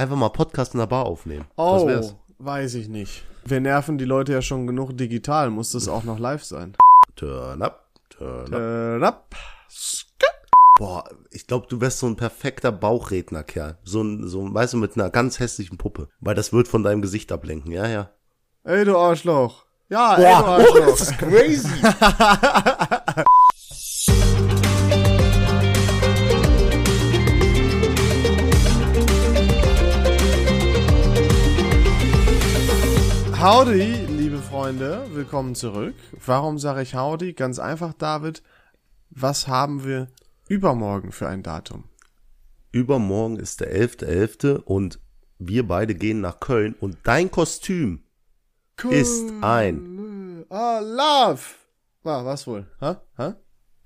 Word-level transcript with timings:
einfach 0.00 0.16
mal 0.16 0.30
Podcast 0.30 0.74
in 0.74 0.80
der 0.80 0.86
Bar 0.86 1.04
aufnehmen. 1.06 1.46
Oh, 1.56 1.84
Das 1.86 2.16
weiß 2.38 2.74
ich 2.74 2.88
nicht. 2.88 3.24
Wir 3.44 3.60
nerven 3.60 3.98
die 3.98 4.04
Leute 4.04 4.32
ja 4.32 4.42
schon 4.42 4.66
genug 4.66 4.96
digital, 4.96 5.50
muss 5.50 5.72
das 5.72 5.88
auch 5.88 6.04
noch 6.04 6.18
live 6.18 6.42
sein. 6.44 6.76
Turn 7.16 7.62
up, 7.62 7.90
turn 8.08 8.52
up. 8.52 8.60
Äh, 8.60 9.04
rap. 9.04 9.34
Boah, 10.78 11.04
ich 11.30 11.46
glaube, 11.46 11.66
du 11.68 11.80
wärst 11.82 11.98
so 11.98 12.06
ein 12.06 12.16
perfekter 12.16 12.72
Bauchrednerkerl. 12.72 13.76
So 13.84 14.02
ein, 14.02 14.26
so, 14.26 14.40
ein, 14.42 14.54
weißt 14.54 14.72
du, 14.72 14.78
mit 14.78 14.96
einer 14.96 15.10
ganz 15.10 15.38
hässlichen 15.38 15.76
Puppe. 15.76 16.08
Weil 16.20 16.34
das 16.34 16.54
wird 16.54 16.68
von 16.68 16.82
deinem 16.82 17.02
Gesicht 17.02 17.30
ablenken, 17.32 17.70
ja, 17.70 17.86
ja. 17.86 18.10
Ey, 18.64 18.86
du 18.86 18.96
Arschloch. 18.96 19.66
Ja, 19.90 20.16
ey, 20.16 20.22
du 20.22 20.28
Arschloch. 20.28 20.86
ist 21.00 21.18
crazy. 21.18 21.68
Howdy, 33.42 34.06
liebe 34.06 34.36
Freunde, 34.38 35.06
willkommen 35.12 35.54
zurück. 35.54 35.94
Warum 36.26 36.58
sage 36.58 36.82
ich 36.82 36.94
Howdy? 36.94 37.32
Ganz 37.32 37.58
einfach, 37.58 37.94
David. 37.94 38.42
Was 39.08 39.48
haben 39.48 39.84
wir 39.84 40.08
übermorgen 40.48 41.10
für 41.10 41.26
ein 41.26 41.42
Datum? 41.42 41.84
Übermorgen 42.70 43.38
ist 43.38 43.60
der 43.60 43.74
11.11. 43.74 44.56
und 44.56 45.00
wir 45.38 45.66
beide 45.66 45.94
gehen 45.94 46.20
nach 46.20 46.38
Köln 46.40 46.74
und 46.80 46.98
dein 47.04 47.30
Kostüm 47.30 48.04
ist 48.90 49.32
ein, 49.40 50.44
Ah, 50.50 50.80
Love. 50.80 51.40
Ah, 52.04 52.24
was 52.24 52.46
wohl? 52.46 52.66
Hä? 52.80 52.96
Hä? 53.16 53.32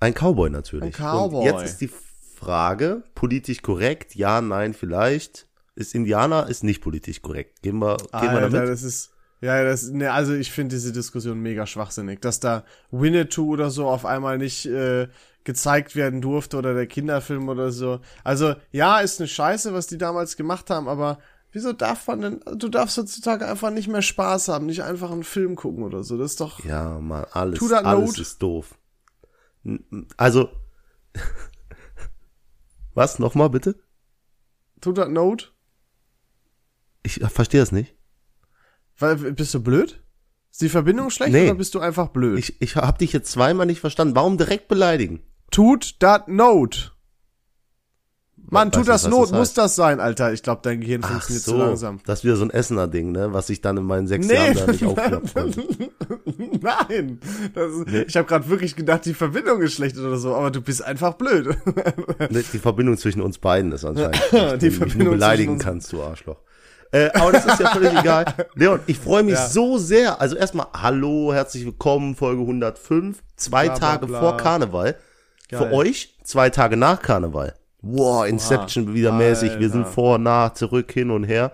ein 0.01 0.15
Cowboy 0.15 0.51
natürlich. 0.51 0.99
Ein 0.99 1.05
Cowboy. 1.07 1.49
Und 1.49 1.61
jetzt 1.61 1.71
ist 1.71 1.81
die 1.81 1.91
Frage, 2.37 3.05
politisch 3.15 3.63
korrekt, 3.63 4.17
ja, 4.17 4.41
nein, 4.41 4.75
vielleicht. 4.75 5.47
Ist 5.77 5.95
Indianer, 5.95 6.49
ist 6.49 6.63
nicht 6.65 6.81
politisch 6.83 7.23
korrekt. 7.23 7.63
Gehen 7.63 7.79
wir, 7.79 7.97
gehen 7.97 8.09
wir 8.13 8.21
Alter, 8.31 8.51
damit? 8.51 8.69
das 8.69 8.83
ist, 8.83 9.11
ja, 9.41 9.63
das, 9.63 9.91
ne, 9.91 10.13
also 10.13 10.35
ich 10.35 10.51
finde 10.51 10.75
diese 10.75 10.93
Diskussion 10.93 11.41
mega 11.41 11.67
schwachsinnig, 11.67 12.21
dass 12.21 12.41
da 12.41 12.65
Winnetou 12.91 13.53
oder 13.53 13.71
so 13.71 13.87
auf 13.87 14.07
einmal 14.07 14.39
nicht 14.39 14.67
äh, 14.67 15.09
gezeigt 15.45 15.95
werden 15.95 16.23
durfte 16.23 16.57
oder 16.57 16.75
der 16.75 16.87
Kinderfilm 16.87 17.49
oder 17.49 17.71
so. 17.71 18.01
Also, 18.25 18.55
ja, 18.73 19.01
ist 19.01 19.21
eine 19.21 19.29
Scheiße, 19.29 19.75
was 19.75 19.87
die 19.87 19.99
damals 19.99 20.37
gemacht 20.37 20.71
haben, 20.71 20.89
aber 20.89 21.19
wieso 21.53 21.73
darf 21.73 22.07
man 22.09 22.21
denn, 22.21 22.41
du 22.57 22.69
darfst 22.69 22.97
heutzutage 22.97 23.47
einfach 23.47 23.71
nicht 23.71 23.89
mehr 23.89 24.03
Spaß 24.03 24.49
haben, 24.49 24.67
nicht 24.67 24.83
einfach 24.83 25.11
einen 25.11 25.25
Film 25.25 25.55
gucken 25.57 25.85
oder 25.85 26.03
so, 26.03 26.17
das 26.17 26.33
ist 26.33 26.41
doch, 26.41 26.65
Ja, 26.65 26.99
Mann, 26.99 27.27
alles, 27.33 27.63
alles 27.73 28.19
ist 28.19 28.43
doof. 28.43 28.79
Also, 30.17 30.49
was, 32.95 33.19
nochmal 33.19 33.51
bitte? 33.51 33.77
tut 34.81 34.99
das 34.99 35.09
Note? 35.09 35.47
Ich 37.03 37.21
verstehe 37.29 37.61
das 37.61 37.73
nicht. 37.73 37.95
Weil, 38.99 39.17
bist 39.17 39.53
du 39.55 39.61
blöd? 39.63 40.01
Ist 40.51 40.61
die 40.61 40.69
Verbindung 40.69 41.11
schlecht 41.11 41.33
Nee. 41.33 41.47
oder 41.47 41.55
bist 41.57 41.75
du 41.75 41.81
einfach 41.81 42.09
blöd? 42.09 42.39
Ich, 42.39 42.61
ich 42.63 42.77
hab 42.77 42.99
dich 42.99 43.13
jetzt 43.13 43.31
zweimal 43.33 43.67
nicht 43.67 43.81
verstanden. 43.81 44.15
Warum 44.15 44.39
direkt 44.39 44.69
beleidigen? 44.69 45.21
tut 45.51 45.97
das 46.01 46.23
Note. 46.27 46.91
Mann, 48.37 48.71
tut 48.71 48.87
das 48.89 49.05
Not, 49.09 49.23
das 49.23 49.31
heißt. 49.31 49.39
muss 49.39 49.55
das 49.55 49.75
sein, 49.75 50.01
Alter. 50.01 50.33
Ich 50.33 50.43
glaube, 50.43 50.61
dein 50.63 50.81
Gehirn 50.81 51.01
Ach 51.05 51.09
funktioniert 51.11 51.45
zu 51.45 51.51
so, 51.53 51.57
langsam. 51.59 52.01
das 52.05 52.21
ist 52.21 52.25
wieder 52.25 52.37
so 52.37 52.45
ein 52.45 52.51
Essener 52.51 52.87
Ding, 52.89 53.11
ne, 53.11 53.33
was 53.33 53.49
ich 53.51 53.61
dann 53.63 53.77
in 53.79 53.85
meinen 53.85 54.07
sechs 54.07 54.27
Nee. 54.27 54.35
Jahren 54.35 54.55
da 54.55 54.67
nicht 54.67 54.85
aufklappen 54.85 55.33
konnte. 55.35 55.63
Nein, 56.61 57.21
das 57.55 57.73
ist, 57.73 58.09
ich 58.09 58.17
habe 58.17 58.29
gerade 58.29 58.49
wirklich 58.51 58.77
gedacht, 58.77 59.07
die 59.07 59.15
Verbindung 59.15 59.63
ist 59.63 59.73
schlecht 59.75 59.97
oder 59.97 60.19
so, 60.19 60.35
aber 60.35 60.51
du 60.51 60.61
bist 60.61 60.85
einfach 60.85 61.15
blöd. 61.15 61.57
Ne, 62.31 62.45
Die 62.53 62.59
Verbindung 62.59 62.97
zwischen 62.99 63.23
uns 63.23 63.39
beiden 63.39 63.73
ist 63.73 63.85
anscheinend. 63.87 64.61
Die 64.63 64.71
Verbindung 64.71 65.05
nur 65.07 65.15
beleidigen 65.15 65.59
kannst, 65.59 65.93
du 65.93 66.03
Arschloch. 66.03 66.37
Äh, 66.95 67.11
aber 67.15 67.33
das 67.33 67.45
ist 67.45 67.59
ja 67.59 67.71
völlig 67.71 67.93
egal. 67.99 68.25
Leon, 68.55 68.79
ich 68.87 68.99
freue 69.01 69.25
mich 69.25 69.35
Ja. 69.35 69.49
so 69.49 69.79
sehr. 69.79 70.21
Also 70.21 70.37
erstmal, 70.37 70.67
hallo, 70.73 71.33
herzlich 71.35 71.65
willkommen, 71.65 72.15
Folge 72.15 72.43
105. 72.43 73.21
Zwei 73.35 73.65
Bla, 73.65 73.75
bla, 73.77 73.89
Tage 73.89 74.07
bla. 74.07 74.21
vor 74.21 74.37
Karneval. 74.37 74.97
Für 75.49 75.57
Geil. 75.65 75.73
euch 75.73 76.17
zwei 76.23 76.51
Tage 76.51 76.77
nach 76.77 77.03
Karneval. 77.03 77.55
Wow, 77.83 78.27
Inception 78.27 78.95
wieder 78.95 79.11
mäßig. 79.11 79.59
Wir 79.59 79.71
sind 79.71 79.83
Alter. 79.83 79.93
vor, 79.93 80.19
nach, 80.19 80.55
zurück, 80.55 80.93
hin 80.93 81.11
und 81.11 81.25
her. 81.25 81.51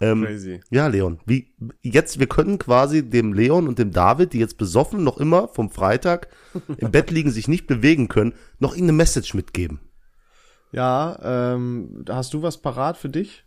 Ähm, 0.00 0.24
Crazy. 0.24 0.60
Ja, 0.70 0.86
Leon, 0.86 1.20
wie 1.26 1.52
jetzt, 1.82 2.18
wir 2.18 2.26
können 2.26 2.58
quasi 2.58 3.02
dem 3.08 3.34
Leon 3.34 3.68
und 3.68 3.78
dem 3.78 3.90
David, 3.92 4.32
die 4.32 4.38
jetzt 4.38 4.56
besoffen 4.56 5.04
noch 5.04 5.18
immer 5.18 5.48
vom 5.48 5.70
Freitag 5.70 6.28
im 6.78 6.90
Bett 6.90 7.10
liegen, 7.10 7.30
sich 7.30 7.48
nicht 7.48 7.66
bewegen 7.66 8.08
können, 8.08 8.32
noch 8.58 8.74
ihnen 8.74 8.88
eine 8.88 8.92
Message 8.96 9.34
mitgeben. 9.34 9.78
Ja, 10.72 11.18
ähm, 11.54 12.04
hast 12.08 12.32
du 12.32 12.42
was 12.42 12.56
parat 12.56 12.96
für 12.96 13.10
dich? 13.10 13.44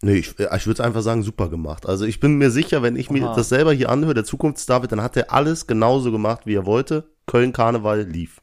Nee, 0.00 0.14
ich, 0.14 0.38
ich 0.38 0.66
würde 0.66 0.84
einfach 0.84 1.02
sagen, 1.02 1.22
super 1.22 1.48
gemacht. 1.48 1.86
Also 1.86 2.04
ich 2.04 2.20
bin 2.20 2.36
mir 2.38 2.50
sicher, 2.50 2.82
wenn 2.82 2.94
ich 2.94 3.10
mir 3.10 3.24
Aha. 3.24 3.34
das 3.34 3.48
selber 3.48 3.72
hier 3.72 3.90
anhöre, 3.90 4.14
der 4.14 4.24
Zukunftsdavid, 4.24 4.92
dann 4.92 5.02
hat 5.02 5.16
er 5.16 5.32
alles 5.32 5.66
genauso 5.66 6.12
gemacht, 6.12 6.42
wie 6.44 6.54
er 6.54 6.66
wollte. 6.66 7.10
Köln 7.26 7.52
Karneval 7.52 8.02
lief. 8.02 8.40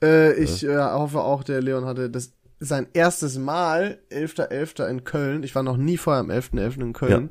Äh, 0.00 0.34
ich 0.34 0.64
äh, 0.64 0.78
hoffe 0.78 1.20
auch, 1.20 1.42
der 1.42 1.60
Leon 1.60 1.84
hatte 1.84 2.08
das 2.08 2.32
sein 2.60 2.88
erstes 2.92 3.38
Mal, 3.38 3.98
11.11. 4.10 4.86
in 4.88 5.04
Köln. 5.04 5.42
Ich 5.42 5.54
war 5.54 5.62
noch 5.62 5.76
nie 5.76 5.96
vorher 5.96 6.20
am 6.20 6.30
11.11. 6.30 6.80
in 6.80 6.92
Köln. 6.92 7.30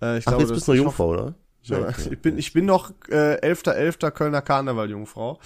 Äh, 0.00 0.18
ich 0.18 0.26
Ach, 0.26 0.32
glaube, 0.32 0.42
jetzt 0.44 0.52
bist 0.52 0.68
du 0.68 0.72
noch 0.72 0.78
Jungfrau, 0.78 1.08
oder? 1.10 1.34
Ja, 1.62 1.88
ich 1.88 2.20
bin, 2.20 2.38
ich 2.38 2.52
bin 2.52 2.64
noch 2.64 2.92
äh, 3.08 3.40
11.11. 3.40 4.10
Kölner 4.12 4.42
Karneval-Jungfrau. 4.42 5.40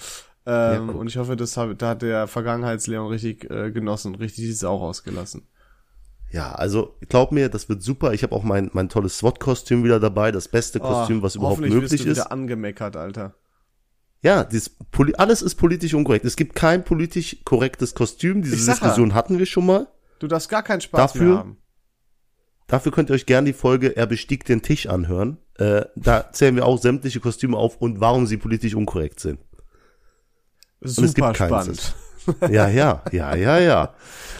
Ähm, 0.45 0.87
guck. 0.87 0.95
und 0.97 1.07
ich 1.07 1.17
hoffe, 1.17 1.35
das 1.35 1.55
hab, 1.57 1.77
da 1.77 1.89
hat 1.89 2.01
der 2.01 2.27
Vergangenheitsleon 2.27 3.07
richtig 3.07 3.49
äh, 3.49 3.71
genossen, 3.71 4.15
richtig 4.15 4.45
die 4.45 4.53
Sau 4.53 4.75
rausgelassen. 4.77 5.47
Ja, 6.31 6.53
also 6.53 6.95
glaub 7.09 7.31
mir, 7.33 7.49
das 7.49 7.67
wird 7.67 7.81
super. 7.83 8.13
Ich 8.13 8.23
habe 8.23 8.33
auch 8.33 8.43
mein, 8.43 8.69
mein 8.73 8.87
tolles 8.87 9.17
SWAT-Kostüm 9.17 9.83
wieder 9.83 9.99
dabei, 9.99 10.31
das 10.31 10.47
beste 10.47 10.79
Kostüm, 10.79 11.19
Oh, 11.19 11.23
was 11.23 11.35
überhaupt 11.35 11.59
möglich 11.59 11.81
wirst 11.91 12.05
du 12.05 12.09
ist. 12.09 12.17
wieder 12.17 12.31
angemeckert, 12.31 12.95
Alter. 12.95 13.35
Ja, 14.21 14.43
dieses, 14.43 14.77
alles 15.17 15.41
ist 15.41 15.55
politisch 15.55 15.93
unkorrekt. 15.93 16.23
Es 16.25 16.35
gibt 16.35 16.55
kein 16.55 16.83
politisch 16.85 17.37
korrektes 17.43 17.95
Kostüm. 17.95 18.43
Diese 18.43 18.55
sag 18.55 18.75
ja. 18.75 18.81
Diskussion 18.83 19.13
hatten 19.13 19.39
wir 19.39 19.45
schon 19.45 19.65
mal. 19.65 19.87
Du 20.19 20.27
darfst 20.27 20.47
gar 20.47 20.63
keinen 20.63 20.79
Spaß 20.81 21.13
Dafür- 21.13 21.27
mehr 21.27 21.37
haben. 21.37 21.57
Dafür 22.67 22.93
könnt 22.93 23.09
ihr 23.09 23.15
euch 23.15 23.25
gern 23.25 23.43
die 23.43 23.51
Folge 23.51 23.97
Er 23.97 24.05
bestieg 24.05 24.45
den 24.45 24.61
Tisch 24.61 24.87
anhören. 24.87 25.37
Äh, 25.57 25.83
da 25.97 26.31
zählen 26.31 26.55
wir 26.55 26.65
auch 26.65 26.77
sämtliche 26.77 27.19
Kostüme 27.19 27.57
auf 27.57 27.75
und 27.81 27.99
warum 27.99 28.25
sie 28.27 28.37
politisch 28.37 28.75
unkorrekt 28.75 29.19
sind. 29.19 29.39
Super 30.79 31.05
es 31.07 31.13
gibt 31.13 31.33
keins. 31.33 31.37
spannend. 31.37 31.95
Ja, 32.53 32.69
ja, 32.69 33.03
ja, 33.11 33.35
ja, 33.35 33.59
ja. 33.59 33.93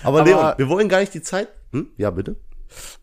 Aber, 0.03 0.19
Aber- 0.21 0.23
Leon, 0.23 0.53
wir 0.57 0.69
wollen 0.69 0.87
gar 0.87 0.99
nicht 1.01 1.13
die 1.13 1.21
Zeit. 1.21 1.49
Hm? 1.71 1.89
Ja, 1.97 2.11
bitte. 2.11 2.35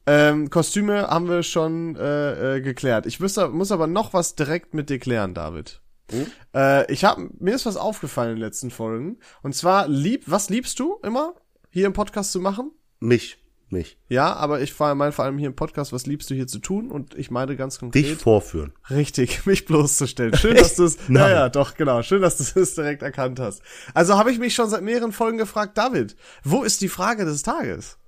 Ähm, 0.06 0.50
Kostüme 0.50 1.08
haben 1.08 1.28
wir 1.28 1.42
schon 1.42 1.96
äh, 1.96 2.56
äh, 2.56 2.60
geklärt. 2.60 3.06
Ich 3.06 3.20
muss, 3.20 3.36
muss 3.36 3.72
aber 3.72 3.86
noch 3.86 4.12
was 4.14 4.34
direkt 4.34 4.74
mit 4.74 4.90
dir 4.90 4.98
klären, 4.98 5.34
David. 5.34 5.82
Oh. 6.12 6.26
Äh, 6.54 6.90
ich 6.90 7.04
habe 7.04 7.28
mir 7.38 7.54
ist 7.54 7.66
was 7.66 7.76
aufgefallen 7.76 8.30
in 8.30 8.36
den 8.36 8.44
letzten 8.44 8.70
Folgen. 8.70 9.18
Und 9.42 9.54
zwar 9.54 9.88
lieb, 9.88 10.24
was 10.26 10.48
liebst 10.48 10.78
du 10.80 10.98
immer 11.02 11.34
hier 11.70 11.86
im 11.86 11.92
Podcast 11.92 12.32
zu 12.32 12.40
machen? 12.40 12.72
Mich, 12.98 13.38
mich. 13.68 13.98
Ja, 14.08 14.32
aber 14.32 14.62
ich 14.62 14.78
meine 14.78 15.12
vor 15.12 15.26
allem 15.26 15.36
hier 15.36 15.48
im 15.48 15.56
Podcast, 15.56 15.92
was 15.92 16.06
liebst 16.06 16.30
du 16.30 16.34
hier 16.34 16.46
zu 16.46 16.60
tun? 16.60 16.90
Und 16.90 17.14
ich 17.14 17.30
meine 17.30 17.56
ganz 17.56 17.78
konkret. 17.78 18.04
Dich 18.04 18.16
vorführen. 18.16 18.72
Richtig, 18.88 19.44
mich 19.46 19.66
bloßzustellen. 19.66 20.34
Schön, 20.38 20.56
dass 20.56 20.76
du 20.76 20.84
es. 20.84 20.96
Nein. 21.08 21.22
Ja, 21.24 21.30
ja, 21.30 21.48
doch, 21.50 21.74
genau. 21.74 22.02
Schön, 22.02 22.22
dass 22.22 22.38
du 22.38 22.60
es 22.60 22.74
direkt 22.74 23.02
erkannt 23.02 23.38
hast. 23.38 23.60
Also 23.92 24.16
habe 24.16 24.32
ich 24.32 24.38
mich 24.38 24.54
schon 24.54 24.70
seit 24.70 24.82
mehreren 24.82 25.12
Folgen 25.12 25.36
gefragt, 25.36 25.76
David, 25.76 26.16
wo 26.42 26.62
ist 26.62 26.80
die 26.80 26.88
Frage 26.88 27.26
des 27.26 27.42
Tages? 27.42 27.98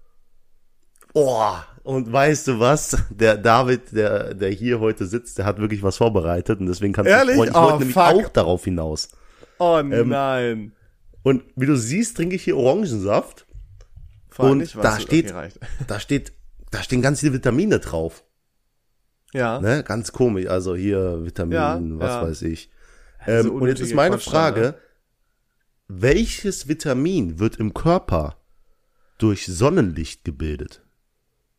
Oh, 1.15 1.53
und 1.83 2.13
weißt 2.13 2.49
du 2.49 2.61
was? 2.61 2.97
Der 3.11 3.37
David, 3.37 3.93
der, 3.93 4.35
der 4.35 4.51
hier 4.51 4.81
heute 4.81 5.07
sitzt, 5.07 5.39
der 5.39 5.45
hat 5.45 5.59
wirklich 5.59 5.83
was 5.83 5.97
vorbereitet 5.97 6.61
und 6.61 6.67
deswegen 6.67 6.93
kannst 6.93 7.11
Ehrlich? 7.11 7.37
du 7.37 7.43
freuen. 7.45 7.51
Ich 7.51 7.57
Oh, 7.57 7.63
wollte 7.63 7.79
nämlich 7.79 7.95
fuck. 7.95 8.05
auch 8.05 8.29
darauf 8.29 8.65
hinaus. 8.65 9.09
Oh 9.59 9.79
Ähm, 9.79 10.09
nein. 10.09 10.73
Und 11.23 11.43
wie 11.57 11.67
du 11.67 11.77
siehst, 11.77 12.17
trinke 12.17 12.37
ich 12.37 12.45
hier 12.45 12.57
Orangensaft. 12.57 13.47
Und 14.39 14.59
nicht, 14.59 14.77
da 14.77 14.99
steht-. 15.01 15.35
Da 15.87 16.01
steht, 16.01 16.33
da 16.71 16.83
stehen 16.83 17.03
ganz 17.03 17.21
viele 17.21 17.33
Vitamine 17.35 17.79
drauf. 17.81 18.25
Ja. 19.33 19.61
Ne? 19.61 19.83
Ganz 19.83 20.13
komisch. 20.13 20.47
Also 20.47 20.75
hier 20.77 21.25
Vitamin, 21.25 21.55
Ja, 21.55 21.79
was 21.99 22.09
ja. 22.11 22.23
weiß 22.23 22.43
ich. 22.43 22.71
So 23.27 23.33
Ähm, 23.33 23.51
und 23.53 23.69
jetzt 23.69 23.81
ist 23.81 23.95
meine 23.95 24.17
Quatsch 24.17 24.29
Frage, 24.31 24.61
ne? 24.61 24.75
welches 25.89 26.69
Vitamin 26.69 27.39
wird 27.39 27.57
im 27.57 27.75
Körper 27.75 28.37
durch 29.19 29.47
Sonnenlicht 29.47 30.25
gebildet? 30.25 30.83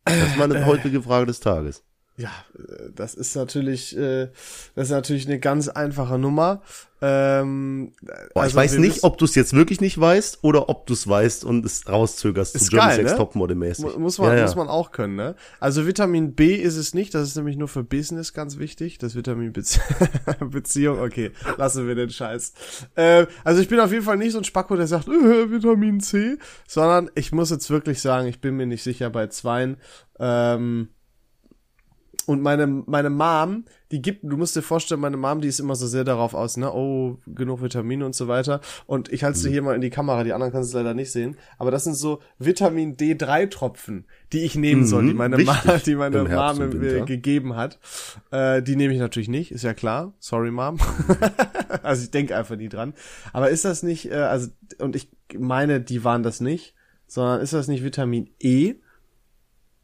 Das 0.03 0.15
ist 0.15 0.37
meine 0.37 0.65
heutige 0.65 1.01
Frage 1.01 1.27
des 1.27 1.39
Tages. 1.39 1.83
Ja, 2.21 2.29
äh, 2.57 2.89
das 2.95 3.13
ist 3.15 3.35
natürlich, 3.35 3.97
äh, 3.97 4.27
das 4.75 4.87
ist 4.87 4.91
natürlich 4.91 5.25
eine 5.27 5.39
ganz 5.39 5.67
einfache 5.67 6.17
Nummer. 6.17 6.61
Ähm, 7.03 7.93
Boah, 8.35 8.45
ich 8.45 8.53
weiß 8.53 8.77
nicht, 8.77 9.03
ob 9.03 9.17
du 9.17 9.25
es 9.25 9.33
jetzt 9.33 9.53
wirklich 9.53 9.81
nicht 9.81 9.99
weißt 9.99 10.43
oder 10.43 10.69
ob 10.69 10.85
du 10.85 10.93
es 10.93 11.07
weißt 11.07 11.43
und 11.45 11.65
es 11.65 11.89
rauszögerst 11.89 12.53
Ist 12.53 12.65
zu 12.65 12.69
German 12.69 12.89
geil, 12.89 12.97
Sex 12.97 13.11
ne? 13.13 13.17
Topmodel 13.17 13.55
mäßig. 13.55 13.85
Mu- 13.85 13.99
Muss 13.99 14.19
man, 14.19 14.29
ja, 14.29 14.35
ja. 14.35 14.41
muss 14.43 14.55
man 14.55 14.67
auch 14.67 14.91
können, 14.91 15.15
ne? 15.15 15.35
Also 15.59 15.87
Vitamin 15.87 16.35
B 16.35 16.53
ist 16.53 16.75
es 16.77 16.93
nicht, 16.93 17.15
das 17.15 17.27
ist 17.27 17.35
nämlich 17.37 17.57
nur 17.57 17.67
für 17.69 17.83
Business 17.83 18.33
ganz 18.33 18.59
wichtig. 18.59 18.99
Das 18.99 19.15
Vitamin 19.15 19.51
Bezie 19.51 19.79
Beziehung, 20.45 20.99
okay, 20.99 21.31
lassen 21.57 21.87
wir 21.87 21.95
den 21.95 22.11
Scheiß. 22.11 22.53
Äh, 22.93 23.25
also 23.43 23.61
ich 23.63 23.67
bin 23.67 23.79
auf 23.79 23.91
jeden 23.91 24.05
Fall 24.05 24.17
nicht 24.17 24.33
so 24.33 24.37
ein 24.37 24.43
Spacko, 24.43 24.75
der 24.75 24.85
sagt, 24.85 25.07
äh, 25.07 25.49
Vitamin 25.49 26.01
C, 26.01 26.37
sondern 26.67 27.09
ich 27.15 27.31
muss 27.31 27.49
jetzt 27.49 27.71
wirklich 27.71 27.99
sagen, 27.99 28.27
ich 28.27 28.41
bin 28.41 28.55
mir 28.57 28.67
nicht 28.67 28.83
sicher 28.83 29.09
bei 29.09 29.25
zweien. 29.25 29.77
Ähm, 30.19 30.89
und 32.27 32.41
meine, 32.41 32.67
meine 32.67 33.09
Mom, 33.09 33.65
die 33.91 34.01
gibt, 34.01 34.23
du 34.23 34.37
musst 34.37 34.55
dir 34.55 34.61
vorstellen, 34.61 35.01
meine 35.01 35.17
Mom, 35.17 35.41
die 35.41 35.47
ist 35.47 35.59
immer 35.59 35.75
so 35.75 35.87
sehr 35.87 36.03
darauf 36.03 36.33
aus, 36.33 36.55
ne, 36.55 36.71
oh, 36.73 37.17
genug 37.27 37.61
Vitamine 37.61 38.05
und 38.05 38.15
so 38.15 38.27
weiter. 38.27 38.61
Und 38.85 39.11
ich 39.11 39.23
halte 39.23 39.37
Mhm. 39.39 39.41
sie 39.41 39.49
hier 39.51 39.61
mal 39.61 39.75
in 39.75 39.81
die 39.81 39.89
Kamera, 39.89 40.23
die 40.23 40.31
anderen 40.33 40.51
kannst 40.53 40.73
du 40.73 40.77
leider 40.77 40.93
nicht 40.93 41.11
sehen. 41.11 41.35
Aber 41.57 41.71
das 41.71 41.83
sind 41.83 41.95
so 41.95 42.19
Vitamin 42.39 42.95
D3-Tropfen, 42.95 44.05
die 44.33 44.39
ich 44.43 44.55
nehmen 44.55 44.85
soll, 44.85 45.03
Mhm, 45.03 45.07
die 45.07 45.13
meine, 45.13 45.37
wichtig 45.37 45.65
Ma, 45.65 45.77
die 45.85 45.95
meine 45.95 46.17
im 46.19 46.31
Mom 46.31 46.79
mir 46.79 47.05
gegeben 47.05 47.55
hat. 47.55 47.79
Äh, 48.31 48.61
die 48.61 48.75
nehme 48.75 48.93
ich 48.93 48.99
natürlich 48.99 49.29
nicht, 49.29 49.51
ist 49.51 49.63
ja 49.63 49.73
klar. 49.73 50.13
Sorry, 50.19 50.51
Mom. 50.51 50.77
also 51.83 52.03
ich 52.03 52.11
denke 52.11 52.35
einfach 52.37 52.55
nie 52.55 52.69
dran. 52.69 52.93
Aber 53.33 53.49
ist 53.49 53.65
das 53.65 53.83
nicht, 53.83 54.11
äh, 54.11 54.15
also, 54.15 54.49
und 54.79 54.95
ich 54.95 55.09
meine, 55.37 55.81
die 55.81 56.03
waren 56.03 56.23
das 56.23 56.39
nicht, 56.41 56.75
sondern 57.07 57.41
ist 57.41 57.53
das 57.53 57.67
nicht 57.67 57.83
Vitamin 57.83 58.29
E? 58.39 58.75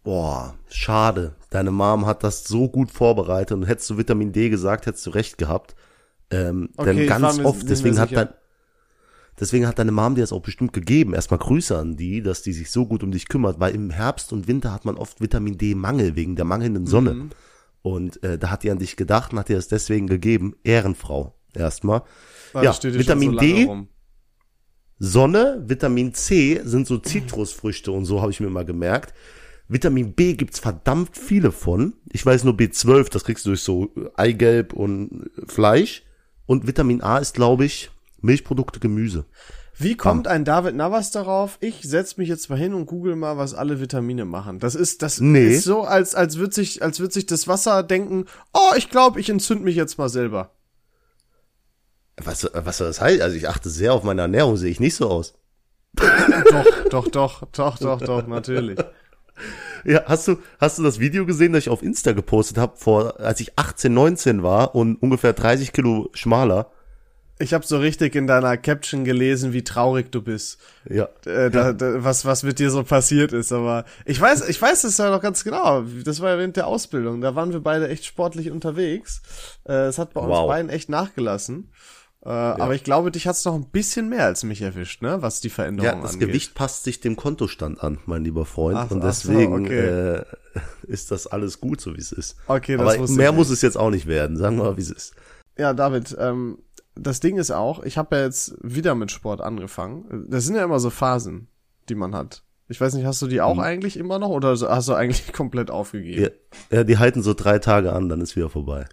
Boah, 0.07 0.55
schade. 0.69 1.35
Deine 1.49 1.69
Mom 1.69 2.05
hat 2.05 2.23
das 2.23 2.45
so 2.45 2.69
gut 2.69 2.91
vorbereitet 2.91 3.57
und 3.57 3.65
hättest 3.65 3.89
du 3.89 3.97
Vitamin 3.97 4.31
D 4.31 4.47
gesagt, 4.47 4.85
hättest 4.85 5.05
du 5.05 5.09
recht 5.09 5.37
gehabt. 5.37 5.75
Ähm, 6.31 6.69
Okay, 6.77 6.95
denn 6.95 7.07
ganz 7.07 7.39
oft, 7.39 7.69
deswegen 7.69 7.99
hat 7.99 8.13
dein, 8.13 8.29
deswegen 9.37 9.67
hat 9.67 9.79
deine 9.79 9.91
Mom 9.91 10.15
dir 10.15 10.21
das 10.21 10.31
auch 10.31 10.41
bestimmt 10.41 10.71
gegeben. 10.71 11.13
Erstmal 11.13 11.39
Grüße 11.39 11.77
an 11.77 11.97
die, 11.97 12.21
dass 12.21 12.41
die 12.41 12.53
sich 12.53 12.71
so 12.71 12.85
gut 12.85 13.03
um 13.03 13.11
dich 13.11 13.27
kümmert, 13.27 13.59
weil 13.59 13.75
im 13.75 13.89
Herbst 13.89 14.31
und 14.31 14.47
Winter 14.47 14.71
hat 14.71 14.85
man 14.85 14.95
oft 14.95 15.19
Vitamin 15.19 15.57
D-Mangel 15.57 16.15
wegen 16.15 16.37
der 16.37 16.45
mangelnden 16.45 16.87
Sonne. 16.87 17.13
Mhm. 17.13 17.29
Und 17.81 18.23
äh, 18.23 18.37
da 18.37 18.49
hat 18.49 18.63
die 18.63 18.71
an 18.71 18.79
dich 18.79 18.95
gedacht 18.95 19.33
und 19.33 19.39
hat 19.39 19.49
dir 19.49 19.57
das 19.57 19.67
deswegen 19.67 20.07
gegeben. 20.07 20.55
Ehrenfrau, 20.63 21.33
erstmal. 21.53 22.03
Ja, 22.53 22.73
hier 22.73 22.93
Vitamin 22.93 23.33
so 23.33 23.39
D. 23.39 23.65
rum. 23.65 23.89
Sonne, 24.99 25.65
Vitamin 25.67 26.13
C 26.13 26.61
sind 26.63 26.87
so 26.87 26.97
Zitrusfrüchte 26.97 27.91
und 27.91 28.05
so 28.05 28.21
habe 28.21 28.31
ich 28.31 28.39
mir 28.39 28.49
mal 28.49 28.63
gemerkt. 28.63 29.13
Vitamin 29.69 30.13
B 30.13 30.33
gibt's 30.33 30.59
verdammt 30.59 31.17
viele 31.17 31.51
von. 31.51 31.93
Ich 32.11 32.25
weiß 32.25 32.43
nur 32.43 32.53
B12, 32.53 33.09
das 33.11 33.23
kriegst 33.25 33.45
du 33.45 33.49
durch 33.49 33.61
so 33.61 33.89
Eigelb 34.15 34.73
und 34.73 35.29
Fleisch. 35.47 36.03
Und 36.45 36.67
Vitamin 36.67 37.01
A 37.01 37.17
ist, 37.17 37.33
glaube 37.35 37.65
ich, 37.65 37.91
Milchprodukte, 38.21 38.79
Gemüse. 38.79 39.25
Wie 39.79 39.95
kommt 39.95 40.27
ein 40.27 40.43
David 40.45 40.75
Navas 40.75 41.11
darauf? 41.11 41.57
Ich 41.61 41.81
setz 41.83 42.17
mich 42.17 42.29
jetzt 42.29 42.49
mal 42.49 42.57
hin 42.57 42.73
und 42.73 42.87
google 42.87 43.15
mal, 43.15 43.37
was 43.37 43.53
alle 43.53 43.79
Vitamine 43.79 44.25
machen. 44.25 44.57
Das 44.57 44.73
ist 44.73 45.03
das 45.03 45.19
Nee. 45.19 45.49
ist 45.55 45.65
so, 45.65 45.83
als 45.83 46.15
als 46.15 46.39
wird 46.39 46.53
sich 46.53 46.81
als 46.81 46.99
wird 46.99 47.13
sich 47.13 47.27
das 47.27 47.47
Wasser 47.47 47.83
denken. 47.83 48.25
Oh, 48.53 48.73
ich 48.75 48.89
glaube, 48.89 49.19
ich 49.19 49.29
entzünd 49.29 49.63
mich 49.63 49.75
jetzt 49.75 49.99
mal 49.99 50.09
selber. 50.09 50.55
Was, 52.23 52.49
was 52.53 52.77
soll 52.79 52.87
das 52.87 53.01
heißt? 53.01 53.21
Also 53.21 53.35
ich 53.35 53.47
achte 53.47 53.69
sehr 53.69 53.93
auf 53.93 54.03
meine 54.03 54.21
Ernährung, 54.21 54.57
sehe 54.57 54.71
ich 54.71 54.79
nicht 54.79 54.95
so 54.95 55.09
aus. 55.09 55.35
doch, 55.93 56.89
doch, 56.89 57.07
doch, 57.09 57.45
doch, 57.51 57.77
doch, 57.77 58.01
doch, 58.01 58.27
natürlich. 58.27 58.79
Ja, 59.83 60.03
hast 60.05 60.27
du, 60.27 60.37
hast 60.59 60.79
du 60.79 60.83
das 60.83 60.99
Video 60.99 61.25
gesehen, 61.25 61.53
das 61.53 61.63
ich 61.63 61.69
auf 61.69 61.81
Insta 61.81 62.11
gepostet 62.11 62.57
habe, 62.57 62.75
vor, 62.75 63.19
als 63.21 63.39
ich 63.39 63.57
18, 63.57 63.93
19 63.93 64.43
war 64.43 64.75
und 64.75 64.95
ungefähr 65.01 65.31
30 65.33 65.71
Kilo 65.71 66.09
schmaler? 66.13 66.71
Ich 67.39 67.53
habe 67.53 67.65
so 67.65 67.77
richtig 67.77 68.15
in 68.15 68.25
deiner 68.25 68.57
Caption 68.57 69.05
gelesen, 69.05 69.53
wie 69.53 69.63
traurig 69.63 70.11
du 70.11 70.23
bist. 70.23 70.57
Ja. 70.89 71.07
Äh, 71.25 71.51
da, 71.51 71.71
da, 71.71 72.03
was 72.03 72.25
was 72.25 72.41
mit 72.41 72.57
dir 72.57 72.71
so 72.71 72.83
passiert 72.83 73.31
ist, 73.31 73.51
aber 73.53 73.85
ich 74.05 74.19
weiß, 74.19 74.49
ich 74.49 74.59
weiß 74.59 74.83
es 74.85 74.97
ja 74.97 75.11
noch 75.11 75.21
ganz 75.21 75.43
genau. 75.43 75.83
Das 76.03 76.19
war 76.19 76.31
ja 76.31 76.37
während 76.39 76.57
der 76.57 76.65
Ausbildung. 76.65 77.21
Da 77.21 77.35
waren 77.35 77.53
wir 77.53 77.59
beide 77.59 77.87
echt 77.89 78.05
sportlich 78.05 78.49
unterwegs. 78.49 79.21
Äh, 79.69 79.85
es 79.85 79.99
hat 79.99 80.13
bei 80.15 80.21
uns 80.21 80.31
Wow. 80.31 80.47
beiden 80.47 80.69
echt 80.71 80.89
nachgelassen. 80.89 81.71
Äh, 82.27 82.31
Aber 82.31 82.75
ich 82.75 82.83
glaube, 82.83 83.09
dich 83.09 83.25
hat's 83.25 83.45
noch 83.45 83.55
ein 83.55 83.69
bisschen 83.69 84.09
mehr 84.09 84.25
als 84.25 84.43
mich 84.43 84.61
erwischt, 84.61 85.01
ne? 85.01 85.21
Was 85.21 85.39
die 85.39 85.49
Veränderung 85.49 85.85
Ja, 85.85 86.01
das 86.01 86.13
angeht. 86.13 86.27
Gewicht 86.27 86.55
passt 86.55 86.83
sich 86.83 86.99
dem 86.99 87.15
Kontostand 87.15 87.81
an, 87.81 87.99
mein 88.05 88.25
lieber 88.25 88.45
Freund. 88.45 88.77
Ach- 88.77 88.91
und 88.91 89.01
ach 89.01 89.05
deswegen 89.05 89.65
okay. 89.65 89.87
äh, 89.87 90.23
ist 90.87 91.11
das 91.11 91.27
alles 91.27 91.61
gut, 91.61 91.79
so 91.79 91.95
wie 91.95 92.01
es 92.01 92.11
ist. 92.11 92.35
Okay, 92.47 92.75
das 92.75 92.85
Aber 92.85 92.99
wusste 92.99 93.15
mehr 93.15 93.31
muss 93.31 93.49
es 93.49 93.61
jetzt 93.61 93.77
auch 93.77 93.91
nicht 93.91 94.07
werden. 94.07 94.35
Sagen 94.35 94.57
wir 94.57 94.65
mal, 94.65 94.77
wie 94.77 94.81
es 94.81 94.91
ist. 94.91 95.15
Ja, 95.57 95.73
David, 95.73 96.17
ähm, 96.19 96.57
das 96.95 97.21
Ding 97.21 97.37
ist 97.37 97.51
auch, 97.51 97.81
ich 97.83 97.97
habe 97.97 98.17
ja 98.17 98.23
jetzt 98.23 98.55
wieder 98.61 98.93
mit 98.93 99.09
Sport 99.09 99.39
angefangen. 99.39 100.25
Das 100.29 100.43
sind 100.43 100.55
ja 100.55 100.65
immer 100.65 100.81
so 100.81 100.89
Phasen, 100.89 101.47
die 101.87 101.95
man 101.95 102.13
hat. 102.13 102.43
Ich 102.67 102.81
weiß 102.81 102.93
nicht, 102.95 103.05
hast 103.05 103.21
du 103.21 103.27
die 103.27 103.39
auch 103.39 103.59
eigentlich 103.59 103.95
immer 103.95 104.19
noch 104.19 104.29
oder 104.29 104.49
hast 104.49 104.89
du 104.89 104.93
eigentlich 104.93 105.31
komplett 105.33 105.71
aufgegeben? 105.71 106.23
Ja, 106.23 106.77
ja, 106.77 106.83
die 106.83 106.97
halten 106.97 107.21
so 107.21 107.33
drei 107.33 107.59
Tage 107.59 107.93
an, 107.93 108.09
dann 108.09 108.19
ist 108.19 108.35
wieder 108.35 108.49
vorbei. 108.49 108.85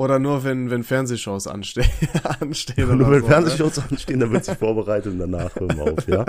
Oder 0.00 0.18
nur 0.18 0.44
wenn, 0.44 0.70
wenn 0.70 0.82
Fernsehshows 0.82 1.46
anstehen, 1.46 1.84
anstehen 2.40 2.88
Und 2.88 3.02
oder 3.02 3.04
nur 3.04 3.10
wenn 3.10 3.20
so, 3.20 3.26
ne? 3.26 3.34
Fernsehshows 3.34 3.78
anstehen, 3.90 4.20
dann 4.20 4.32
wird 4.32 4.46
sich 4.46 4.56
vorbereitet 4.56 5.12
und 5.12 5.18
danach 5.18 5.54
hören 5.56 5.76
wir 5.76 5.92
auf, 5.92 6.08
ja? 6.08 6.24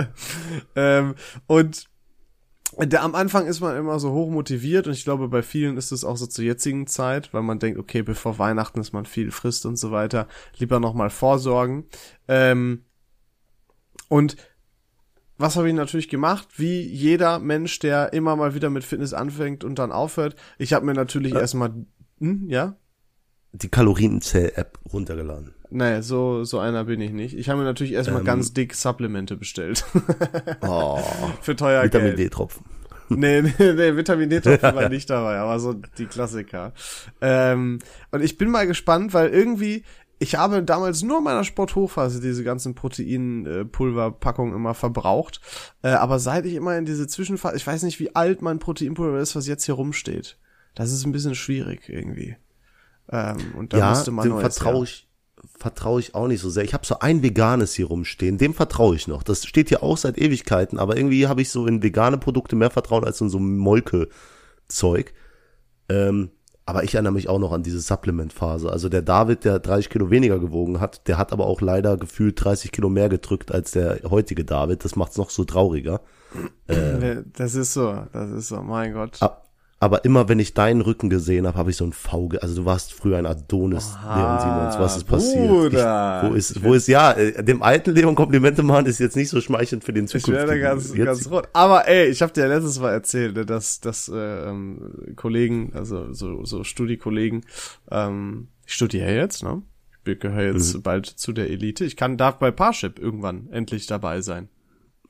Ähm, 0.76 1.14
und 1.46 1.88
der, 2.78 3.02
am 3.02 3.14
Anfang 3.14 3.46
ist 3.46 3.60
man 3.60 3.74
immer 3.78 3.98
so 3.98 4.12
hoch 4.12 4.30
motiviert 4.30 4.86
und 4.86 4.92
ich 4.92 5.04
glaube, 5.04 5.26
bei 5.28 5.42
vielen 5.42 5.78
ist 5.78 5.90
es 5.90 6.04
auch 6.04 6.18
so 6.18 6.26
zur 6.26 6.44
jetzigen 6.44 6.86
Zeit, 6.86 7.32
weil 7.32 7.40
man 7.40 7.60
denkt, 7.60 7.78
okay, 7.78 8.02
bevor 8.02 8.38
Weihnachten 8.38 8.78
ist 8.78 8.92
man 8.92 9.06
viel 9.06 9.30
frisst 9.30 9.64
und 9.64 9.76
so 9.76 9.90
weiter, 9.90 10.28
lieber 10.58 10.78
nochmal 10.78 11.08
vorsorgen. 11.08 11.86
Ähm, 12.28 12.84
und 14.08 14.36
was 15.38 15.56
habe 15.56 15.68
ich 15.68 15.74
natürlich 15.74 16.10
gemacht? 16.10 16.48
Wie 16.56 16.82
jeder 16.82 17.38
Mensch, 17.38 17.78
der 17.78 18.12
immer 18.12 18.36
mal 18.36 18.54
wieder 18.54 18.68
mit 18.68 18.84
Fitness 18.84 19.14
anfängt 19.14 19.64
und 19.64 19.78
dann 19.78 19.92
aufhört. 19.92 20.36
Ich 20.58 20.74
habe 20.74 20.84
mir 20.84 20.92
natürlich 20.92 21.34
erstmal, 21.34 21.72
hm, 22.18 22.50
ja? 22.50 22.76
Die 23.54 23.68
Kalorienzähl-App 23.68 24.78
runtergeladen. 24.92 25.54
Nee, 25.70 26.00
so, 26.02 26.44
so 26.44 26.58
einer 26.58 26.84
bin 26.84 27.00
ich 27.00 27.12
nicht. 27.12 27.34
Ich 27.36 27.48
habe 27.48 27.58
mir 27.60 27.64
natürlich 27.64 27.92
erstmal 27.92 28.20
Ähm. 28.20 28.26
ganz 28.26 28.52
dick 28.52 28.74
Supplemente 28.74 29.36
bestellt. 29.36 29.84
Oh, 30.62 31.00
Für 31.40 31.56
teuer 31.56 31.82
Vitamin 31.84 32.08
Geld. 32.16 32.18
D-Tropfen. 32.32 32.64
Nee, 33.08 33.42
nee, 33.42 33.52
nee, 33.58 33.96
Vitamin 33.96 34.30
D-Tropfen 34.30 34.74
war 34.74 34.88
nicht 34.90 35.10
dabei, 35.10 35.36
aber 35.36 35.58
so 35.58 35.74
die 35.98 36.06
Klassiker. 36.06 36.72
Ähm, 37.20 37.78
und 38.10 38.22
ich 38.22 38.38
bin 38.38 38.48
mal 38.50 38.66
gespannt, 38.66 39.12
weil 39.12 39.28
irgendwie, 39.30 39.84
ich 40.18 40.36
habe 40.36 40.62
damals 40.62 41.02
nur 41.02 41.18
in 41.18 41.24
meiner 41.24 41.44
Sporthochphase 41.44 42.20
diese 42.22 42.44
ganzen 42.44 42.74
Proteinpulverpackungen 42.74 44.54
immer 44.54 44.74
verbraucht. 44.74 45.40
Äh, 45.82 45.88
aber 45.88 46.18
seit 46.18 46.46
ich 46.46 46.54
immer 46.54 46.76
in 46.78 46.84
diese 46.84 47.06
Zwischenphase, 47.06 47.56
ich 47.56 47.66
weiß 47.66 47.82
nicht, 47.82 48.00
wie 48.00 48.14
alt 48.14 48.40
mein 48.42 48.58
Proteinpulver 48.58 49.18
ist, 49.20 49.36
was 49.36 49.46
jetzt 49.46 49.64
hier 49.64 49.74
rumsteht. 49.74 50.38
Das 50.74 50.90
ist 50.92 51.04
ein 51.04 51.12
bisschen 51.12 51.34
schwierig 51.34 51.88
irgendwie. 51.88 52.36
Ähm, 53.12 53.36
und 53.56 53.72
da 53.72 53.78
ja, 53.78 53.90
müsste 53.90 54.10
man 54.10 54.26
dem 54.28 54.38
vertraue 54.40 54.84
ich, 54.84 55.06
vertraue 55.58 56.00
ich 56.00 56.14
auch 56.14 56.26
nicht 56.28 56.40
so 56.40 56.48
sehr. 56.50 56.64
Ich 56.64 56.72
habe 56.74 56.86
so 56.86 56.98
ein 57.00 57.22
veganes 57.22 57.74
hier 57.74 57.86
rumstehen, 57.86 58.38
dem 58.38 58.54
vertraue 58.54 58.96
ich 58.96 59.06
noch. 59.06 59.22
Das 59.22 59.44
steht 59.44 59.68
hier 59.68 59.82
auch 59.82 59.96
seit 59.98 60.16
Ewigkeiten, 60.18 60.78
aber 60.78 60.96
irgendwie 60.96 61.26
habe 61.26 61.42
ich 61.42 61.50
so 61.50 61.66
in 61.66 61.82
vegane 61.82 62.16
Produkte 62.18 62.56
mehr 62.56 62.70
Vertrauen 62.70 63.04
als 63.04 63.20
in 63.20 63.28
so 63.28 63.38
Molke-Zeug. 63.38 65.12
Ähm, 65.88 66.30
aber 66.64 66.84
ich 66.84 66.94
erinnere 66.94 67.12
mich 67.12 67.28
auch 67.28 67.40
noch 67.40 67.52
an 67.52 67.64
diese 67.64 67.80
Supplement-Phase. 67.80 68.70
Also 68.70 68.88
der 68.88 69.02
David, 69.02 69.44
der 69.44 69.58
30 69.58 69.90
Kilo 69.90 70.10
weniger 70.10 70.38
gewogen 70.38 70.80
hat, 70.80 71.08
der 71.08 71.18
hat 71.18 71.32
aber 71.32 71.46
auch 71.46 71.60
leider 71.60 71.96
gefühlt 71.96 72.42
30 72.42 72.70
Kilo 72.70 72.88
mehr 72.88 73.08
gedrückt 73.08 73.52
als 73.52 73.72
der 73.72 73.98
heutige 74.08 74.44
David. 74.44 74.84
Das 74.84 74.94
macht's 74.96 75.16
noch 75.16 75.30
so 75.30 75.44
trauriger. 75.44 76.00
Das 77.36 77.54
ist 77.54 77.74
so, 77.74 78.04
das 78.12 78.30
ist 78.30 78.48
so, 78.48 78.62
mein 78.62 78.94
Gott. 78.94 79.20
A- 79.20 79.42
Aber 79.82 80.04
immer 80.04 80.28
wenn 80.28 80.38
ich 80.38 80.54
deinen 80.54 80.80
Rücken 80.80 81.10
gesehen 81.10 81.44
habe, 81.44 81.58
habe 81.58 81.70
ich 81.70 81.76
so 81.76 81.84
ein 81.84 81.92
V. 81.92 82.28
Also 82.40 82.54
du 82.54 82.64
warst 82.64 82.92
früher 82.92 83.18
ein 83.18 83.26
Adonis, 83.26 83.94
Leon 84.04 84.38
Simons. 84.40 84.78
Was 84.78 84.96
ist 84.96 85.04
passiert? 85.04 85.72
Ich, 85.72 85.78
wo 86.30 86.34
ist, 86.34 86.62
wo 86.62 86.72
ist 86.74 86.86
ja? 86.86 87.10
äh, 87.12 87.42
Dem 87.42 87.64
alten 87.64 87.90
Leon 87.92 88.14
Komplimente 88.14 88.62
machen 88.62 88.86
ist 88.86 89.00
jetzt 89.00 89.16
nicht 89.16 89.28
so 89.28 89.40
schmeichelnd 89.40 89.82
für 89.82 89.92
den 89.92 90.04
Ich 90.04 90.10
zukünftigen. 90.12 90.38
werde 90.48 90.60
ganz, 90.60 90.94
Jetzt- 90.94 91.04
ganz 91.04 91.30
rot. 91.32 91.48
Aber 91.52 91.88
ey, 91.88 92.06
ich 92.06 92.22
habe 92.22 92.32
dir 92.32 92.42
ja 92.42 92.46
letztes 92.46 92.78
Mal 92.78 92.92
erzählt, 92.92 93.34
ne, 93.34 93.44
dass, 93.44 93.80
dass 93.80 94.08
äh, 94.08 94.14
ähm, 94.48 95.14
Kollegen, 95.16 95.72
also 95.74 96.12
so, 96.12 96.44
so 96.44 96.62
Studiekollegen, 96.62 97.44
ähm, 97.90 98.48
ich 98.64 98.74
studiere 98.74 99.12
jetzt, 99.12 99.42
ne? 99.42 99.62
Ich 100.06 100.20
gehöre 100.20 100.52
jetzt 100.52 100.76
Mhm. 100.76 100.82
bald 100.82 101.06
zu 101.06 101.32
der 101.32 101.50
Elite. 101.50 101.84
Ich 101.84 101.96
kann 101.96 102.16
darf 102.16 102.38
bei 102.38 102.52
Parship 102.52 103.00
irgendwann 103.00 103.48
endlich 103.50 103.86
dabei 103.88 104.20
sein. 104.20 104.48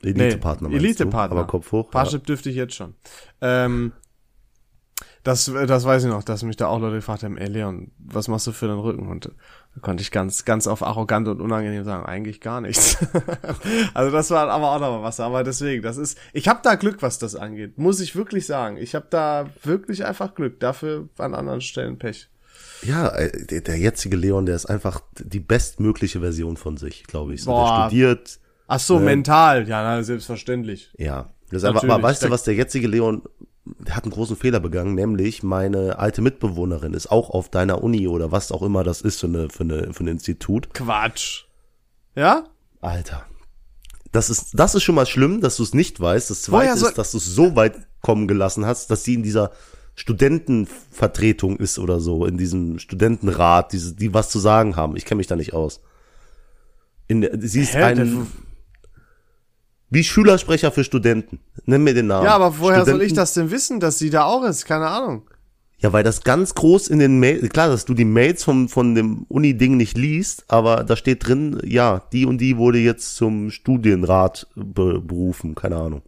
Elite-Partner. 0.01 0.69
du? 0.69 0.75
Elite-Partner. 0.75 1.37
Aber 1.37 1.47
Kopf 1.47 1.71
hoch. 1.71 1.91
Parship 1.91 2.25
dürfte 2.25 2.49
ich 2.49 2.55
jetzt 2.55 2.73
schon. 2.75 2.93
Ähm, 3.39 3.93
Das, 5.23 5.45
das 5.45 5.85
weiß 5.85 6.03
ich 6.03 6.09
noch, 6.09 6.23
dass 6.23 6.43
mich 6.43 6.57
da 6.57 6.67
auch 6.67 6.79
Leute 6.79 6.97
gefragt 6.97 7.23
haben, 7.23 7.37
ey 7.37 7.47
Leon, 7.47 7.91
was 7.97 8.27
machst 8.27 8.45
du 8.45 8.51
für 8.51 8.67
den 8.67 8.77
Rücken? 8.79 9.07
Und 9.07 9.25
da 9.25 9.81
konnte 9.81 10.01
ich 10.03 10.11
ganz, 10.11 10.43
ganz 10.43 10.67
auf 10.67 10.83
arrogant 10.83 11.29
und 11.29 11.39
unangenehm 11.39 11.85
sagen, 11.85 12.05
eigentlich 12.05 12.41
gar 12.41 12.59
nichts. 12.59 12.97
also 13.93 14.11
das 14.11 14.31
war 14.31 14.49
aber 14.49 14.71
auch 14.71 14.79
noch 14.79 14.97
mal 14.97 15.03
was. 15.03 15.21
Aber 15.21 15.45
deswegen, 15.45 15.81
das 15.81 15.95
ist, 15.95 16.17
ich 16.33 16.49
habe 16.49 16.59
da 16.61 16.75
Glück, 16.75 17.01
was 17.01 17.19
das 17.19 17.35
angeht, 17.35 17.77
muss 17.77 18.01
ich 18.01 18.17
wirklich 18.17 18.45
sagen. 18.45 18.75
Ich 18.75 18.95
habe 18.95 19.07
da 19.09 19.49
wirklich 19.63 20.05
einfach 20.05 20.35
Glück. 20.35 20.59
Dafür 20.59 21.07
an 21.17 21.33
anderen 21.33 21.61
Stellen 21.61 21.97
Pech. 21.97 22.29
Ja, 22.81 23.07
äh, 23.07 23.45
der, 23.45 23.61
der 23.61 23.77
jetzige 23.77 24.17
Leon, 24.17 24.45
der 24.45 24.55
ist 24.55 24.65
einfach 24.65 25.01
die 25.17 25.39
bestmögliche 25.39 26.19
Version 26.19 26.57
von 26.57 26.75
sich, 26.75 27.03
glaube 27.05 27.33
ich. 27.33 27.43
So, 27.43 27.51
Boah. 27.51 27.65
der 27.65 27.85
studiert, 27.85 28.39
Ach 28.67 28.79
so, 28.79 28.99
mental, 28.99 29.67
ja, 29.67 29.83
na, 29.83 30.03
selbstverständlich. 30.03 30.91
ja. 30.97 31.29
Das 31.49 31.61
ist 31.61 31.67
einfach, 31.67 31.83
Natürlich, 31.83 31.93
aber 31.93 32.03
weißt 32.03 32.23
du, 32.23 32.29
was 32.31 32.43
der 32.43 32.55
jetzige 32.55 32.87
Leon, 32.87 33.21
hat 33.89 34.03
einen 34.03 34.11
großen 34.11 34.35
Fehler 34.35 34.59
begangen, 34.59 34.93
nämlich 34.93 35.43
meine 35.43 35.99
alte 35.99 36.21
Mitbewohnerin 36.21 36.93
ist 36.93 37.11
auch 37.11 37.29
auf 37.29 37.49
deiner 37.49 37.83
Uni 37.83 38.07
oder 38.07 38.31
was 38.31 38.51
auch 38.51 38.61
immer 38.61 38.83
das 38.83 39.01
ist 39.01 39.21
für 39.21 39.27
eine, 39.27 39.49
für 39.49 39.63
eine, 39.63 39.93
für 39.93 40.03
ein 40.03 40.07
Institut. 40.07 40.73
Quatsch. 40.73 41.45
Ja? 42.15 42.45
Alter. 42.81 43.25
Das 44.11 44.29
ist, 44.29 44.59
das 44.59 44.75
ist 44.75 44.83
schon 44.83 44.95
mal 44.95 45.05
schlimm, 45.05 45.41
dass 45.41 45.57
du 45.57 45.63
es 45.63 45.73
nicht 45.73 45.99
weißt. 45.99 46.29
Das 46.29 46.43
zweite 46.43 46.73
ist, 46.73 46.97
dass 46.97 47.11
du 47.11 47.17
es 47.17 47.25
so 47.25 47.55
weit 47.55 47.87
kommen 48.01 48.27
gelassen 48.27 48.65
hast, 48.65 48.91
dass 48.91 49.03
sie 49.03 49.15
in 49.15 49.23
dieser 49.23 49.51
Studentenvertretung 49.95 51.57
ist 51.57 51.79
oder 51.79 51.99
so, 51.99 52.25
in 52.25 52.37
diesem 52.37 52.79
Studentenrat, 52.79 53.73
diese, 53.73 53.95
die 53.95 54.13
was 54.13 54.29
zu 54.29 54.39
sagen 54.39 54.75
haben. 54.75 54.95
Ich 54.97 55.05
kenne 55.05 55.17
mich 55.17 55.27
da 55.27 55.35
nicht 55.35 55.53
aus. 55.53 55.81
In 57.07 57.27
sie 57.41 57.61
ist 57.61 57.73
Hä? 57.73 57.83
Ein, 57.83 58.27
wie 59.93 60.03
Schülersprecher 60.03 60.71
für 60.71 60.83
Studenten. 60.83 61.39
Nenn 61.65 61.83
mir 61.83 61.93
den 61.93 62.07
Namen. 62.07 62.25
Ja, 62.25 62.35
aber 62.35 62.57
woher 62.59 62.85
soll 62.85 63.01
ich 63.01 63.09
Studenten- 63.11 63.15
das 63.15 63.33
denn 63.33 63.51
wissen, 63.51 63.79
dass 63.79 63.99
sie 63.99 64.09
da 64.09 64.23
auch 64.25 64.43
ist? 64.43 64.65
Keine 64.65 64.87
Ahnung. 64.87 65.23
Ja, 65.77 65.91
weil 65.91 66.03
das 66.03 66.23
ganz 66.23 66.55
groß 66.55 66.87
in 66.87 66.99
den 66.99 67.19
Mails, 67.19 67.49
klar, 67.49 67.67
dass 67.67 67.83
du 67.83 67.93
die 67.93 68.05
Mails 68.05 68.43
vom, 68.45 68.69
von 68.69 68.95
dem 68.95 69.25
Uni-Ding 69.27 69.75
nicht 69.75 69.97
liest, 69.97 70.45
aber 70.47 70.85
da 70.85 70.95
steht 70.95 71.27
drin, 71.27 71.59
ja, 71.65 72.03
die 72.13 72.25
und 72.25 72.37
die 72.39 72.55
wurde 72.57 72.77
jetzt 72.79 73.15
zum 73.17 73.51
Studienrat 73.51 74.47
be 74.55 75.01
berufen, 75.01 75.55
keine 75.55 75.75
Ahnung. 75.75 76.01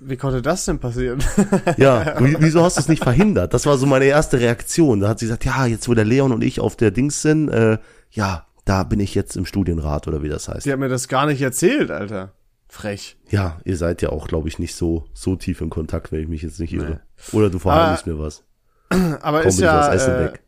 Wie 0.00 0.16
konnte 0.16 0.40
das 0.42 0.64
denn 0.64 0.78
passieren? 0.78 1.22
Ja, 1.76 2.18
wie- 2.20 2.36
wieso 2.38 2.62
hast 2.62 2.76
du 2.76 2.80
es 2.80 2.88
nicht 2.88 3.02
verhindert? 3.02 3.52
Das 3.52 3.66
war 3.66 3.76
so 3.76 3.84
meine 3.86 4.06
erste 4.06 4.40
Reaktion. 4.40 5.00
Da 5.00 5.08
hat 5.08 5.18
sie 5.18 5.26
gesagt, 5.26 5.44
ja, 5.44 5.66
jetzt 5.66 5.86
wo 5.88 5.92
der 5.94 6.04
Leon 6.06 6.32
und 6.32 6.42
ich 6.42 6.60
auf 6.60 6.74
der 6.76 6.90
Dings 6.90 7.20
sind, 7.20 7.48
äh, 7.50 7.76
ja, 8.10 8.46
da 8.64 8.84
bin 8.84 9.00
ich 9.00 9.14
jetzt 9.14 9.36
im 9.36 9.44
Studienrat 9.44 10.08
oder 10.08 10.22
wie 10.22 10.28
das 10.30 10.48
heißt. 10.48 10.62
Sie 10.62 10.72
hat 10.72 10.78
mir 10.78 10.88
das 10.88 11.08
gar 11.08 11.26
nicht 11.26 11.42
erzählt, 11.42 11.90
Alter. 11.90 12.32
Frech. 12.74 13.16
Ja, 13.30 13.60
ihr 13.64 13.76
seid 13.76 14.02
ja 14.02 14.08
auch, 14.10 14.26
glaube 14.26 14.48
ich, 14.48 14.58
nicht 14.58 14.74
so, 14.74 15.04
so 15.14 15.36
tief 15.36 15.60
in 15.60 15.70
Kontakt, 15.70 16.10
wenn 16.10 16.20
ich 16.20 16.28
mich 16.28 16.42
jetzt 16.42 16.58
nicht 16.58 16.72
irre. 16.72 17.00
Oder 17.32 17.48
du 17.48 17.60
verheimlichst 17.60 18.06
mir 18.08 18.18
was. 18.18 18.42
Aber 19.22 19.40
Komm, 19.40 19.48
ist 19.48 19.60
ja, 19.60 19.86
das 19.90 20.02
Essen 20.02 20.14
äh, 20.14 20.24
weg. 20.24 20.42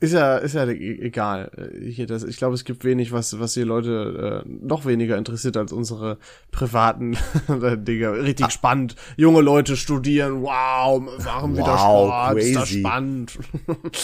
ist 0.00 0.12
ja, 0.12 0.36
ist 0.36 0.54
ja 0.54 0.64
e- 0.66 0.98
egal. 1.00 1.50
Äh, 1.56 1.90
Hier, 1.90 2.06
das, 2.06 2.22
ich 2.24 2.36
glaube, 2.36 2.54
es 2.54 2.64
gibt 2.64 2.84
wenig, 2.84 3.12
was, 3.12 3.40
was 3.40 3.54
hier 3.54 3.64
Leute 3.64 4.44
äh, 4.44 4.48
noch 4.48 4.84
weniger 4.84 5.16
interessiert 5.16 5.56
als 5.56 5.72
unsere 5.72 6.18
privaten 6.50 7.16
Dinge. 7.48 8.12
Richtig 8.22 8.46
Ah. 8.46 8.50
spannend. 8.50 8.94
Junge 9.16 9.40
Leute 9.40 9.76
studieren, 9.78 10.42
wow, 10.42 11.00
machen 11.24 11.54
wieder 11.54 11.66
Wow, 11.78 11.78
Sport, 11.78 12.38
ist 12.38 12.54
das 12.56 12.62
crazy. 12.68 12.80
spannend. 12.80 13.38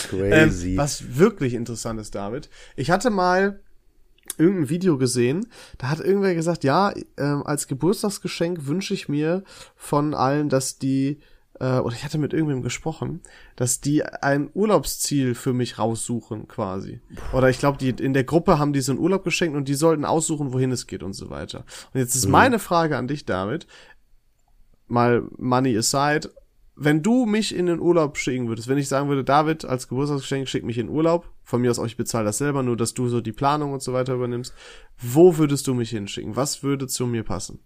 Crazy. 0.08 0.70
Ähm, 0.72 0.76
was 0.78 1.18
wirklich 1.18 1.52
interessant 1.52 2.00
ist, 2.00 2.14
David. 2.14 2.48
Ich 2.74 2.90
hatte 2.90 3.10
mal 3.10 3.60
irgendein 4.38 4.68
Video 4.68 4.98
gesehen, 4.98 5.46
da 5.78 5.88
hat 5.88 6.00
irgendwer 6.00 6.34
gesagt, 6.34 6.64
ja, 6.64 6.92
ähm, 7.16 7.42
als 7.44 7.66
Geburtstagsgeschenk 7.66 8.66
wünsche 8.66 8.94
ich 8.94 9.08
mir 9.08 9.44
von 9.76 10.14
allen, 10.14 10.48
dass 10.48 10.78
die, 10.78 11.18
äh, 11.60 11.78
oder 11.78 11.94
ich 11.94 12.04
hatte 12.04 12.18
mit 12.18 12.32
irgendwem 12.32 12.62
gesprochen, 12.62 13.20
dass 13.56 13.80
die 13.80 14.04
ein 14.04 14.50
Urlaubsziel 14.54 15.34
für 15.34 15.52
mich 15.52 15.78
raussuchen, 15.78 16.48
quasi. 16.48 17.00
Oder 17.32 17.50
ich 17.50 17.58
glaube, 17.58 17.78
die 17.78 17.90
in 17.90 18.14
der 18.14 18.24
Gruppe 18.24 18.58
haben 18.58 18.72
die 18.72 18.80
so 18.80 18.92
einen 18.92 19.00
Urlaub 19.00 19.24
geschenkt 19.24 19.56
und 19.56 19.68
die 19.68 19.74
sollten 19.74 20.04
aussuchen, 20.04 20.52
wohin 20.52 20.70
es 20.70 20.86
geht 20.86 21.02
und 21.02 21.14
so 21.14 21.30
weiter. 21.30 21.64
Und 21.92 22.00
jetzt 22.00 22.14
ist 22.14 22.28
meine 22.28 22.58
Frage 22.58 22.96
an 22.96 23.08
dich, 23.08 23.24
David, 23.26 23.66
mal 24.86 25.22
Money 25.36 25.76
aside, 25.76 26.30
wenn 26.80 27.02
du 27.02 27.26
mich 27.26 27.54
in 27.54 27.66
den 27.66 27.80
Urlaub 27.80 28.16
schicken 28.16 28.48
würdest, 28.48 28.68
wenn 28.68 28.78
ich 28.78 28.88
sagen 28.88 29.08
würde, 29.08 29.24
David, 29.24 29.64
als 29.64 29.88
Geburtstagsgeschenk 29.88 30.48
schick 30.48 30.64
mich 30.64 30.78
in 30.78 30.88
Urlaub, 30.88 31.28
von 31.42 31.60
mir 31.60 31.70
aus 31.70 31.78
auch, 31.80 31.86
ich 31.86 31.96
bezahle 31.96 32.26
das 32.26 32.38
selber, 32.38 32.62
nur 32.62 32.76
dass 32.76 32.94
du 32.94 33.08
so 33.08 33.20
die 33.20 33.32
Planung 33.32 33.72
und 33.72 33.82
so 33.82 33.92
weiter 33.92 34.14
übernimmst, 34.14 34.54
wo 34.96 35.38
würdest 35.38 35.66
du 35.66 35.74
mich 35.74 35.90
hinschicken? 35.90 36.36
Was 36.36 36.62
würde 36.62 36.86
zu 36.86 37.06
mir 37.06 37.24
passen? 37.24 37.58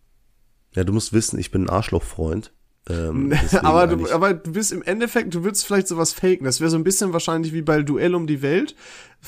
Ja, 0.74 0.84
du 0.84 0.94
musst 0.94 1.12
wissen, 1.12 1.38
ich 1.38 1.50
bin 1.50 1.64
ein 1.64 1.70
Arschlochfreund. 1.70 2.54
Ähm, 2.88 3.32
aber, 3.62 3.86
du, 3.86 4.10
aber 4.10 4.32
du 4.32 4.52
bist 4.52 4.72
im 4.72 4.82
Endeffekt, 4.82 5.34
du 5.34 5.44
würdest 5.44 5.66
vielleicht 5.66 5.88
sowas 5.88 6.14
faken. 6.14 6.44
Das 6.44 6.60
wäre 6.60 6.70
so 6.70 6.76
ein 6.78 6.84
bisschen 6.84 7.12
wahrscheinlich 7.12 7.52
wie 7.52 7.62
bei 7.62 7.82
Duell 7.82 8.14
um 8.14 8.26
die 8.26 8.40
Welt. 8.40 8.74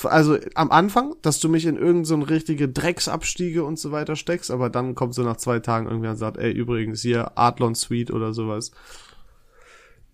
Also 0.03 0.39
am 0.55 0.71
Anfang, 0.71 1.15
dass 1.21 1.41
du 1.41 1.51
mich 1.51 1.67
in 1.67 1.77
irgendeine 1.77 2.05
so 2.05 2.17
richtige 2.17 2.71
Drecksabstiege 2.71 3.65
und 3.65 3.79
so 3.79 3.93
weiter 3.93 4.17
steckst, 4.17 4.51
aber 4.51 4.71
dann 4.71 4.95
kommt 4.95 5.15
so 5.15 5.23
nach 5.23 5.37
zwei 5.37 5.61
Tagen 5.61 5.87
irgendwer 5.87 6.13
und 6.13 6.17
sagt, 6.17 6.39
ey, 6.39 6.51
übrigens 6.51 7.03
hier 7.03 7.39
Adlon 7.39 7.75
Suite 7.75 8.11
oder 8.11 8.33
sowas. 8.33 8.73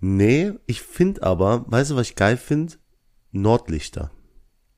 Nee, 0.00 0.52
ich 0.66 0.82
finde 0.82 1.22
aber, 1.22 1.64
weißt 1.68 1.90
du, 1.92 1.96
was 1.96 2.08
ich 2.08 2.16
geil 2.16 2.36
finde? 2.36 2.74
Nordlichter. 3.32 4.10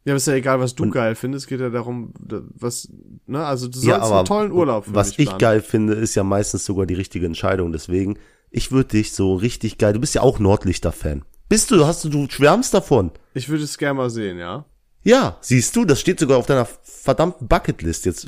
Ja, 0.05 0.12
aber 0.12 0.17
ist 0.17 0.26
ja 0.26 0.35
egal, 0.35 0.59
was 0.59 0.75
du 0.75 0.91
geil 0.91 1.14
findest, 1.14 1.47
geht 1.47 1.61
ja 1.61 1.71
darum, 1.71 2.12
da- 2.21 2.43
was, 2.55 2.88
ne, 3.26 3.45
also 3.45 3.69
du 3.69 3.75
sollst 3.75 3.87
Ja, 3.87 4.00
aber 4.00 4.19
einen 4.19 4.26
tollen 4.26 4.52
Urlaub 4.52 4.85
für 4.87 4.95
was 4.95 5.17
ich 5.17 5.38
geil 5.38 5.61
finde, 5.61 5.95
ist 5.95 6.17
ja 6.17 6.25
meistens 6.25 6.64
sogar 6.64 6.87
die 6.87 6.95
richtige 6.95 7.25
Entscheidung. 7.26 7.71
Deswegen, 7.73 8.19
ich 8.50 8.73
würde 8.73 8.88
dich 8.91 9.12
so 9.12 9.35
richtig 9.37 9.79
geil. 9.79 9.93
Du 9.93 10.00
bist 10.00 10.14
ja 10.14 10.23
auch 10.23 10.41
Nordlichter-Fan. 10.41 11.25
Bist 11.49 11.71
du? 11.71 11.87
Hast 11.87 12.02
du? 12.05 12.09
Du 12.09 12.26
schwärmst 12.29 12.75
davon? 12.75 13.12
Ich 13.35 13.49
würde 13.49 13.62
es 13.62 13.79
gerne 13.79 13.95
mal 13.95 14.11
sehen, 14.11 14.38
ja. 14.38 14.64
Ja, 15.05 15.37
siehst 15.41 15.75
du, 15.76 15.85
das 15.85 16.00
steht 16.00 16.19
sogar 16.19 16.38
auf 16.38 16.47
deiner 16.47 16.64
verdammten 16.83 17.47
Bucketlist. 17.47 18.05
Jetzt 18.05 18.25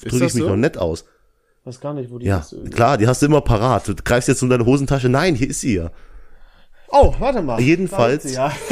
drücke 0.00 0.16
ich 0.26 0.34
mich 0.34 0.42
so? 0.44 0.48
noch 0.48 0.56
nett 0.56 0.78
aus. 0.78 1.04
Weiß 1.64 1.80
gar 1.80 1.92
nicht, 1.92 2.10
wo 2.10 2.18
die 2.18 2.26
Ja, 2.26 2.38
ist. 2.38 2.54
klar, 2.72 2.96
die 2.96 3.06
hast 3.06 3.20
du 3.20 3.26
immer 3.26 3.40
parat. 3.42 3.88
Du 3.88 3.94
greifst 3.94 4.28
jetzt 4.28 4.42
in 4.42 4.48
deine 4.48 4.64
Hosentasche. 4.64 5.08
Nein, 5.10 5.34
hier 5.34 5.50
ist 5.50 5.60
sie 5.60 5.74
ja. 5.76 5.90
Oh, 6.90 7.14
warte 7.18 7.42
mal. 7.42 7.60
Jedenfalls- 7.60 8.22
sie, 8.24 8.34
ja. 8.34 8.52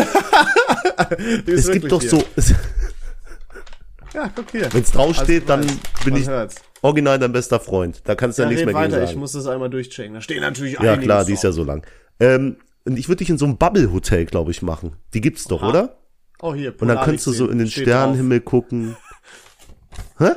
Es 1.46 1.70
gibt 1.70 1.90
doch 1.92 2.00
hier. 2.00 2.10
so, 2.10 2.24
Ja, 4.14 4.30
guck 4.34 4.50
hier. 4.50 4.72
wenn 4.72 4.82
es 4.82 4.90
draufsteht, 4.92 5.48
dann 5.48 5.64
weiß. 5.68 5.76
bin 6.04 6.16
ich 6.16 6.26
hört's. 6.26 6.56
original 6.82 7.18
dein 7.18 7.32
bester 7.32 7.60
Freund. 7.60 8.00
Da 8.04 8.14
kannst 8.14 8.38
du 8.38 8.42
ja, 8.42 8.46
Ja, 8.48 8.50
nichts 8.52 8.64
mehr 8.64 8.74
gegen 8.74 8.84
weiter, 8.84 9.00
sagen. 9.00 9.10
ich 9.10 9.16
muss 9.16 9.32
das 9.32 9.46
einmal 9.46 9.68
durchchecken. 9.70 10.14
Da 10.14 10.20
stehen 10.20 10.40
natürlich 10.40 10.78
ja, 10.80 10.96
klar, 10.96 11.24
die 11.24 11.34
ist 11.34 11.44
ja 11.44 11.52
so 11.52 11.64
lang. 11.64 11.84
Ähm, 12.18 12.56
und 12.86 12.98
ich 12.98 13.08
würde 13.08 13.18
dich 13.18 13.30
in 13.30 13.36
so 13.38 13.44
einem 13.44 13.58
Bubble-Hotel, 13.58 14.24
glaube 14.26 14.50
ich, 14.52 14.62
machen. 14.62 14.96
Die 15.12 15.20
gibt's 15.20 15.44
doch, 15.44 15.62
oder? 15.62 15.98
Oh, 16.40 16.54
hier, 16.54 16.74
Und 16.80 16.88
dann 16.88 17.00
könntest 17.02 17.26
du 17.26 17.32
so 17.32 17.48
in 17.48 17.58
den 17.58 17.68
Sternenhimmel 17.70 18.40
gucken. 18.40 18.96
Hä? 20.18 20.30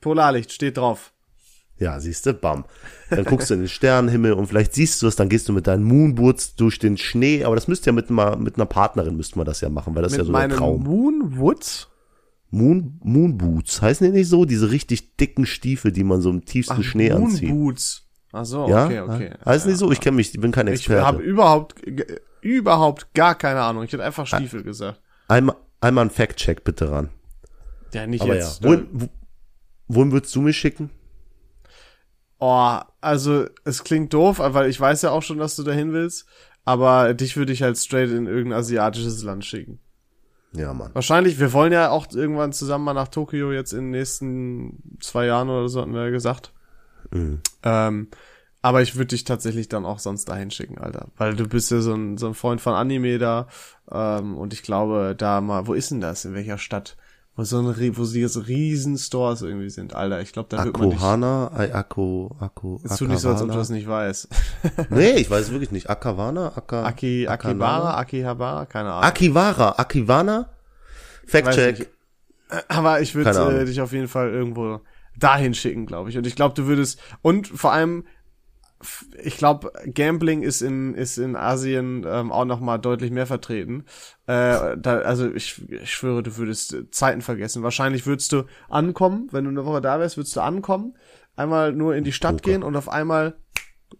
Polarlicht 0.00 0.52
steht 0.52 0.76
drauf. 0.76 1.12
Ja, 1.78 2.00
siehst 2.00 2.26
du, 2.26 2.34
bam. 2.34 2.64
Dann 3.10 3.24
guckst 3.24 3.50
du 3.50 3.54
in 3.54 3.60
den 3.60 3.68
Sternenhimmel 3.68 4.32
und 4.32 4.46
vielleicht 4.48 4.74
siehst 4.74 5.00
du 5.00 5.06
es, 5.06 5.14
dann 5.16 5.28
gehst 5.28 5.48
du 5.48 5.52
mit 5.52 5.66
deinen 5.68 5.84
Moonboots 5.84 6.56
durch 6.56 6.78
den 6.80 6.96
Schnee, 6.96 7.44
aber 7.44 7.54
das 7.54 7.68
müsst 7.68 7.86
ihr 7.86 7.92
mit, 7.92 8.10
einer- 8.10 8.36
mit 8.36 8.56
einer 8.56 8.66
Partnerin 8.66 9.16
müsste 9.16 9.38
man 9.38 9.46
das 9.46 9.60
ja 9.60 9.68
machen, 9.68 9.94
weil 9.94 10.02
das 10.02 10.12
ist 10.12 10.16
ja 10.18 10.22
Mit 10.24 10.26
so 10.26 10.32
meinem 10.32 10.56
Traum. 10.56 10.82
Moonwood. 10.82 11.88
Moon, 12.50 12.98
Moonboots, 13.04 13.82
heißen 13.82 14.06
die 14.10 14.18
nicht 14.18 14.28
so? 14.28 14.44
Diese 14.46 14.70
richtig 14.70 15.16
dicken 15.18 15.44
Stiefel, 15.44 15.92
die 15.92 16.02
man 16.02 16.22
so 16.22 16.30
im 16.30 16.44
tiefsten 16.46 16.82
Schnee 16.82 17.10
anzieht. 17.12 17.50
Moonboots. 17.50 18.04
Ach 18.32 18.44
so, 18.46 18.68
Ja? 18.68 18.86
okay, 18.86 19.00
okay. 19.00 19.30
Heißen 19.44 19.70
die 19.70 19.76
so? 19.76 19.92
Ich 19.92 20.00
kenne 20.00 20.16
mich, 20.16 20.34
ich 20.34 20.40
bin 20.40 20.50
kein 20.50 20.66
Ich 20.68 20.74
Experte. 20.74 21.04
habe 21.06 21.22
überhaupt, 21.22 21.74
überhaupt 22.40 23.12
gar 23.14 23.34
keine 23.34 23.60
Ahnung. 23.60 23.84
Ich 23.84 23.92
hätte 23.92 24.02
einfach 24.04 24.26
Stiefel 24.26 24.62
gesagt. 24.62 25.00
einmal, 25.28 25.56
einmal 25.80 26.06
ein 26.06 26.10
Fact-Check 26.10 26.64
bitte 26.64 26.90
ran. 26.90 27.10
Ja, 27.92 28.06
nicht 28.06 28.22
Aber 28.22 28.34
jetzt. 28.34 28.62
ja, 28.62 28.68
wohin, 28.68 28.86
wo, 28.92 29.08
wohin 29.88 30.12
würdest 30.12 30.34
du 30.34 30.40
mich 30.40 30.56
schicken? 30.56 30.90
Oh, 32.38 32.78
also 33.00 33.46
es 33.64 33.84
klingt 33.84 34.14
doof, 34.14 34.38
weil 34.38 34.70
ich 34.70 34.80
weiß 34.80 35.02
ja 35.02 35.10
auch 35.10 35.22
schon, 35.22 35.38
dass 35.38 35.56
du 35.56 35.62
dahin 35.62 35.92
willst. 35.92 36.26
Aber 36.64 37.14
dich 37.14 37.36
würde 37.36 37.52
ich 37.52 37.62
halt 37.62 37.78
straight 37.78 38.10
in 38.10 38.26
irgendein 38.26 38.58
asiatisches 38.58 39.22
Land 39.22 39.44
schicken. 39.44 39.80
Ja, 40.52 40.72
Mann. 40.72 40.94
Wahrscheinlich, 40.94 41.38
wir 41.38 41.52
wollen 41.52 41.72
ja 41.72 41.90
auch 41.90 42.06
irgendwann 42.12 42.52
zusammen 42.52 42.84
mal 42.84 42.94
nach 42.94 43.08
Tokio 43.08 43.52
jetzt 43.52 43.72
in 43.72 43.86
den 43.86 43.90
nächsten 43.90 44.98
zwei 45.00 45.26
Jahren 45.26 45.48
oder 45.48 45.68
so, 45.68 45.80
hatten 45.80 45.94
wir 45.94 46.04
ja 46.04 46.10
gesagt. 46.10 46.52
Mhm. 47.10 47.40
Ähm, 47.62 48.08
aber 48.60 48.82
ich 48.82 48.96
würde 48.96 49.08
dich 49.08 49.24
tatsächlich 49.24 49.68
dann 49.68 49.84
auch 49.84 49.98
sonst 49.98 50.28
dahin 50.28 50.50
schicken, 50.50 50.78
Alter. 50.78 51.08
Weil 51.16 51.36
du 51.36 51.48
bist 51.48 51.70
ja 51.70 51.80
so 51.80 51.94
ein, 51.94 52.18
so 52.18 52.26
ein 52.26 52.34
Freund 52.34 52.60
von 52.60 52.74
Anime 52.74 53.18
da. 53.18 53.48
Ähm, 53.90 54.36
und 54.36 54.52
ich 54.52 54.62
glaube, 54.62 55.14
da 55.16 55.40
mal, 55.40 55.66
wo 55.66 55.74
ist 55.74 55.90
denn 55.90 56.00
das? 56.00 56.24
In 56.24 56.34
welcher 56.34 56.58
Stadt? 56.58 56.96
Wo 57.38 57.44
so 57.44 57.58
ein, 57.58 57.96
wo 57.96 58.04
sie 58.04 58.20
jetzt 58.20 58.48
riesen 58.48 58.98
Stores 58.98 59.42
irgendwie 59.42 59.70
sind, 59.70 59.94
Alter. 59.94 60.20
Ich 60.20 60.32
glaube, 60.32 60.48
da 60.50 60.64
wird 60.64 60.76
man 60.76 60.90
dich, 60.90 60.98
Akohana, 60.98 61.52
Ai, 61.54 61.72
Ako, 61.72 62.34
Ako, 62.40 62.80
jetzt 62.82 62.98
tu 62.98 63.06
nicht 63.06 63.20
so, 63.20 63.28
als 63.28 63.42
ob 63.42 63.52
du 63.52 63.54
das 63.56 63.70
nicht 63.70 63.86
weißt. 63.86 64.28
Nee, 64.90 65.12
ich 65.12 65.30
weiß 65.30 65.52
wirklich 65.52 65.70
nicht. 65.70 65.88
Akawana? 65.88 66.48
Aka, 66.56 66.82
Aki? 66.82 67.28
Akibara, 67.28 67.96
Akihabara, 67.96 68.66
keine 68.66 68.90
Ahnung. 68.90 69.04
Akiwara, 69.04 69.78
Akiwana? 69.78 70.50
Fact-Check. 71.28 71.78
nicht. 71.78 71.90
Aber 72.66 73.02
ich 73.02 73.14
würde 73.14 73.60
äh, 73.60 73.64
dich 73.64 73.80
auf 73.80 73.92
jeden 73.92 74.08
Fall 74.08 74.30
irgendwo 74.30 74.80
dahin 75.16 75.54
schicken, 75.54 75.86
glaube 75.86 76.10
ich. 76.10 76.18
Und 76.18 76.26
ich 76.26 76.34
glaube, 76.34 76.56
du 76.56 76.66
würdest 76.66 76.98
und 77.22 77.46
vor 77.46 77.72
allem 77.72 78.04
ich 79.22 79.36
glaube, 79.36 79.72
Gambling 79.92 80.42
ist 80.42 80.62
in 80.62 80.94
ist 80.94 81.18
in 81.18 81.34
Asien 81.34 82.06
ähm, 82.08 82.30
auch 82.30 82.44
noch 82.44 82.60
mal 82.60 82.78
deutlich 82.78 83.10
mehr 83.10 83.26
vertreten. 83.26 83.84
Äh, 84.26 84.76
da, 84.76 84.98
also 85.04 85.32
ich, 85.32 85.68
ich 85.68 85.92
schwöre, 85.92 86.22
du 86.22 86.36
würdest 86.36 86.76
Zeiten 86.92 87.20
vergessen. 87.20 87.62
Wahrscheinlich 87.62 88.06
würdest 88.06 88.32
du 88.32 88.44
ankommen, 88.68 89.28
wenn 89.32 89.44
du 89.44 89.50
eine 89.50 89.64
Woche 89.64 89.80
da 89.80 89.98
wärst, 89.98 90.16
würdest 90.16 90.36
du 90.36 90.40
ankommen, 90.40 90.96
einmal 91.34 91.72
nur 91.72 91.96
in 91.96 92.04
die 92.04 92.12
Stadt 92.12 92.36
Poker. 92.36 92.50
gehen 92.50 92.62
und 92.62 92.76
auf 92.76 92.88
einmal 92.88 93.36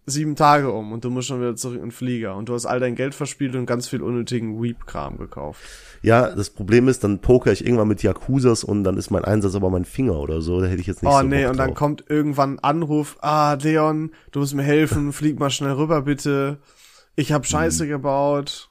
sieben 0.06 0.36
Tage 0.36 0.70
um 0.70 0.92
und 0.92 1.04
du 1.04 1.10
musst 1.10 1.28
schon 1.28 1.40
wieder 1.40 1.56
zurück 1.56 1.76
in 1.76 1.82
den 1.82 1.90
Flieger 1.90 2.36
und 2.36 2.48
du 2.48 2.54
hast 2.54 2.66
all 2.66 2.80
dein 2.80 2.94
Geld 2.94 3.14
verspielt 3.14 3.54
und 3.54 3.66
ganz 3.66 3.88
viel 3.88 4.02
unnötigen 4.02 4.62
Weep-Kram 4.62 5.16
gekauft. 5.18 5.60
Ja, 6.02 6.34
das 6.34 6.50
Problem 6.50 6.88
ist, 6.88 7.04
dann 7.04 7.20
poker 7.20 7.52
ich 7.52 7.64
irgendwann 7.64 7.88
mit 7.88 8.02
Yakuzas 8.02 8.64
und 8.64 8.84
dann 8.84 8.96
ist 8.96 9.10
mein 9.10 9.24
Einsatz 9.24 9.54
aber 9.54 9.70
mein 9.70 9.84
Finger 9.84 10.18
oder 10.18 10.40
so. 10.40 10.60
Da 10.60 10.66
hätte 10.66 10.80
ich 10.80 10.86
jetzt 10.86 11.02
nicht 11.02 11.12
Oh 11.12 11.18
so 11.20 11.26
nee, 11.26 11.42
Bock 11.42 11.50
und 11.50 11.56
dann 11.58 11.74
kommt 11.74 12.04
irgendwann 12.08 12.54
ein 12.54 12.58
Anruf, 12.64 13.16
ah, 13.20 13.54
Leon, 13.54 14.12
du 14.30 14.40
musst 14.40 14.54
mir 14.54 14.62
helfen, 14.62 15.12
flieg 15.14 15.38
mal 15.38 15.50
schnell 15.50 15.72
rüber, 15.72 16.02
bitte. 16.02 16.58
Ich 17.16 17.32
hab 17.32 17.46
Scheiße 17.46 17.84
Mhm. 17.84 17.88
gebaut. 17.88 18.70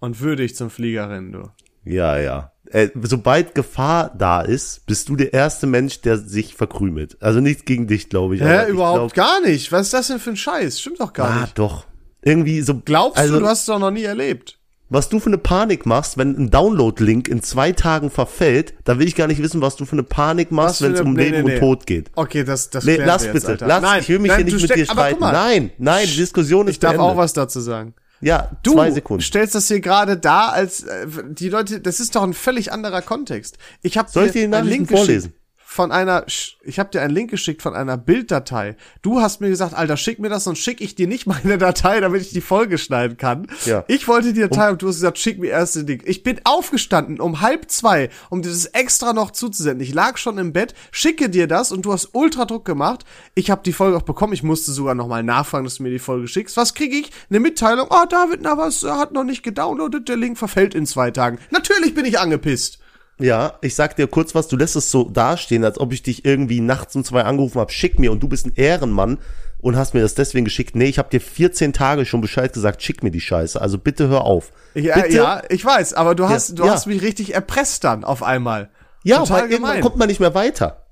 Und 0.00 0.20
würde 0.20 0.42
ich 0.42 0.56
zum 0.56 0.68
Flieger 0.68 1.08
rennen, 1.10 1.30
du. 1.30 1.50
Ja, 1.84 2.18
ja. 2.18 2.52
Äh, 2.70 2.88
sobald 3.02 3.54
Gefahr 3.54 4.14
da 4.16 4.40
ist, 4.40 4.86
bist 4.86 5.08
du 5.08 5.16
der 5.16 5.34
erste 5.34 5.66
Mensch, 5.66 6.00
der 6.00 6.16
sich 6.16 6.54
verkrümelt. 6.54 7.18
Also 7.20 7.40
nichts 7.40 7.64
gegen 7.66 7.86
dich, 7.86 8.08
glaube 8.08 8.36
ich. 8.36 8.42
Hä, 8.42 8.64
ich 8.64 8.68
überhaupt 8.70 9.12
glaub, 9.12 9.14
gar 9.14 9.40
nicht. 9.42 9.72
Was 9.72 9.82
ist 9.86 9.94
das 9.94 10.06
denn 10.08 10.18
für 10.18 10.30
ein 10.30 10.36
Scheiß? 10.36 10.80
Stimmt 10.80 11.00
doch 11.00 11.12
gar 11.12 11.30
Ah, 11.30 11.40
nicht. 11.42 11.58
doch. 11.58 11.86
Irgendwie 12.22 12.62
so. 12.62 12.80
Glaubst 12.82 13.18
also, 13.18 13.34
du, 13.34 13.40
du 13.40 13.46
hast 13.46 13.60
es 13.60 13.66
doch 13.66 13.78
noch 13.78 13.90
nie 13.90 14.04
erlebt? 14.04 14.58
was 14.92 15.08
du 15.08 15.18
für 15.20 15.30
eine 15.30 15.38
Panik 15.38 15.86
machst, 15.86 16.18
wenn 16.18 16.36
ein 16.36 16.50
Download-Link 16.50 17.26
in 17.26 17.42
zwei 17.42 17.72
Tagen 17.72 18.10
verfällt, 18.10 18.74
da 18.84 18.98
will 18.98 19.08
ich 19.08 19.16
gar 19.16 19.26
nicht 19.26 19.42
wissen, 19.42 19.62
was 19.62 19.74
du 19.76 19.86
für 19.86 19.92
eine 19.92 20.02
Panik 20.02 20.52
machst, 20.52 20.82
wenn 20.82 20.92
es 20.92 21.00
um 21.00 21.14
nee, 21.14 21.24
Leben 21.24 21.36
nee, 21.38 21.42
und 21.44 21.46
nee. 21.54 21.58
Tod 21.60 21.86
geht. 21.86 22.10
Okay, 22.14 22.44
das, 22.44 22.68
das 22.68 22.84
Nee, 22.84 22.96
lass 22.96 23.24
jetzt, 23.24 23.32
bitte, 23.32 23.48
Alter. 23.48 23.66
lass, 23.66 23.82
nein, 23.82 24.00
ich 24.02 24.08
will 24.10 24.18
mich 24.18 24.28
nein, 24.30 24.44
hier 24.44 24.54
nicht 24.54 24.68
mit 24.68 24.76
dir 24.76 24.84
streiten. 24.84 25.18
mal, 25.18 25.32
Nein, 25.32 25.70
nein, 25.78 26.06
die 26.06 26.16
Diskussion 26.16 26.66
ist 26.68 26.74
Ich 26.74 26.78
darf 26.80 26.92
beendet. 26.92 27.10
auch 27.10 27.16
was 27.16 27.32
dazu 27.32 27.60
sagen. 27.60 27.94
Ja, 28.22 28.50
Du 28.62 28.72
zwei 28.74 28.90
Sekunden. 28.92 29.20
stellst 29.22 29.54
das 29.54 29.68
hier 29.68 29.80
gerade 29.80 30.16
da 30.16 30.48
als 30.48 30.84
äh, 30.84 31.06
die 31.28 31.48
Leute, 31.48 31.80
das 31.80 31.98
ist 32.00 32.14
doch 32.14 32.22
ein 32.22 32.34
völlig 32.34 32.72
anderer 32.72 33.02
Kontext. 33.02 33.58
Ich 33.82 33.98
habe 33.98 34.08
Soll 34.10 34.26
ich 34.26 34.32
dir 34.32 34.48
Nachrichten 34.48 34.70
Link 34.70 34.90
vorlesen? 34.90 35.34
Von 35.72 35.90
einer 35.90 36.26
ich 36.64 36.78
habe 36.78 36.90
dir 36.90 37.02
einen 37.02 37.14
Link 37.14 37.30
geschickt 37.30 37.62
von 37.62 37.74
einer 37.74 37.96
Bilddatei. 37.96 38.76
Du 39.00 39.20
hast 39.20 39.40
mir 39.40 39.48
gesagt, 39.48 39.74
Alter, 39.74 39.96
schick 39.96 40.18
mir 40.18 40.28
das 40.28 40.46
und 40.46 40.58
schick 40.58 40.80
ich 40.80 40.94
dir 40.94 41.06
nicht 41.06 41.26
meine 41.32 41.58
Datei, 41.58 42.00
damit 42.00 42.22
ich 42.22 42.30
die 42.30 42.40
Folge 42.40 42.78
schneiden 42.78 43.16
kann. 43.16 43.46
Ja. 43.64 43.84
Ich 43.88 44.06
wollte 44.06 44.32
die 44.32 44.40
Datei 44.40 44.70
und 44.70 44.82
du 44.82 44.88
hast 44.88 44.96
gesagt, 44.96 45.18
schick 45.18 45.38
mir 45.38 45.48
erst 45.48 45.76
den 45.76 45.86
Link. 45.86 46.02
Ich 46.04 46.22
bin 46.22 46.40
aufgestanden 46.44 47.20
um 47.20 47.40
halb 47.40 47.70
zwei, 47.70 48.10
um 48.30 48.42
dir 48.42 48.50
das 48.50 48.66
extra 48.66 49.12
noch 49.12 49.30
zuzusenden. 49.30 49.80
Ich 49.80 49.94
lag 49.94 50.18
schon 50.18 50.38
im 50.38 50.52
Bett, 50.52 50.74
schicke 50.90 51.30
dir 51.30 51.46
das 51.46 51.72
und 51.72 51.82
du 51.86 51.92
hast 51.92 52.10
Ultradruck 52.12 52.64
gemacht. 52.64 53.04
Ich 53.34 53.50
habe 53.50 53.62
die 53.64 53.72
Folge 53.72 53.96
auch 53.96 54.02
bekommen. 54.02 54.34
Ich 54.34 54.42
musste 54.42 54.72
sogar 54.72 54.94
noch 54.94 55.08
mal 55.08 55.22
nachfragen, 55.22 55.64
dass 55.64 55.76
du 55.76 55.84
mir 55.84 55.90
die 55.90 55.98
Folge 55.98 56.28
schickst. 56.28 56.56
Was 56.56 56.74
kriege 56.74 56.96
ich? 56.96 57.10
Eine 57.30 57.40
Mitteilung. 57.40 57.86
Oh, 57.90 58.04
David 58.08 58.42
Navas 58.42 58.82
äh, 58.82 58.90
hat 58.90 59.12
noch 59.12 59.24
nicht 59.24 59.42
gedownloadet. 59.42 60.08
Der 60.08 60.16
Link 60.16 60.38
verfällt 60.38 60.74
in 60.74 60.86
zwei 60.86 61.10
Tagen. 61.10 61.38
Natürlich 61.50 61.94
bin 61.94 62.04
ich 62.04 62.18
angepisst. 62.18 62.81
Ja, 63.18 63.58
ich 63.60 63.74
sag 63.74 63.96
dir 63.96 64.08
kurz 64.08 64.34
was, 64.34 64.48
du 64.48 64.56
lässt 64.56 64.74
es 64.74 64.90
so 64.90 65.04
dastehen, 65.04 65.64
als 65.64 65.78
ob 65.78 65.92
ich 65.92 66.02
dich 66.02 66.24
irgendwie 66.24 66.60
nachts 66.60 66.96
um 66.96 67.04
zwei 67.04 67.22
angerufen 67.22 67.60
habe, 67.60 67.70
schick 67.70 67.98
mir 67.98 68.10
und 68.10 68.22
du 68.22 68.28
bist 68.28 68.46
ein 68.46 68.52
Ehrenmann 68.56 69.18
und 69.58 69.76
hast 69.76 69.94
mir 69.94 70.00
das 70.00 70.14
deswegen 70.14 70.44
geschickt. 70.44 70.74
Nee, 70.74 70.86
ich 70.86 70.98
habe 70.98 71.08
dir 71.08 71.20
14 71.20 71.72
Tage 71.72 72.04
schon 72.04 72.20
Bescheid 72.20 72.52
gesagt, 72.52 72.82
schick 72.82 73.02
mir 73.02 73.10
die 73.10 73.20
Scheiße. 73.20 73.60
Also 73.60 73.78
bitte 73.78 74.08
hör 74.08 74.22
auf. 74.22 74.50
Ja, 74.74 74.96
bitte? 74.96 75.16
ja, 75.16 75.42
ich 75.48 75.64
weiß, 75.64 75.94
aber 75.94 76.14
du 76.14 76.28
hast, 76.28 76.58
du 76.58 76.64
ja. 76.64 76.72
hast 76.72 76.86
mich 76.86 77.00
richtig 77.02 77.34
erpresst 77.34 77.84
dann 77.84 78.04
auf 78.04 78.22
einmal. 78.22 78.70
Ja, 79.04 79.18
Total 79.18 79.42
weil 79.42 79.50
irgendwann 79.50 79.70
gemein. 79.72 79.82
kommt 79.82 79.96
man 79.96 80.08
nicht 80.08 80.20
mehr 80.20 80.34
weiter. 80.34 80.86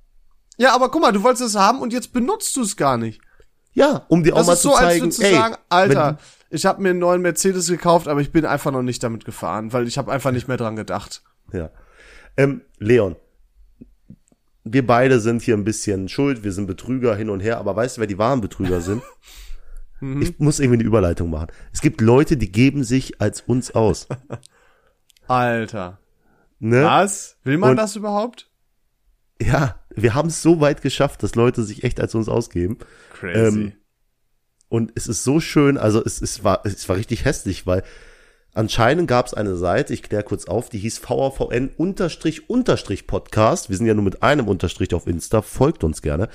Ja, 0.57 0.75
aber 0.75 0.91
guck 0.91 1.03
mal, 1.03 1.12
du 1.12 1.23
wolltest 1.23 1.43
es 1.43 1.57
haben 1.57 1.81
und 1.81 1.93
jetzt 1.93 2.12
benutzt 2.12 2.55
du 2.57 2.62
es 2.62 2.77
gar 2.77 2.97
nicht. 2.97 3.21
Ja, 3.73 4.05
um 4.09 4.23
dir 4.23 4.35
auch 4.35 4.39
Das 4.39 4.47
mal 4.47 4.53
ist 4.55 4.62
zu 4.62 4.69
so, 4.69 4.75
als 4.75 4.93
zeigen, 4.93 5.11
du 5.11 5.23
ey, 5.23 5.35
sagen, 5.35 5.57
Alter, 5.69 6.19
ich 6.50 6.67
habe 6.67 6.83
mir 6.83 6.91
einen 6.91 6.99
neuen 6.99 7.23
Mercedes 7.23 7.69
gekauft, 7.69 8.09
aber 8.09 8.21
ich 8.21 8.33
bin 8.33 8.45
einfach 8.45 8.73
noch 8.73 8.83
nicht 8.83 9.03
damit 9.03 9.25
gefahren, 9.25 9.73
weil 9.73 9.87
ich 9.87 9.97
habe 9.97 10.12
einfach 10.12 10.33
nicht 10.33 10.49
mehr 10.49 10.57
dran 10.57 10.77
gedacht. 10.77 11.23
Ja. 11.53 11.71
Ähm, 12.37 12.63
Leon, 12.79 13.17
wir 14.65 14.87
beide 14.87 15.21
sind 15.21 15.43
hier 15.43 15.57
ein 15.57 15.65
bisschen 15.65 16.09
schuld, 16.09 16.45
wir 16.45 16.53
sind 16.53 16.67
Betrüger 16.67 17.17
hin 17.17 17.31
und 17.31 17.41
her, 17.41 17.59
aber 17.59 17.75
weißt 17.77 17.97
du, 17.97 18.01
wer 18.01 18.07
die 18.07 18.19
wahren 18.19 18.41
Betrüger 18.41 18.81
sind? 18.81 19.03
Mhm. 20.03 20.23
Ich 20.23 20.39
muss 20.39 20.61
irgendwie 20.61 20.79
eine 20.79 20.85
Überleitung 20.89 21.29
machen. 21.29 21.49
Es 21.75 21.83
gibt 21.83 22.01
Leute, 22.01 22.39
die 22.39 22.51
geben 22.51 22.85
sich 22.85 23.21
als 23.21 23.43
uns 23.43 23.73
aus. 23.73 24.09
Alter. 25.27 25.99
Ne? 26.59 26.83
Was? 26.85 27.37
Will 27.45 27.59
man 27.59 27.73
Und- 27.73 27.77
das 27.77 27.97
überhaupt? 27.97 28.49
Ja, 29.43 29.79
wir 29.95 30.15
haben 30.15 30.29
es 30.29 30.41
so 30.41 30.61
weit 30.63 30.81
geschafft, 30.81 31.23
dass 31.23 31.35
Leute 31.35 31.65
sich 31.65 31.85
echt 31.85 32.01
als 32.01 32.15
uns 32.15 32.31
ausgeben. 32.31 32.79
Crazy. 33.13 33.39
Ähm, 33.59 33.73
Und 34.71 34.93
es 34.95 35.07
ist 35.07 35.23
so 35.23 35.39
schön, 35.41 35.77
also 35.79 36.03
es, 36.05 36.23
es, 36.23 36.45
war, 36.45 36.65
es 36.65 36.89
war 36.89 36.97
richtig 36.97 37.25
hässlich, 37.27 37.67
weil 37.67 37.83
anscheinend 38.54 39.09
gab 39.09 39.26
es 39.26 39.35
eine 39.35 39.57
Seite, 39.57 39.92
ich 39.92 40.02
kläre 40.02 40.23
kurz 40.23 40.47
auf, 40.47 40.69
die 40.69 40.78
hieß 40.78 41.00
VAVN 41.02 41.71
unterstrich 41.76 42.49
unterstrich 42.49 43.07
Podcast. 43.07 43.71
Wir 43.71 43.76
sind 43.76 43.87
ja 43.87 43.95
nur 43.95 44.04
mit 44.04 44.23
einem 44.23 44.49
Unterstrich 44.49 44.95
auf 44.95 45.07
Insta, 45.07 45.42
folgt 45.42 45.85
uns 45.85 46.02
gerne. 46.02 46.28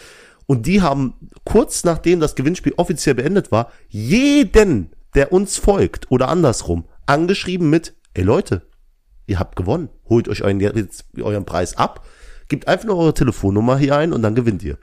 Und 0.48 0.66
die 0.68 0.82
haben 0.82 1.16
kurz 1.44 1.84
nachdem 1.84 2.20
das 2.20 2.36
Gewinnspiel 2.36 2.74
offiziell 2.78 3.16
beendet 3.16 3.52
war, 3.52 3.72
jeden, 3.90 4.92
der 5.16 5.32
uns 5.32 5.58
folgt 5.58 6.12
oder 6.12 6.28
andersrum, 6.30 6.86
angeschrieben 7.06 7.70
mit, 7.70 7.96
ey 8.14 8.24
Leute, 8.24 8.62
ihr 9.28 9.40
habt 9.40 9.56
gewonnen, 9.56 9.90
holt 10.08 10.28
euch 10.28 10.44
euren, 10.44 10.90
euren 11.22 11.46
Preis 11.46 11.78
ab, 11.78 12.06
gebt 12.48 12.68
einfach 12.68 12.86
nur 12.86 12.98
eure 12.98 13.14
Telefonnummer 13.14 13.78
hier 13.78 13.96
ein 13.96 14.14
und 14.14 14.22
dann 14.22 14.36
gewinnt 14.36 14.64
ihr. 14.64 14.78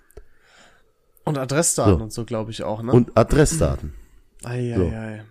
und 1.25 1.39
Adressdaten 1.39 1.99
so. 1.99 2.03
und 2.03 2.13
so, 2.13 2.25
glaube 2.25 2.51
ich 2.51 2.65
auch, 2.65 2.83
ne? 2.83 2.93
Und 2.93 3.17
Adressdaten. 3.17 3.95
Ei, 4.45 4.75
so. 4.77 4.83
ei, 4.83 4.99
ei. 4.99 5.25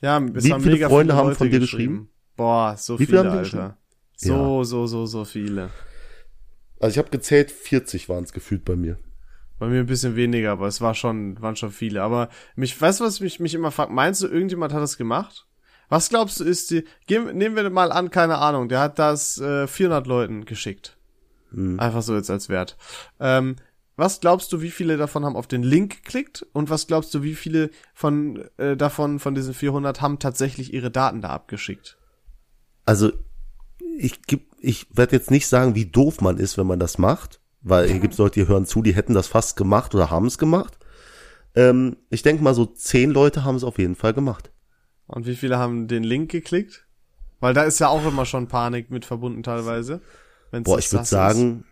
Ja, 0.00 0.18
es 0.34 0.44
Wie 0.44 0.52
haben 0.52 0.62
viele 0.62 0.74
mega 0.74 0.88
Freunde 0.88 1.14
viele 1.14 1.24
haben 1.24 1.34
von 1.34 1.50
dir 1.50 1.60
geschrieben? 1.60 2.10
Boah, 2.36 2.76
so 2.76 2.98
Wie 2.98 3.06
viele 3.06 3.18
viele, 3.20 3.30
Alter. 3.30 3.76
So, 4.16 4.64
so, 4.64 4.86
so, 4.86 5.06
so 5.06 5.24
viele. 5.24 5.70
Also 6.78 6.94
ich 6.94 6.98
habe 6.98 7.10
gezählt, 7.10 7.50
40 7.50 8.08
waren 8.08 8.24
es 8.24 8.32
gefühlt 8.32 8.64
bei 8.64 8.76
mir. 8.76 8.98
Bei 9.58 9.66
mir 9.66 9.80
ein 9.80 9.86
bisschen 9.86 10.16
weniger, 10.16 10.52
aber 10.52 10.66
es 10.66 10.80
war 10.80 10.94
schon, 10.94 11.40
waren 11.42 11.56
schon 11.56 11.70
viele. 11.70 12.02
Aber 12.02 12.30
mich, 12.56 12.80
weißt 12.80 13.00
du, 13.00 13.04
was 13.04 13.20
mich, 13.20 13.40
mich 13.40 13.54
immer 13.54 13.70
fragt? 13.70 13.92
Meinst 13.92 14.22
du, 14.22 14.26
irgendjemand 14.26 14.72
hat 14.72 14.80
das 14.80 14.96
gemacht? 14.96 15.46
Was 15.90 16.08
glaubst 16.08 16.40
du, 16.40 16.44
ist 16.44 16.70
die, 16.70 16.84
gehen, 17.06 17.36
nehmen 17.36 17.56
wir 17.56 17.68
mal 17.68 17.92
an, 17.92 18.10
keine 18.10 18.38
Ahnung, 18.38 18.68
der 18.68 18.80
hat 18.80 18.98
das 18.98 19.38
äh, 19.38 19.66
400 19.66 20.06
Leuten 20.06 20.44
geschickt. 20.44 20.96
Einfach 21.78 22.02
so 22.02 22.14
jetzt 22.14 22.30
als 22.30 22.48
Wert. 22.48 22.76
Ähm, 23.18 23.56
was 24.00 24.20
glaubst 24.20 24.50
du, 24.52 24.62
wie 24.62 24.70
viele 24.70 24.96
davon 24.96 25.24
haben 25.24 25.36
auf 25.36 25.46
den 25.46 25.62
Link 25.62 26.02
geklickt? 26.02 26.46
Und 26.52 26.70
was 26.70 26.86
glaubst 26.86 27.12
du, 27.14 27.22
wie 27.22 27.34
viele 27.34 27.70
von 27.92 28.42
äh, 28.56 28.74
davon, 28.76 29.18
von 29.20 29.34
diesen 29.34 29.52
400 29.54 30.00
haben 30.00 30.18
tatsächlich 30.18 30.72
ihre 30.72 30.90
Daten 30.90 31.20
da 31.20 31.28
abgeschickt? 31.28 31.98
Also 32.86 33.12
ich 33.98 34.22
geb, 34.22 34.48
ich 34.58 34.86
werde 34.96 35.14
jetzt 35.14 35.30
nicht 35.30 35.46
sagen, 35.46 35.74
wie 35.74 35.84
doof 35.84 36.22
man 36.22 36.38
ist, 36.38 36.56
wenn 36.56 36.66
man 36.66 36.80
das 36.80 36.96
macht, 36.96 37.40
weil 37.60 37.88
hier 37.88 38.00
gibt's 38.00 38.16
Leute, 38.16 38.40
die 38.40 38.48
hören 38.48 38.64
zu, 38.64 38.82
die 38.82 38.94
hätten 38.94 39.12
das 39.12 39.28
fast 39.28 39.56
gemacht 39.56 39.94
oder 39.94 40.10
haben 40.10 40.26
es 40.26 40.38
gemacht. 40.38 40.78
Ähm, 41.54 41.98
ich 42.08 42.22
denke 42.22 42.42
mal, 42.42 42.54
so 42.54 42.64
zehn 42.64 43.10
Leute 43.10 43.44
haben 43.44 43.56
es 43.56 43.64
auf 43.64 43.78
jeden 43.78 43.96
Fall 43.96 44.14
gemacht. 44.14 44.50
Und 45.08 45.26
wie 45.26 45.36
viele 45.36 45.58
haben 45.58 45.88
den 45.88 46.04
Link 46.04 46.30
geklickt? 46.30 46.86
Weil 47.38 47.52
da 47.52 47.64
ist 47.64 47.78
ja 47.80 47.88
auch 47.88 48.06
immer 48.06 48.24
schon 48.24 48.48
Panik 48.48 48.90
mit 48.90 49.04
verbunden 49.04 49.42
teilweise. 49.42 50.00
Boah, 50.52 50.78
ich 50.78 50.90
würde 50.90 51.04
sagen, 51.04 51.64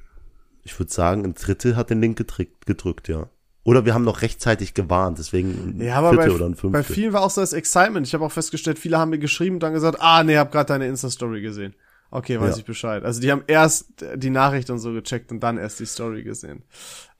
ich 0.69 0.79
würde 0.79 0.93
sagen, 0.93 1.25
ein 1.25 1.35
Drittel 1.35 1.77
hat 1.77 1.91
den 1.91 2.01
Link 2.01 2.17
gedrückt, 2.19 2.67
gedrückt, 2.67 3.09
ja. 3.09 3.29
Oder 3.65 3.85
wir 3.85 3.93
haben 3.95 4.05
noch 4.05 4.23
rechtzeitig 4.23 4.73
gewarnt, 4.75 5.19
deswegen 5.19 5.51
ein 5.79 5.81
Ja, 5.83 5.97
aber 5.97 6.11
Viertel 6.11 6.29
bei, 6.29 6.35
oder 6.37 6.47
ein 6.47 6.53
bei 6.53 6.59
Fünftel. 6.59 6.95
vielen 6.95 7.13
war 7.13 7.23
auch 7.23 7.31
so 7.31 7.41
das 7.41 7.53
Excitement. 7.53 8.07
Ich 8.07 8.15
habe 8.15 8.25
auch 8.25 8.33
festgestellt, 8.33 8.79
viele 8.79 8.99
haben 8.99 9.11
mir 9.11 9.19
geschrieben 9.19 9.57
und 9.57 9.63
dann 9.63 9.73
gesagt, 9.75 9.99
ah, 10.01 10.23
nee, 10.25 10.37
hab 10.39 10.53
gerade 10.53 10.69
deine 10.69 10.87
Insta-Story 10.89 11.43
gesehen. 11.43 11.75
Okay, 12.11 12.41
weiß 12.41 12.55
Ja. 12.55 12.59
ich 12.61 12.65
Bescheid. 12.65 13.05
Also 13.05 13.21
die 13.21 13.31
haben 13.31 13.43
erst 13.47 13.87
die 14.15 14.31
Nachricht 14.31 14.71
und 14.71 14.79
so 14.79 14.93
gecheckt 14.93 15.31
und 15.33 15.41
dann 15.41 15.59
erst 15.59 15.81
die 15.81 15.85
Story 15.87 16.23
gesehen. 16.23 16.63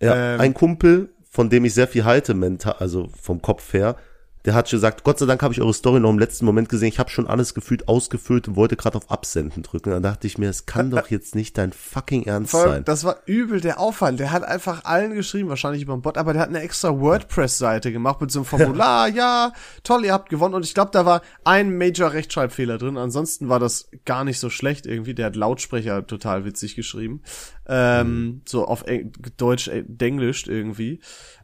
Ja, 0.01 0.35
ähm, 0.35 0.41
ein 0.41 0.55
Kumpel, 0.55 1.11
von 1.31 1.51
dem 1.51 1.67
ich 1.67 1.75
sehr 1.75 1.89
viel 1.89 2.05
halte, 2.05 2.33
mental, 2.33 2.77
also 2.79 3.11
vom 3.21 3.43
Kopf 3.43 3.75
her, 3.75 3.97
der 4.45 4.55
hat 4.55 4.69
schon 4.69 4.79
gesagt, 4.79 5.05
Gott 5.05 5.19
sei 5.19 5.27
Dank 5.27 5.43
habe 5.43 5.53
ich 5.53 5.61
eure 5.61 5.75
Story 5.75 6.01
noch 6.01 6.11
im 6.11 6.19
letzten 6.19 6.45
Moment 6.47 6.69
gesehen. 6.69 6.89
Ich 6.89 6.99
habe 6.99 7.11
schon 7.11 7.27
alles 7.27 7.55
gefühlt 7.55 7.89
ausgefüllt 7.89 8.49
und 8.49 8.57
wollte 8.57 8.77
gerade 8.77 8.97
auf 8.97 9.11
Absenden 9.11 9.63
drücken. 9.63 9.91
Dann 9.91 10.03
dachte 10.03 10.27
ich 10.27 10.39
mir, 10.39 10.49
es 10.49 10.65
kann 10.67 10.91
doch 10.91 11.09
jetzt 11.11 11.35
nicht 11.35 11.59
dein 11.59 11.73
fucking 11.73 12.23
Ernst 12.25 12.53
Vor 12.53 12.61
allem, 12.61 12.71
sein. 12.73 12.85
das 12.85 13.05
war 13.05 13.19
übel 13.27 13.61
der 13.61 13.81
Aufwand. 13.81 14.21
Der 14.21 14.31
hat 14.31 14.45
einfach 14.45 14.85
allen 14.85 15.15
geschrieben, 15.15 15.49
wahrscheinlich 15.49 15.83
über 15.83 15.95
den 15.95 16.03
Bot, 16.03 16.17
aber 16.19 16.33
der 16.33 16.43
hat 16.43 16.49
eine 16.49 16.61
extra 16.61 16.99
WordPress-Seite 16.99 17.93
gemacht 17.93 18.21
mit 18.21 18.31
so 18.31 18.41
einem 18.41 18.47
Formular. 18.47 19.09
ja, 19.09 19.53
toll, 19.83 20.05
ihr 20.05 20.13
habt 20.13 20.29
gewonnen. 20.31 20.55
Und 20.55 20.65
ich 20.65 20.75
glaube, 20.75 20.91
da 20.93 21.05
war 21.05 21.23
ein 21.45 21.77
Major 21.77 22.13
Rechtschreibfehler 22.13 22.79
drin. 22.79 22.97
Ansonsten 22.97 23.49
war 23.49 23.59
das 23.59 23.91
gar 24.05 24.25
nicht 24.25 24.39
so 24.39 24.51
schlecht 24.51 24.87
irgendwie. 24.87 25.15
Der 25.15 25.27
hat 25.27 25.37
Lautsprecher 25.37 26.07
total 26.07 26.45
witzig 26.45 26.77
geschrieben. 26.77 27.23
Ähm, 27.67 28.43
So 28.47 28.65
auf 28.67 28.85
Eng 28.85 29.13
Deutsch, 29.37 29.69
äh, 29.69 29.85
Denglisch 29.87 30.47
irgendwie. 30.47 31.01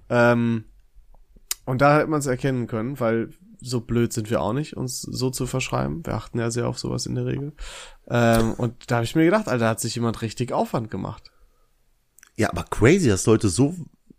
Ähm, 0.09 0.65
und 1.65 1.81
da 1.81 1.95
hat 1.95 2.09
man 2.09 2.21
es 2.21 2.27
erkennen 2.27 2.67
können, 2.67 2.99
weil 3.01 3.31
so 3.61 3.81
blöd 3.81 4.13
sind 4.13 4.31
wir 4.31 4.41
auch 4.43 4.53
nicht, 4.53 4.77
uns 4.77 5.01
so 5.01 5.31
zu 5.31 5.47
verschreiben. 5.47 6.05
Wir 6.05 6.15
achten 6.15 6.39
ja 6.39 6.51
sehr 6.51 6.69
auf 6.69 6.79
sowas 6.79 7.07
in 7.07 7.15
der 7.15 7.27
Regel. 7.27 7.53
Ähm, 8.09 8.53
und 8.55 8.91
da 8.91 8.97
habe 8.97 9.05
ich 9.05 9.15
mir 9.15 9.25
gedacht, 9.25 9.49
Alter, 9.49 9.65
da 9.65 9.71
hat 9.71 9.81
sich 9.81 9.95
jemand 9.95 10.21
richtig 10.23 10.53
Aufwand 10.53 10.91
gemacht. 10.91 11.31
Ja, 12.37 12.51
aber 12.51 12.65
crazy, 12.65 13.09
dass 13.09 13.27
Leute 13.27 13.49
so 13.49 13.75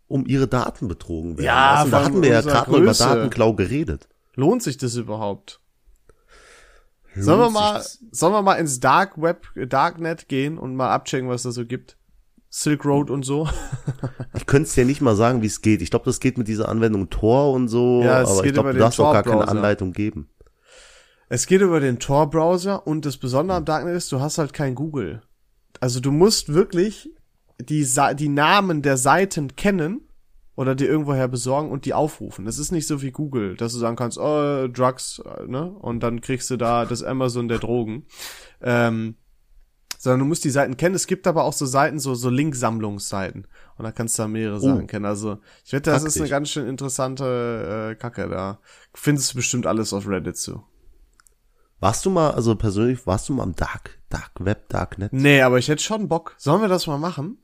um 0.08 0.26
ihre 0.26 0.48
Daten 0.48 0.88
betrogen 0.88 1.38
werden. 1.38 1.46
Ja, 1.46 1.84
du? 1.84 1.92
da 1.92 2.04
hatten 2.04 2.22
wir 2.22 2.30
ja 2.30 2.42
gerade 2.42 2.72
mal 2.72 2.82
über. 2.82 2.94
Datenklau 2.94 3.54
geredet. 3.54 4.08
Lohnt 4.36 4.64
sich 4.64 4.78
das 4.78 4.96
überhaupt? 4.96 5.62
Sollen 7.16 7.40
wir 7.40 7.44
Lohnt 7.46 7.54
mal, 7.54 7.74
das? 7.76 8.00
sollen 8.12 8.34
wir 8.34 8.42
mal 8.42 8.56
ins 8.56 8.80
Dark 8.80 9.22
Web, 9.22 9.48
Darknet 9.56 10.28
gehen 10.28 10.58
und 10.58 10.76
mal 10.76 10.92
abchecken, 10.92 11.30
was 11.30 11.44
da 11.44 11.52
so 11.52 11.66
gibt? 11.66 11.98
Silk 12.58 12.86
Road 12.86 13.10
und 13.10 13.24
so. 13.24 13.50
Ich 14.38 14.46
könnte 14.46 14.68
es 14.68 14.76
dir 14.76 14.86
nicht 14.86 15.02
mal 15.02 15.16
sagen, 15.16 15.42
wie 15.42 15.48
es 15.48 15.62
geht. 15.62 15.82
Ich 15.82 15.90
glaube, 15.90 16.06
das 16.06 16.20
geht 16.20 16.38
mit 16.38 16.48
dieser 16.48 16.70
Anwendung 16.70 17.10
Tor 17.10 17.52
und 17.54 17.68
so, 17.68 18.02
Ja, 18.04 18.22
es 18.22 18.30
aber 18.30 18.42
geht 18.42 18.48
ich 18.48 18.54
glaube, 18.54 18.74
du 18.74 18.80
darfst 18.80 19.00
auch 19.00 19.12
gar 19.12 19.24
keine. 19.24 19.48
Anleitung 19.48 19.92
geben. 19.92 20.30
Es 21.28 21.48
geht 21.48 21.62
über 21.62 21.80
den 21.80 22.00
Tor-Browser 22.00 22.86
und 22.86 23.06
das 23.06 23.18
Besondere 23.18 23.58
am 23.58 23.66
Darknet 23.66 23.96
ist, 23.96 24.12
du 24.12 24.20
hast 24.20 24.38
halt 24.38 24.54
kein 24.54 24.76
Google. 24.76 25.22
Also 25.80 26.00
du 26.00 26.12
musst 26.12 26.54
wirklich 26.54 27.10
die, 27.60 27.84
Sa 27.84 28.14
die 28.14 28.30
Namen 28.30 28.82
der 28.82 28.98
Seiten 28.98 29.56
kennen 29.56 30.02
oder 30.56 30.76
dir 30.76 30.88
irgendwoher 30.88 31.28
besorgen 31.28 31.72
und 31.72 31.86
die 31.86 31.94
aufrufen. 31.94 32.46
Das 32.46 32.60
ist 32.60 32.72
nicht 32.72 32.88
so 32.88 33.02
wie 33.02 33.12
Google, 33.12 33.56
dass 33.58 33.74
du 33.74 33.80
sagen 33.80 33.96
kannst, 33.96 34.18
oh, 34.18 34.68
Drugs, 34.68 35.22
ne? 35.48 35.72
Und 35.72 36.02
dann 36.02 36.22
kriegst 36.22 36.50
du 36.52 36.58
da 36.58 36.86
das 36.86 37.04
Amazon 37.04 37.48
der 37.48 37.60
Drogen. 37.60 38.06
Ähm, 38.62 39.16
sondern 40.06 40.20
du 40.20 40.26
musst 40.28 40.44
die 40.44 40.52
Seiten 40.52 40.78
kennen. 40.78 40.94
Es 40.94 41.08
gibt 41.08 41.26
aber 41.26 41.46
auch 41.46 41.54
so 41.54 41.66
Seiten, 41.66 41.98
so, 41.98 42.14
so 42.14 42.30
Linksammlungsseiten. 42.30 43.48
Und 43.76 43.84
da 43.86 43.92
kannst 43.92 44.20
du 44.20 44.22
da 44.22 44.28
mehrere 44.28 44.60
Sachen 44.60 44.86
kennen. 44.86 45.06
Also, 45.06 45.40
ich 45.66 45.74
wette, 45.74 45.90
das 45.90 46.04
ist 46.04 46.20
eine 46.20 46.30
ganz 46.30 46.50
schön 46.50 46.68
interessante 46.68 47.90
äh, 47.92 47.96
Kacke 47.96 48.30
da. 48.30 48.60
Findest 48.94 49.32
du 49.34 49.38
bestimmt 49.38 49.66
alles 49.66 49.94
auf 49.94 50.08
Reddit 50.08 50.38
zu. 50.38 50.64
Warst 51.80 52.06
du 52.06 52.12
mal, 52.12 52.30
also 52.32 52.56
persönlich, 52.56 53.08
warst 53.08 53.28
du 53.30 53.34
mal 53.34 53.42
am 53.42 53.56
Dark, 53.56 53.98
Dark 54.10 54.32
Web, 54.40 54.70
Darknet? 54.70 55.12
Nee, 55.12 55.42
aber 55.42 55.58
ich 55.58 55.68
hätte 55.70 55.82
schon 55.82 56.08
Bock. 56.08 56.36
Sollen 56.38 56.62
wir 56.62 56.68
das 56.70 56.86
mal 56.86 57.00
machen? 57.00 57.40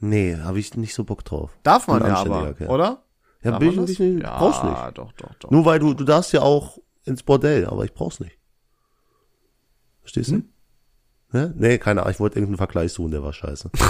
Nee, 0.00 0.36
habe 0.38 0.58
ich 0.58 0.76
nicht 0.76 0.94
so 0.94 1.04
Bock 1.04 1.24
drauf. 1.24 1.56
Darf 1.62 1.86
man 1.86 2.04
ja 2.04 2.16
aber, 2.16 2.54
Kerl. 2.54 2.68
oder? 2.68 3.04
Ja, 3.44 3.52
Darf 3.52 3.60
bin 3.60 3.70
ich 3.70 3.76
das? 3.76 3.88
nicht, 3.90 4.00
ja, 4.24 4.38
brauchst 4.38 4.64
nicht. 4.64 4.98
doch, 4.98 5.12
doch, 5.12 5.34
doch. 5.38 5.50
Nur 5.52 5.64
weil 5.64 5.78
du, 5.78 5.94
du 5.94 6.02
darfst 6.02 6.32
ja 6.32 6.42
auch 6.42 6.78
ins 7.04 7.22
Bordell, 7.22 7.66
aber 7.66 7.84
ich 7.84 7.94
brauch's 7.94 8.18
nicht. 8.18 8.36
Verstehst 10.00 10.32
Hm? 10.32 10.51
Du? 11.32 11.38
Ja? 11.38 11.50
Nee, 11.54 11.78
keine 11.78 12.00
Ahnung, 12.02 12.12
ich 12.12 12.20
wollte 12.20 12.36
irgendeinen 12.36 12.58
Vergleich 12.58 12.92
suchen, 12.92 13.10
der 13.10 13.22
war 13.22 13.32
scheiße. 13.32 13.70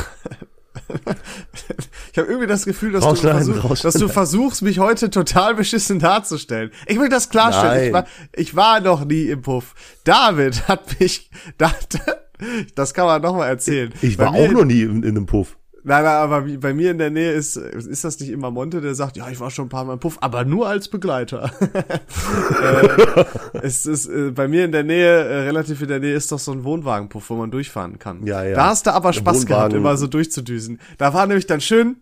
Ich 2.12 2.18
habe 2.18 2.28
irgendwie 2.28 2.46
das 2.46 2.66
Gefühl, 2.66 2.92
dass 2.92 3.02
du, 3.02 3.08
Rausschneiden, 3.08 3.54
versuch, 3.54 3.82
dass 3.82 3.94
du 3.94 4.08
versuchst, 4.08 4.60
mich 4.60 4.78
heute 4.78 5.08
total 5.08 5.54
beschissen 5.54 5.98
darzustellen. 5.98 6.70
Ich 6.86 7.00
will 7.00 7.08
das 7.08 7.30
klarstellen. 7.30 7.86
Ich 7.86 7.92
war, 7.92 8.06
ich 8.34 8.54
war 8.54 8.80
noch 8.80 9.06
nie 9.06 9.24
im 9.28 9.40
Puff. 9.40 9.74
David 10.04 10.68
hat 10.68 11.00
mich, 11.00 11.30
das, 11.56 11.72
das 12.74 12.92
kann 12.92 13.06
man 13.06 13.22
noch 13.22 13.34
mal 13.34 13.48
erzählen. 13.48 13.92
Ich 14.02 14.18
Bei 14.18 14.26
war 14.26 14.34
auch 14.34 14.50
noch 14.50 14.64
nie 14.66 14.82
in, 14.82 15.02
in 15.02 15.16
einem 15.16 15.26
Puff. 15.26 15.56
Nein, 15.84 16.04
nein, 16.04 16.14
aber 16.16 16.42
bei 16.42 16.72
mir 16.74 16.92
in 16.92 16.98
der 16.98 17.10
Nähe 17.10 17.32
ist, 17.32 17.56
ist 17.56 18.04
das 18.04 18.20
nicht 18.20 18.30
immer 18.30 18.50
Monte, 18.52 18.80
der 18.80 18.94
sagt, 18.94 19.16
ja, 19.16 19.28
ich 19.30 19.40
war 19.40 19.50
schon 19.50 19.66
ein 19.66 19.68
paar 19.68 19.84
Mal 19.84 19.94
im 19.94 19.98
Puff, 19.98 20.18
aber 20.20 20.44
nur 20.44 20.68
als 20.68 20.86
Begleiter. 20.88 21.50
äh, 22.62 23.24
es 23.62 23.86
ist, 23.86 24.06
äh, 24.06 24.30
bei 24.30 24.46
mir 24.48 24.64
in 24.64 24.72
der 24.72 24.84
Nähe, 24.84 25.08
äh, 25.24 25.40
relativ 25.42 25.82
in 25.82 25.88
der 25.88 25.98
Nähe, 26.00 26.14
ist 26.14 26.30
doch 26.30 26.38
so 26.38 26.52
ein 26.52 26.64
Wohnwagenpuff, 26.64 27.30
wo 27.30 27.34
man 27.34 27.50
durchfahren 27.50 27.98
kann. 27.98 28.24
Ja, 28.26 28.44
ja. 28.44 28.54
Da 28.54 28.66
hast 28.66 28.86
du 28.86 28.92
aber 28.94 29.12
Spaß 29.12 29.46
gehabt, 29.46 29.72
Wohnwagen- 29.72 29.76
immer 29.78 29.96
so 29.96 30.06
durchzudüsen. 30.06 30.80
Da 30.98 31.14
war 31.14 31.26
nämlich 31.26 31.46
dann 31.46 31.60
schön 31.60 31.96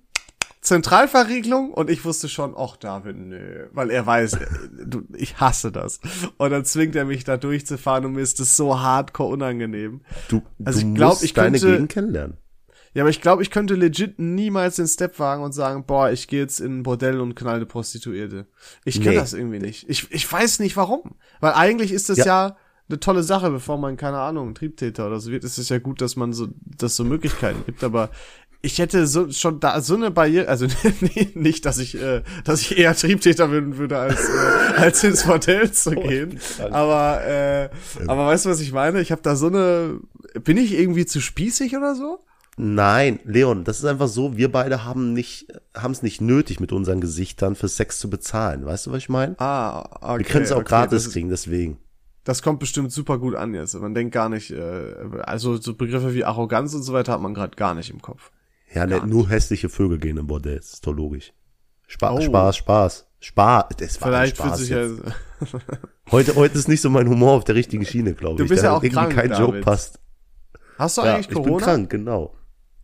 Zentralverriegelung 0.61 1.73
und 1.73 1.88
ich 1.88 2.05
wusste 2.05 2.29
schon, 2.29 2.55
ach 2.57 2.77
David, 2.77 3.16
nö, 3.16 3.66
weil 3.73 3.90
er 3.90 4.05
weiß, 4.07 4.35
äh, 4.35 4.47
du, 4.87 5.03
ich 5.16 5.40
hasse 5.40 5.73
das. 5.73 6.01
Und 6.37 6.51
dann 6.51 6.64
zwingt 6.66 6.95
er 6.97 7.07
mich 7.07 7.25
da 7.25 7.38
durchzufahren 7.38 8.05
und 8.05 8.12
mir 8.12 8.21
ist 8.21 8.40
das 8.40 8.57
so 8.57 8.79
hardcore 8.79 9.33
unangenehm. 9.33 10.03
Du, 10.29 10.43
Also 10.64 10.83
du 10.83 10.88
ich 10.88 10.95
glaub, 10.95 11.11
musst 11.12 11.25
ich 11.25 11.33
deine 11.33 11.59
könnte- 11.59 11.73
Gegend 11.73 11.88
kennenlernen. 11.93 12.37
Ja, 12.92 13.03
aber 13.05 13.11
ich 13.11 13.20
glaube, 13.20 13.42
ich 13.42 13.50
könnte 13.53 13.74
legit 13.74 14.18
niemals 14.18 14.76
den 14.76 14.88
Step 14.88 15.18
wagen 15.20 15.44
und 15.44 15.53
sagen, 15.53 15.85
boah, 15.87 16.11
ich 16.11 16.26
gehe 16.26 16.40
jetzt 16.40 16.61
in 16.61 16.79
ein 16.81 16.83
Bordell 16.83 17.20
und 17.20 17.37
knall 17.37 17.57
eine 17.57 17.66
Prostituierte. 17.66 18.46
Ich 18.85 19.00
kann 19.00 19.11
Nee. 19.12 19.18
das 19.18 19.33
irgendwie 19.33 19.61
nicht. 19.61 19.88
Ich, 19.88 20.11
ich 20.11 20.31
weiß 20.31 20.59
nicht 20.59 20.76
warum. 20.76 21.14
Weil 21.40 21.53
eigentlich 21.53 21.92
ist 21.92 22.09
das 22.09 22.18
Ja. 22.18 22.24
ja. 22.26 22.57
eine 22.88 22.98
tolle 22.98 23.22
Sache, 23.22 23.50
bevor 23.50 23.79
man, 23.79 23.96
keine 23.96 24.18
Ahnung, 24.18 24.48
ein 24.48 24.55
Triebtäter 24.57 25.07
oder 25.07 25.20
so 25.20 25.31
wird. 25.31 25.44
Es 25.44 25.57
ist 25.59 25.68
ja 25.70 25.79
gut, 25.79 26.00
dass 26.00 26.16
man 26.16 26.33
so, 26.33 26.48
dass 26.64 26.96
so 26.96 27.05
Möglichkeiten 27.05 27.62
gibt, 27.64 27.85
aber 27.85 28.11
ich 28.62 28.79
hätte 28.81 29.07
so 29.07 29.31
schon 29.31 29.61
da 29.61 29.81
so 29.81 29.94
eine 29.94 30.11
Barriere, 30.11 30.48
also 30.48 30.66
nee, 31.00 31.31
nicht, 31.35 31.64
dass 31.66 31.79
ich, 31.79 31.94
äh, 32.03 32.22
dass 32.44 32.61
ich 32.62 32.76
eher 32.76 32.96
Triebtäter 32.96 33.53
werden 33.53 33.79
würde, 33.79 33.96
als, 33.98 34.29
äh, 34.29 34.33
als 34.76 35.05
ins 35.05 35.22
Bordell 35.22 35.70
zu 35.70 35.92
gehen. 35.92 36.40
Aber, 36.72 37.24
äh, 37.24 37.70
aber 38.09 38.26
weißt 38.26 38.46
du, 38.46 38.50
was 38.50 38.61
ich 38.61 38.72
meine? 38.72 39.00
Ich 39.00 39.12
habe 39.12 39.22
da 39.22 39.37
so 39.37 39.46
eine, 39.46 40.00
bin 40.42 40.57
ich 40.57 40.72
irgendwie 40.74 41.07
zu 41.07 41.20
spießig 41.20 41.76
oder 41.76 41.94
so? 41.94 42.18
Nein, 42.62 43.20
Leon, 43.25 43.64
das 43.64 43.79
ist 43.79 43.85
einfach 43.87 44.09
so, 44.09 44.37
wir 44.37 44.53
beide 44.53 44.85
haben 44.85 45.14
nicht, 45.14 45.46
haben 45.75 45.92
es 45.92 46.03
nicht 46.03 46.20
nötig, 46.20 46.61
mit 46.61 46.73
unseren 46.73 47.01
Gesichtern 47.01 47.55
für 47.55 47.68
Sex 47.68 47.99
zu 47.99 48.11
bezahlen. 48.11 48.66
Weißt 48.66 48.87
du, 48.87 48.90
was 48.90 48.99
ich 48.99 49.09
meine? 49.09 49.35
Ah, 49.40 49.81
okay. 50.12 50.18
wir 50.18 50.25
können 50.27 50.44
es 50.44 50.53
auch 50.53 50.59
okay, 50.59 50.68
gratis 50.68 51.05
das, 51.05 51.12
kriegen, 51.14 51.31
deswegen. 51.31 51.79
das 52.25 52.42
kommt 52.42 52.61
bestimmt 52.61 52.92
super 52.92 53.18
gut 53.18 53.35
an 53.35 53.55
jetzt. 53.55 53.75
Man 53.81 53.94
denkt 53.94 54.12
gar 54.12 54.29
nicht, 54.29 54.51
äh, 54.51 54.94
also 55.23 55.57
so 55.57 55.75
Begriffe 55.75 56.12
wie 56.12 56.25
Arroganz 56.25 56.75
und 56.75 56.83
so 56.83 56.92
weiter 56.92 57.12
hat 57.12 57.23
man 57.23 57.33
gerade 57.33 57.57
gar 57.57 57.75
nicht 57.75 57.88
im 57.90 58.03
Kopf. 58.03 58.31
Ja, 58.75 58.85
ne, 58.87 59.03
nur 59.07 59.29
hässliche 59.31 59.68
Vögel 59.70 59.99
gehen 59.99 60.18
im 60.18 60.27
Bordell, 60.27 60.57
das 60.57 60.75
ist 60.75 60.87
doch 60.87 60.92
logisch. 60.94 61.33
Spa 61.87 62.12
Oh. 62.12 62.20
Spaß, 62.20 62.57
Spaß. 62.59 63.07
Spaß, 63.20 63.64
das 63.79 64.01
war 64.01 64.09
Vielleicht 64.09 64.37
fühlt 64.37 64.49
Spaß 64.49 64.59
sich 64.61 64.70
ja. 64.70 64.87
Heute, 66.11 66.35
heute 66.37 66.59
ist 66.59 66.68
nicht 66.68 66.81
so 66.83 66.90
mein 66.90 67.09
Humor 67.09 67.33
auf 67.33 67.44
der 67.44 67.55
richtigen 67.55 67.85
Schiene, 67.87 68.14
glaube 68.14 68.37
Du 68.37 68.44
ich. 68.44 68.49
bist 68.51 68.62
Da 68.62 68.68
ja 68.68 68.77
auch 68.77 68.83
irgendwie 68.83 68.96
krank, 69.07 69.14
kein 69.14 69.31
Joke 69.31 69.53
David. 69.53 69.64
passt. 69.64 69.99
Hast 70.79 70.99
du 70.99 71.03
Ja, 71.03 71.14
eigentlich 71.14 71.29
ich 71.29 71.35
bin 71.35 71.42
Corona? 71.42 71.64
krank, 71.64 71.90
genau. 71.90 72.35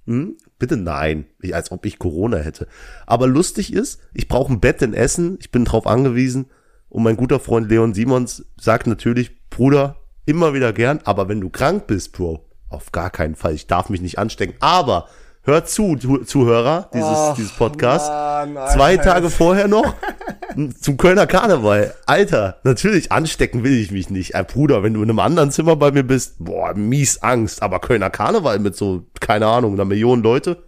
Hm? 0.07 0.37
Bitte 0.59 0.77
nein, 0.77 1.27
ich, 1.41 1.55
als 1.55 1.71
ob 1.73 1.85
ich 1.85 1.99
Corona 1.99 2.39
hätte. 2.39 2.69
Aber 3.07 3.27
lustig 3.27 3.73
ist, 3.73 4.01
ich 4.15 4.29
brauche 4.29 4.53
ein 4.53 4.61
Bett 4.61 4.81
in 4.83 4.95
Essen, 4.95 5.37
ich 5.41 5.51
bin 5.51 5.65
drauf 5.65 5.87
angewiesen 5.87 6.47
und 6.89 7.03
mein 7.03 7.17
guter 7.17 7.41
Freund 7.41 7.69
Leon 7.69 7.95
Simons 7.95 8.45
sagt 8.59 8.87
natürlich, 8.87 9.33
Bruder, 9.51 9.97
immer 10.25 10.55
wieder 10.55 10.73
gern, 10.73 11.01
aber 11.05 11.29
wenn 11.29 11.41
du 11.41 11.51
krank 11.51 11.87
bist, 11.87 12.13
Bro, 12.13 12.45
auf 12.69 12.93
gar 12.93 13.11
keinen 13.11 13.35
Fall, 13.35 13.55
ich 13.55 13.67
darf 13.67 13.89
mich 13.89 14.01
nicht 14.01 14.19
anstecken. 14.19 14.57
Aber 14.61 15.09
hör 15.43 15.65
zu, 15.65 15.97
Zuhörer 15.97 16.91
dieses, 16.93 17.09
Ach, 17.09 17.35
dieses 17.37 17.53
Podcasts, 17.53 18.09
zwei 18.75 18.97
Tage 18.97 19.31
vorher 19.31 19.69
noch 19.69 19.95
zum 20.81 20.97
Kölner 20.97 21.27
Karneval. 21.27 21.95
Alter, 22.07 22.59
natürlich 22.65 23.13
anstecken 23.13 23.65
will 23.65 23.79
ich 23.79 23.91
mich 23.91 24.11
nicht. 24.11 24.35
Ey, 24.35 24.45
Bruder, 24.45 24.83
wenn 24.83 24.95
du 24.95 25.03
in 25.03 25.11
einem 25.11 25.19
anderen 25.19 25.51
Zimmer 25.51 25.77
bei 25.77 25.91
mir 25.91 26.03
bist, 26.03 26.37
boah, 26.39 26.75
mies 26.75 27.23
Angst. 27.23 27.63
Aber 27.63 27.81
Kölner 27.81 28.11
Karneval 28.11 28.59
mit 28.59 28.77
so, 28.77 29.05
keine 29.21 29.47
Ahnung, 29.47 29.75
einer 29.75 29.85
Million 29.85 30.23
Leute, 30.23 30.63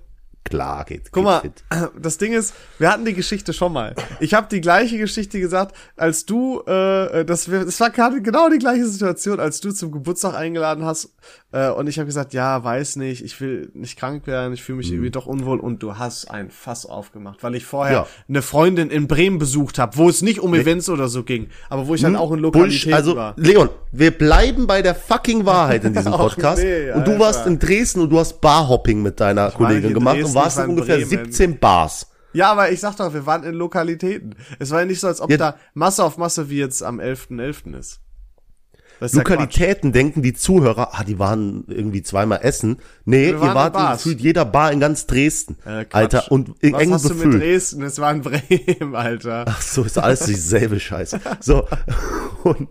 klar 0.44 0.85
geht. 0.85 1.12
Guck 1.12 1.24
mal, 1.24 1.40
fit. 1.40 1.64
das 2.01 2.18
Ding 2.18 2.33
ist, 2.33 2.55
wir 2.79 2.90
hatten 2.90 3.05
die 3.05 3.14
Geschichte 3.14 3.53
schon 3.53 3.72
mal. 3.72 3.94
Ich 4.20 4.35
habe 4.35 4.48
die 4.51 4.61
gleiche 4.61 4.98
Geschichte 4.98 5.40
gesagt, 5.40 5.77
als 5.96 6.24
du, 6.27 6.61
äh, 6.66 7.24
das, 7.24 7.46
das 7.46 7.81
war 7.81 7.90
gerade 7.90 8.22
genau 8.22 8.48
die 8.48 8.59
gleiche 8.59 8.87
Situation, 8.87 9.40
als 9.40 9.61
du 9.61 9.72
zum 9.72 9.92
Geburtstag 9.92 10.35
eingeladen 10.35 10.85
hast. 10.85 11.14
Äh, 11.51 11.71
und 11.71 11.87
ich 11.87 11.99
habe 11.99 12.05
gesagt, 12.07 12.35
ja, 12.35 12.63
weiß 12.63 12.97
nicht, 12.97 13.25
ich 13.25 13.41
will 13.41 13.71
nicht 13.73 13.99
krank 13.99 14.27
werden, 14.27 14.53
ich 14.53 14.63
fühle 14.63 14.79
mich 14.79 14.91
irgendwie 14.93 15.11
doch 15.11 15.25
unwohl. 15.27 15.61
Und 15.61 15.83
du 15.83 15.97
hast 15.97 16.31
ein 16.31 16.51
Fass 16.51 16.85
aufgemacht, 16.85 17.43
weil 17.43 17.55
ich 17.55 17.65
vorher 17.65 17.93
Ja. 17.95 18.07
eine 18.29 18.43
Freundin 18.43 18.91
in 18.91 19.09
Bremen 19.09 19.39
besucht 19.39 19.79
habe, 19.79 19.97
wo 19.97 20.11
es 20.11 20.21
nicht 20.21 20.41
um 20.41 20.53
Events 20.55 20.91
oder 20.91 21.09
so 21.09 21.23
ging, 21.25 21.49
aber 21.71 21.87
wo 21.87 21.95
ich 21.95 22.03
dann 22.03 22.17
auch 22.17 22.33
in 22.33 22.41
Lokalitäten 22.41 22.91
Bullshit. 22.91 22.93
Also, 22.93 23.17
war. 23.17 23.33
Leon, 23.39 23.71
wir 23.93 24.11
bleiben 24.11 24.67
bei 24.67 24.83
der 24.83 24.95
fucking 24.95 25.47
Wahrheit 25.47 25.85
in 25.85 25.95
diesem 25.95 26.13
Podcast. 26.19 26.63
nee, 26.63 26.91
und 26.93 27.07
du 27.07 27.13
Alter. 27.13 27.19
warst 27.21 27.47
in 27.47 27.59
Dresden 27.59 28.01
und 28.03 28.11
du 28.11 28.19
hast 28.19 28.43
Barhopping 28.43 29.03
mit 29.03 29.19
deiner 29.19 29.47
nicht 29.47 29.57
Kollegin 29.57 29.85
in 29.89 29.95
gemacht 29.95 30.17
Dresden, 30.17 30.25
und 30.27 30.31
ich 30.31 30.45
warst 30.45 30.57
war 30.59 30.65
in 30.65 30.71
ungefähr 30.71 30.97
Bremen. 30.97 31.09
17 31.09 31.59
Bars. 31.59 32.11
Ja, 32.35 32.53
aber 32.53 32.71
ich 32.71 32.81
sag 32.81 32.95
doch, 32.97 33.15
wir 33.15 33.25
waren 33.25 33.43
in 33.43 33.55
Lokalitäten. 33.55 34.35
Es 34.59 34.71
war 34.71 34.81
ja 34.81 34.85
nicht 34.85 35.01
so, 35.01 35.07
als 35.07 35.23
ob 35.23 35.31
Ja. 35.31 35.39
da 35.39 35.57
Masse 35.73 36.05
auf 36.05 36.19
Masse 36.19 36.51
wie 36.51 36.59
jetzt 36.59 36.83
am 36.83 37.01
11.11. 37.01 37.73
ist. 37.75 37.75
Das 37.75 37.87
ist 37.87 38.01
ja 39.01 39.07
Quatsch. 39.23 39.31
Lokalitäten 39.31 39.93
denken 39.93 40.23
die 40.23 40.35
Zuhörer, 40.35 40.91
ah, 40.99 41.05
die 41.05 41.19
waren 41.19 41.65
irgendwie 41.69 42.03
zweimal 42.03 42.41
essen. 42.43 42.79
Nee, 43.05 43.31
ihr 43.31 43.41
wart 43.41 43.77
in 43.77 43.93
gefühlt 43.93 44.21
jeder 44.21 44.45
Bar 44.45 44.73
in 44.73 44.81
ganz 44.81 45.07
Dresden. 45.07 45.57
Äh. 45.65 45.87
Alter, 45.93 46.31
und 46.31 46.55
in 46.61 46.73
Was 46.75 46.91
hast 46.91 47.11
du 47.11 47.15
mit. 47.15 47.41
Dresden? 47.41 47.83
Es 47.83 47.99
war 48.01 48.13
in 48.13 48.23
Bremen, 48.23 48.95
Alter. 48.95 49.45
Ach 49.49 49.63
so, 49.63 49.85
ist 49.85 49.99
alles 49.99 50.21
dieselbe 50.27 50.81
Scheiße. 50.81 51.21
So, 51.41 51.67
und 52.45 52.69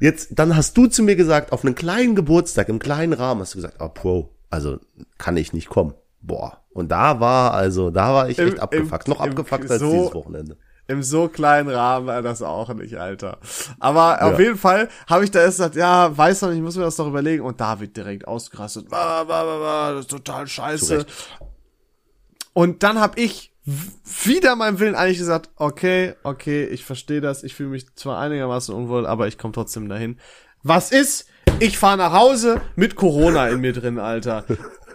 jetzt, 0.00 0.30
dann 0.38 0.54
hast 0.56 0.76
du 0.76 0.86
zu 0.86 1.02
mir 1.02 1.16
gesagt, 1.16 1.52
auf 1.52 1.64
einen 1.64 1.74
kleinen 1.74 2.14
Geburtstag, 2.14 2.68
im 2.68 2.78
kleinen 2.78 3.12
Rahmen, 3.12 3.40
hast 3.40 3.54
du 3.54 3.58
gesagt, 3.58 3.76
oh, 3.80 3.88
Bro, 3.92 4.30
also 4.50 4.78
kann 5.18 5.36
ich 5.36 5.52
nicht 5.52 5.68
kommen. 5.68 5.94
Boah. 6.20 6.62
Und 6.70 6.90
da 6.90 7.20
war, 7.20 7.54
also, 7.54 7.90
da 7.90 8.12
war 8.14 8.28
ich 8.28 8.38
Im- 8.38 8.48
echt 8.48 8.60
abgefuckt. 8.60 9.06
im- 9.08 9.14
Noch 9.14 9.24
im- 9.24 9.30
abgefuckt 9.30 9.70
als 9.70 9.80
so- 9.80 9.90
dieses 9.92 10.14
Wochenende. 10.14 10.56
Im 10.90 11.02
so 11.02 11.28
kleinen 11.28 11.68
Rahmen 11.68 12.06
war 12.06 12.22
das 12.22 12.40
auch 12.42 12.72
nicht, 12.72 12.94
Alter. 12.96 13.38
Aber 13.78 14.22
auf 14.22 14.38
Ja. 14.38 14.46
jeden 14.46 14.56
Fall 14.56 14.88
habe 15.06 15.22
ich 15.22 15.30
da 15.30 15.40
erst 15.40 15.58
gesagt, 15.58 15.76
ja, 15.76 16.16
weiß 16.16 16.40
noch 16.42 16.48
nicht, 16.48 16.58
ich 16.58 16.64
muss 16.64 16.76
mir 16.76 16.82
das 16.84 16.96
doch 16.96 17.06
überlegen. 17.06 17.44
Und 17.44 17.60
David 17.60 17.94
direkt 17.96 18.26
ausgerastet. 18.26 18.88
Bah, 18.88 19.24
bah, 19.24 19.44
bah, 19.44 19.58
bah, 19.58 19.90
das 19.92 20.00
ist 20.00 20.10
total 20.10 20.46
scheiße. 20.46 21.04
Und 22.54 22.82
dann 22.82 22.98
habe 22.98 23.20
ich 23.20 23.52
wieder 24.24 24.56
meinem 24.56 24.78
Willen 24.80 24.94
eigentlich 24.94 25.18
gesagt, 25.18 25.50
okay, 25.56 26.14
okay, 26.22 26.64
ich 26.64 26.84
verstehe 26.86 27.20
das, 27.20 27.44
ich 27.44 27.54
fühle 27.54 27.68
mich 27.68 27.94
zwar 27.94 28.18
einigermaßen 28.18 28.74
unwohl, 28.74 29.06
aber 29.06 29.28
ich 29.28 29.36
komme 29.36 29.52
trotzdem 29.52 29.90
dahin. 29.90 30.18
Was 30.62 30.90
ist? 30.90 31.26
Ich 31.60 31.76
fahre 31.78 31.98
nach 31.98 32.12
Hause 32.12 32.62
mit 32.76 32.96
Corona 32.96 33.48
in 33.48 33.60
mir 33.60 33.74
drin, 33.74 33.98
Alter. 33.98 34.44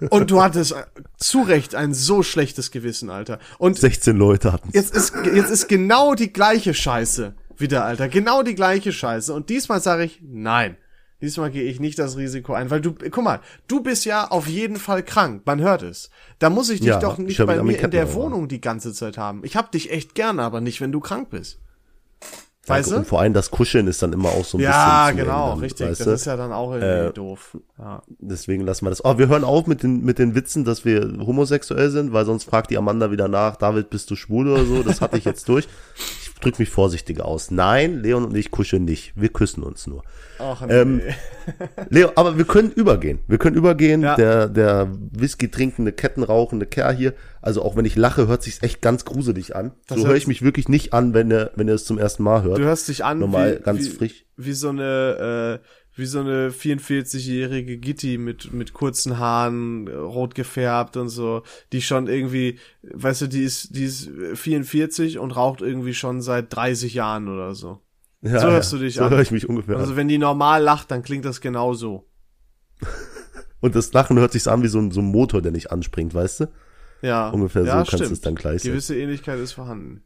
Und 0.10 0.32
du 0.32 0.42
hattest 0.42 0.74
äh, 0.74 0.84
zu 1.18 1.42
Recht 1.42 1.76
ein 1.76 1.94
so 1.94 2.24
schlechtes 2.24 2.72
Gewissen, 2.72 3.10
Alter. 3.10 3.40
Und 3.58 3.78
16 3.78 4.18
Leute 4.18 4.52
hatten 4.52 4.70
jetzt 4.74 4.96
ist, 4.96 5.14
jetzt 5.34 5.50
ist 5.50 5.68
genau 5.68 6.16
die 6.16 6.34
gleiche 6.34 6.74
Scheiße 6.74 7.36
wieder, 7.58 7.86
Alter. 7.86 8.10
Genau 8.10 8.44
die 8.44 8.56
gleiche 8.56 8.92
Scheiße. 8.92 9.34
Und 9.34 9.50
diesmal 9.50 9.82
sage 9.82 10.04
ich, 10.04 10.22
nein. 10.22 10.78
Diesmal 11.22 11.52
gehe 11.52 11.64
ich 11.64 11.80
nicht 11.80 12.00
das 12.00 12.18
Risiko 12.18 12.54
ein, 12.54 12.70
weil 12.70 12.82
du, 12.82 12.94
guck 12.94 13.24
mal, 13.24 13.40
du 13.70 13.82
bist 13.82 14.04
ja 14.04 14.28
auf 14.28 14.46
jeden 14.46 14.76
Fall 14.76 15.04
krank. 15.04 15.44
Man 15.46 15.62
hört 15.62 15.82
es. 15.82 16.10
Da 16.40 16.50
muss 16.50 16.70
ich 16.70 16.82
dich 16.82 16.90
Ja, 16.90 17.00
doch 17.00 17.18
ich 17.18 17.26
nicht 17.26 17.46
bei 17.46 17.64
mir 17.64 17.80
in 17.80 17.92
der. 17.92 18.14
Wohnung 18.14 18.50
die 18.50 18.60
ganze 18.60 18.94
Zeit 18.94 19.18
haben. 19.18 19.42
Ich 19.46 19.56
hab 19.56 19.72
dich 19.72 19.90
echt 19.92 20.16
gern, 20.16 20.40
aber 20.40 20.60
nicht, 20.60 20.82
wenn 20.82 20.92
du 20.92 21.00
krank 21.00 21.30
bist. 21.30 21.60
Weißt 22.66 22.94
Und 22.94 23.00
du? 23.00 23.04
vor 23.04 23.20
allem 23.20 23.34
das 23.34 23.52
Kuscheln 23.52 23.88
ist 23.88 24.02
dann 24.02 24.14
immer 24.14 24.30
auch 24.30 24.46
so 24.46 24.58
ein 24.58 24.62
Ja, 24.62 25.08
bisschen 25.08 25.20
eng 25.20 25.26
genau, 25.26 25.50
dann, 25.50 25.60
richtig. 25.60 25.90
weißt 25.90 26.00
Das 26.00 26.06
du? 26.08 26.14
ist 26.14 26.26
ja 26.26 26.38
dann 26.38 26.54
auch 26.54 26.72
irgendwie 26.72 27.08
Äh, 27.10 27.12
doof. 27.14 27.58
Ja. 27.78 28.02
Deswegen 28.20 28.66
lassen 28.66 28.86
wir 28.86 28.90
das. 28.90 29.04
Oh, 29.04 29.18
wir 29.18 29.28
hören 29.28 29.44
auf 29.44 29.68
mit 29.68 29.84
den, 29.84 30.04
mit 30.06 30.18
den 30.18 30.34
Witzen, 30.34 30.64
dass 30.64 30.86
wir 30.86 31.02
homosexuell 31.26 31.90
sind, 31.90 32.14
weil 32.14 32.26
sonst 32.26 32.46
fragt 32.46 32.72
die 32.72 32.78
Amanda 32.78 33.12
wieder 33.12 33.28
nach, 33.28 33.58
David, 33.58 33.90
bist 33.90 34.10
du 34.12 34.16
schwul 34.16 34.48
oder 34.48 34.64
so? 34.66 34.82
Das 34.82 35.02
hatte 35.02 35.18
ich 35.18 35.26
jetzt 35.26 35.50
durch. 35.50 35.68
Ich 36.22 36.32
drück 36.40 36.58
mich 36.58 36.70
vorsichtig 36.70 37.20
aus. 37.20 37.52
Nein, 37.52 38.02
Leon 38.02 38.24
und 38.26 38.36
ich 38.38 38.50
kuscheln 38.50 38.86
nicht. 38.86 39.12
Wir 39.16 39.30
küssen 39.30 39.62
uns 39.64 39.86
nur. 39.88 40.04
Ach, 40.40 40.66
nee. 40.66 40.74
Ähm, 40.74 41.02
Leo, 41.90 42.12
aber 42.16 42.38
wir 42.38 42.46
können 42.46 42.72
übergehen. 42.72 43.20
Wir 43.28 43.38
können 43.38 43.56
übergehen. 43.58 44.02
Ja. 44.04 44.16
Der, 44.16 44.48
der 44.48 44.88
Whisky 45.12 45.50
trinkende, 45.52 45.92
kettenrauchende 45.92 46.66
Kerl 46.66 46.96
hier. 46.96 47.14
Also 47.44 47.62
auch 47.62 47.76
wenn 47.76 47.84
ich 47.84 47.98
lache, 47.98 48.28
hört 48.28 48.42
sich's 48.42 48.64
echt 48.64 48.82
ganz 48.82 49.04
gruselig 49.04 49.54
an. 49.54 49.74
Das 49.88 50.00
so 50.00 50.08
höre 50.08 50.16
ich 50.16 50.28
mich 50.28 50.44
wirklich 50.44 50.70
nicht 50.70 50.94
an, 50.94 51.14
wenn 51.14 51.30
er, 51.30 51.52
wenn 51.58 51.68
er 51.68 51.76
es 51.76 51.84
zum 51.84 51.98
ersten 51.98 52.24
Mal 52.24 52.42
hört. 52.42 52.58
Du 52.58 52.64
hörst 52.64 52.88
dich 52.88 53.04
an 53.04 53.20
Normal, 53.20 53.58
wie, 53.60 53.64
ganz 53.64 53.86
wie, 53.86 53.90
frisch. 53.90 54.26
wie 54.38 54.54
so 54.54 54.70
eine 54.70 55.60
äh, 55.62 55.68
wie 55.96 56.06
so 56.06 56.22
eine 56.22 56.52
44-jährige 56.52 57.80
Gitti 57.80 58.18
mit 58.18 58.54
mit 58.54 58.72
kurzen 58.72 59.20
Haaren, 59.20 59.90
rot 59.90 60.36
gefärbt 60.36 60.96
und 60.96 61.10
so, 61.10 61.44
die 61.74 61.82
schon 61.82 62.08
irgendwie, 62.08 62.60
weißt 62.82 63.24
du, 63.24 63.28
die 63.28 63.44
ist 63.44 63.76
die 63.76 63.84
ist 63.84 64.10
44 64.36 65.20
und 65.20 65.32
raucht 65.36 65.62
irgendwie 65.62 65.94
schon 65.94 66.22
seit 66.22 66.56
30 66.56 66.94
Jahren 66.94 67.28
oder 67.28 67.56
so. 67.56 67.82
Ja, 68.22 68.40
so 68.40 68.48
hörst 68.48 68.72
du 68.72 68.78
dich 68.78 68.96
so 68.96 69.04
an. 69.04 69.10
höre 69.12 69.20
ich 69.20 69.32
mich 69.32 69.50
ungefähr 69.50 69.76
Also 69.76 69.92
an. 69.92 69.98
wenn 69.98 70.08
die 70.08 70.18
normal 70.18 70.64
lacht, 70.64 70.92
dann 70.92 71.04
klingt 71.04 71.26
das 71.26 71.42
genau 71.42 71.74
so. 71.74 72.08
Und 73.60 73.76
das 73.76 73.92
Lachen 73.92 74.18
hört 74.18 74.32
sich 74.32 74.44
so 74.44 74.52
an 74.52 74.64
wie 74.64 74.68
so 74.70 74.80
ein, 74.80 74.92
so 74.92 75.02
ein 75.02 75.06
Motor, 75.12 75.42
der 75.42 75.52
nicht 75.52 75.72
anspringt, 75.72 76.14
weißt 76.14 76.40
du? 76.42 76.48
Ja. 77.04 77.30
Ungefähr 77.30 77.64
so 77.64 77.68
ja, 77.68 77.84
kannst 77.84 78.10
du 78.10 78.14
es 78.14 78.22
dann 78.22 78.36
gleich. 78.36 78.64
Gewisse 78.64 78.98
Ähnlichkeit 78.98 79.38
ist 79.40 79.52
vorhanden. 79.52 80.04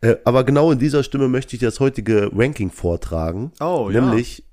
Äh, 0.00 0.16
aber 0.24 0.44
genau 0.44 0.70
in 0.72 0.78
dieser 0.78 1.02
Stimme 1.02 1.28
möchte 1.28 1.54
ich 1.54 1.60
dir 1.60 1.66
das 1.66 1.80
heutige 1.80 2.30
Ranking 2.34 2.70
vortragen. 2.70 3.52
Oh, 3.60 3.90
ja. 3.90 4.00
Nämlich, 4.00 4.46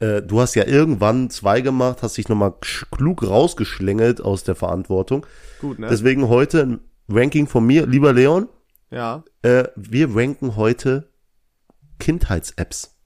äh, 0.00 0.22
du 0.22 0.40
hast 0.40 0.54
ja 0.54 0.66
irgendwann 0.66 1.30
zwei 1.30 1.60
gemacht, 1.60 1.98
hast 2.02 2.16
dich 2.16 2.28
nochmal 2.28 2.54
klug 2.90 3.22
rausgeschlängelt 3.22 4.20
aus 4.20 4.42
der 4.42 4.54
Verantwortung. 4.54 5.26
Gut, 5.60 5.78
ne? 5.78 5.88
Deswegen 5.88 6.28
heute 6.28 6.62
ein 6.62 6.80
Ranking 7.08 7.46
von 7.46 7.66
mir, 7.66 7.86
lieber 7.86 8.12
Leon. 8.12 8.48
ja. 8.90 9.22
Äh, 9.42 9.64
wir 9.76 10.14
ranken 10.16 10.56
heute 10.56 11.10
Kindheits-Apps. 11.98 12.96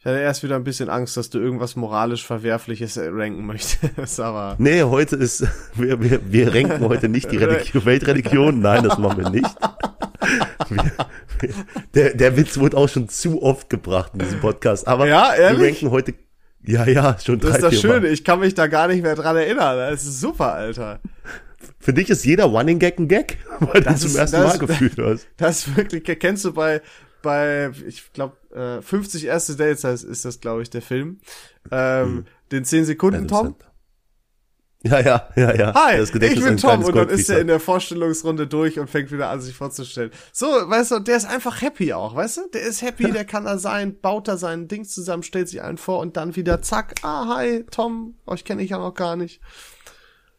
Ich 0.00 0.06
hatte 0.06 0.18
erst 0.18 0.42
wieder 0.42 0.56
ein 0.56 0.64
bisschen 0.64 0.88
Angst, 0.88 1.18
dass 1.18 1.28
du 1.28 1.38
irgendwas 1.38 1.76
moralisch 1.76 2.24
Verwerfliches 2.24 2.96
äh, 2.96 3.08
ranken 3.12 3.44
möchtest, 3.44 4.18
aber 4.20 4.54
Nee, 4.58 4.82
heute 4.82 5.16
ist, 5.16 5.46
wir, 5.74 6.00
wir, 6.00 6.20
wir 6.32 6.54
ranken 6.54 6.80
heute 6.88 7.10
nicht 7.10 7.30
die 7.30 7.36
Religion, 7.36 7.84
Weltreligion. 7.86 8.60
Nein, 8.60 8.82
das 8.82 8.96
machen 8.96 9.18
wir 9.22 9.28
nicht. 9.28 9.54
Wir, 10.70 10.84
wir, 11.40 11.54
der, 11.94 12.14
der 12.14 12.36
Witz 12.38 12.56
wurde 12.58 12.78
auch 12.78 12.88
schon 12.88 13.10
zu 13.10 13.42
oft 13.42 13.68
gebracht 13.68 14.12
in 14.14 14.20
diesem 14.20 14.40
Podcast. 14.40 14.88
Aber 14.88 15.06
Ja, 15.06 15.34
wir 15.36 15.66
ranken 15.66 15.90
heute, 15.90 16.14
ja, 16.64 16.86
ja, 16.86 17.18
schon 17.22 17.38
drei, 17.38 17.48
Das 17.48 17.56
ist 17.58 17.64
das. 17.64 17.80
Schöne, 17.80 18.08
ich 18.08 18.24
kann 18.24 18.40
mich 18.40 18.54
da 18.54 18.68
gar 18.68 18.88
nicht 18.88 19.02
mehr 19.02 19.16
dran 19.16 19.36
erinnern. 19.36 19.76
Das 19.76 20.02
ist 20.04 20.18
super, 20.18 20.54
Alter. 20.54 21.00
Für 21.78 21.92
dich 21.92 22.08
ist 22.08 22.24
jeder 22.24 22.44
Running 22.46 22.78
Gag 22.78 22.98
ein 22.98 23.06
Gag, 23.08 23.36
weil 23.58 23.82
Das 23.82 24.00
du 24.00 24.06
ist- 24.06 24.12
zum 24.12 24.20
ersten 24.20 24.36
das- 24.40 24.58
Mal 24.58 24.66
gefühlt 24.66 24.96
hast. 24.98 25.26
Das 25.36 25.66
ist 25.66 25.76
wirklich, 25.76 26.04
kennst 26.18 26.44
du 26.46 26.54
bei, 26.54 26.80
bei, 27.22 27.70
ich 27.86 28.12
glaube, 28.12 28.36
äh, 28.54 28.82
50 28.82 29.24
erste 29.26 29.56
Dates 29.56 29.84
heißt, 29.84 30.04
ist 30.04 30.24
das, 30.24 30.40
glaube 30.40 30.62
ich, 30.62 30.70
der 30.70 30.82
Film. 30.82 31.18
Ähm, 31.70 32.26
Den 32.52 32.64
10 32.64 32.84
Sekunden 32.84 33.28
Tom. 33.28 33.54
Ja, 34.82 34.98
ja, 34.98 35.28
ja, 35.36 35.54
ja. 35.54 35.74
Hi, 35.74 36.00
ich 36.00 36.10
bin 36.10 36.56
Tom 36.56 36.82
und 36.84 36.96
dann 36.96 37.10
ist 37.10 37.28
er 37.28 37.38
in 37.40 37.48
der 37.48 37.60
Vorstellungsrunde 37.60 38.46
durch 38.46 38.78
und 38.78 38.88
fängt 38.88 39.12
wieder 39.12 39.28
an, 39.28 39.40
sich 39.42 39.54
vorzustellen. 39.54 40.10
So, 40.32 40.46
weißt 40.46 40.92
du, 40.92 40.98
der 41.00 41.18
ist 41.18 41.26
einfach 41.26 41.60
happy 41.60 41.92
auch, 41.92 42.14
weißt 42.14 42.38
du? 42.38 42.40
Der 42.54 42.62
ist 42.62 42.80
happy, 42.80 43.12
der 43.12 43.26
kann 43.26 43.44
da 43.44 43.58
sein, 43.58 44.00
baut 44.00 44.26
da 44.26 44.38
sein 44.38 44.68
Ding 44.68 44.86
zusammen, 44.86 45.22
stellt 45.22 45.50
sich 45.50 45.60
einen 45.60 45.76
vor 45.76 45.98
und 45.98 46.16
dann 46.16 46.34
wieder 46.34 46.62
zack, 46.62 46.94
ah, 47.02 47.36
hi, 47.36 47.64
Tom, 47.70 48.14
euch 48.24 48.44
kenne 48.44 48.62
ich 48.62 48.70
ja 48.70 48.78
noch 48.78 48.94
gar 48.94 49.16
nicht. 49.16 49.42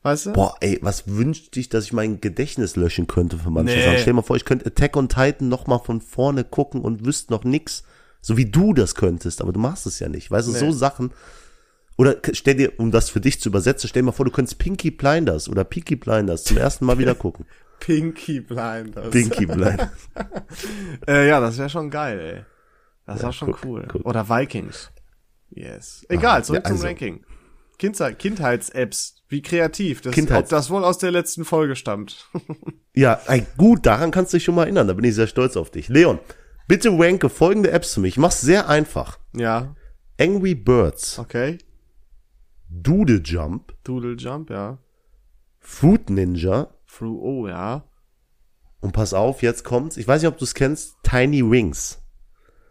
Weißt 0.03 0.25
du? 0.27 0.33
Boah, 0.33 0.55
ey, 0.61 0.79
was 0.81 1.07
wünschte 1.07 1.59
ich, 1.59 1.69
dass 1.69 1.83
ich 1.85 1.93
mein 1.93 2.21
Gedächtnis 2.21 2.75
löschen 2.75 3.05
könnte 3.07 3.37
für 3.37 3.51
manche 3.51 3.75
Nee. 3.75 3.83
Sachen. 3.83 3.97
Stell 3.97 4.05
dir 4.05 4.13
mal 4.13 4.21
vor, 4.23 4.35
ich 4.35 4.45
könnte 4.45 4.65
Attack 4.65 4.97
on 4.97 5.09
Titan 5.09 5.47
noch 5.49 5.67
mal 5.67 5.77
von 5.79 6.01
vorne 6.01 6.43
gucken 6.43 6.81
und 6.81 7.05
wüsste 7.05 7.31
noch 7.31 7.43
nix. 7.43 7.83
So 8.19 8.35
wie 8.37 8.45
du 8.45 8.73
das 8.73 8.95
könntest, 8.95 9.41
aber 9.41 9.51
du 9.53 9.59
machst 9.59 9.85
es 9.85 9.99
ja 9.99 10.09
nicht. 10.09 10.29
Weißt 10.31 10.47
du, 10.47 10.51
Nee. 10.53 10.59
so 10.59 10.71
Sachen. 10.71 11.11
Oder 11.97 12.15
stell 12.33 12.55
dir, 12.55 12.79
um 12.79 12.89
das 12.89 13.09
für 13.09 13.21
dich 13.21 13.39
zu 13.39 13.49
übersetzen, 13.49 13.87
stell 13.89 14.01
dir 14.01 14.07
mal 14.07 14.11
vor, 14.11 14.25
du 14.25 14.31
könntest 14.31 14.57
Pinky 14.57 14.89
Blinders 14.91 15.47
oder 15.47 15.63
Peaky 15.63 15.95
Blinders 15.97 16.43
zum 16.45 16.57
ersten 16.57 16.85
Mal 16.85 16.97
wieder 16.97 17.13
gucken. 17.15 17.45
Pinky 17.79 18.39
Blinders. 18.41 19.09
Pinky 19.11 19.45
Blinders. 19.47 19.89
Äh, 21.07 21.27
ja, 21.27 21.39
das 21.39 21.57
wäre 21.57 21.69
schon 21.69 21.89
geil, 21.91 22.19
ey. 22.19 22.45
Das 23.05 23.21
war 23.23 23.33
schon 23.33 23.51
guck, 23.51 23.65
cool. 23.65 23.87
guck. 23.91 24.05
Oder 24.05 24.27
Vikings. 24.29 24.91
Yes. 25.49 26.05
Egal, 26.09 26.43
zurück 26.43 26.61
ja, 26.63 26.69
zum 26.69 26.73
also- 26.77 26.87
Ranking. 26.87 27.23
Kindheit, 27.81 28.19
Kindheits-Apps. 28.19 29.15
Wie 29.27 29.41
kreativ. 29.41 30.01
Das, 30.01 30.13
Kindheits- 30.13 30.43
ob 30.45 30.49
das 30.49 30.69
wohl 30.69 30.83
aus 30.85 30.99
der 30.99 31.09
letzten 31.11 31.43
Folge 31.45 31.75
stammt. 31.75 32.29
Ja, 32.93 33.21
gut, 33.57 33.85
daran 33.85 34.11
kannst 34.11 34.33
du 34.33 34.37
dich 34.37 34.43
schon 34.43 34.53
mal 34.55 34.63
erinnern. 34.63 34.85
Da 34.85 34.93
bin 34.93 35.05
ich 35.05 35.15
sehr 35.15 35.27
stolz 35.27 35.55
auf 35.55 35.71
dich. 35.71 35.87
Leon, 35.87 36.19
bitte 36.67 36.89
ranke 36.91 37.29
folgende 37.29 37.71
Apps 37.71 37.93
für 37.93 38.01
mich. 38.01 38.15
Ich 38.15 38.17
mach's 38.17 38.41
sehr 38.41 38.67
einfach. 38.67 39.17
ja, 39.33 39.75
Angry 40.19 40.55
Birds, 40.55 41.17
okay. 41.17 41.57
Doodle 42.69 43.21
Jump, 43.23 43.73
Doodle 43.85 44.15
Jump, 44.17 44.49
ja. 44.49 44.77
Fruit 45.61 46.09
Ninja 46.09 46.67
Through, 46.85 47.17
oh, 47.23 47.47
ja. 47.47 47.85
und 48.81 48.91
pass 48.91 49.13
auf, 49.13 49.41
jetzt 49.41 49.63
kommt's. 49.63 49.95
Ich 49.95 50.05
weiß 50.07 50.21
nicht, 50.21 50.27
ob 50.29 50.37
du 50.37 50.43
es 50.43 50.53
kennst. 50.53 50.95
Tiny 51.03 51.49
Wings. 51.49 51.97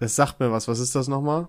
Das 0.00 0.16
sagt 0.16 0.38
mir 0.38 0.52
was. 0.52 0.68
Was 0.68 0.80
ist 0.80 0.94
das 0.94 1.08
nochmal? 1.08 1.48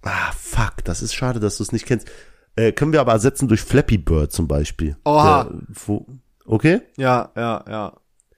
Ah, 0.00 0.32
fuck, 0.32 0.82
das 0.84 1.02
ist 1.02 1.12
schade, 1.14 1.38
dass 1.38 1.58
du 1.58 1.62
es 1.64 1.72
nicht 1.72 1.84
kennst. 1.84 2.10
Äh, 2.56 2.72
können 2.72 2.92
wir 2.92 3.00
aber 3.00 3.12
ersetzen 3.12 3.48
durch 3.48 3.62
Flappy 3.62 3.98
Bird 3.98 4.32
zum 4.32 4.46
Beispiel. 4.46 4.96
Oha. 5.04 5.44
Der, 5.44 5.60
wo, 5.86 6.06
okay, 6.44 6.82
Ja, 6.96 7.30
ja, 7.36 7.64
ja. 7.68 7.96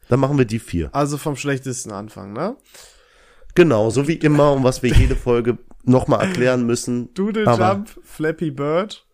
dann 0.08 0.20
machen 0.20 0.38
wir 0.38 0.44
die 0.44 0.58
vier. 0.58 0.88
Also 0.94 1.18
vom 1.18 1.36
schlechtesten 1.36 1.92
Anfang, 1.92 2.32
ne? 2.32 2.56
Genau, 3.54 3.90
so 3.90 4.06
wie 4.08 4.14
immer, 4.14 4.52
und 4.52 4.64
was 4.64 4.82
wir 4.82 4.92
jede 4.92 5.16
Folge 5.16 5.58
nochmal 5.84 6.26
erklären 6.26 6.66
müssen. 6.66 7.12
Doodle 7.14 7.44
Jump, 7.44 7.88
Flappy 8.02 8.50
Bird. 8.50 9.06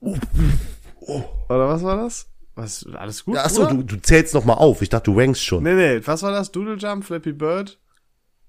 Oder 0.00 1.68
was 1.68 1.82
war 1.82 1.96
das? 1.96 2.28
Was, 2.54 2.86
alles 2.94 3.24
gut? 3.24 3.36
Ja, 3.36 3.44
achso, 3.44 3.66
du, 3.66 3.82
du 3.82 3.96
zählst 4.00 4.34
nochmal 4.34 4.56
auf. 4.58 4.82
Ich 4.82 4.88
dachte, 4.90 5.10
du 5.10 5.18
rankst 5.18 5.42
schon. 5.42 5.62
Nee, 5.62 5.74
nee, 5.74 6.00
was 6.04 6.22
war 6.22 6.32
das? 6.32 6.52
Doodle 6.52 6.76
Jump, 6.76 7.04
Flappy 7.04 7.32
Bird? 7.32 7.78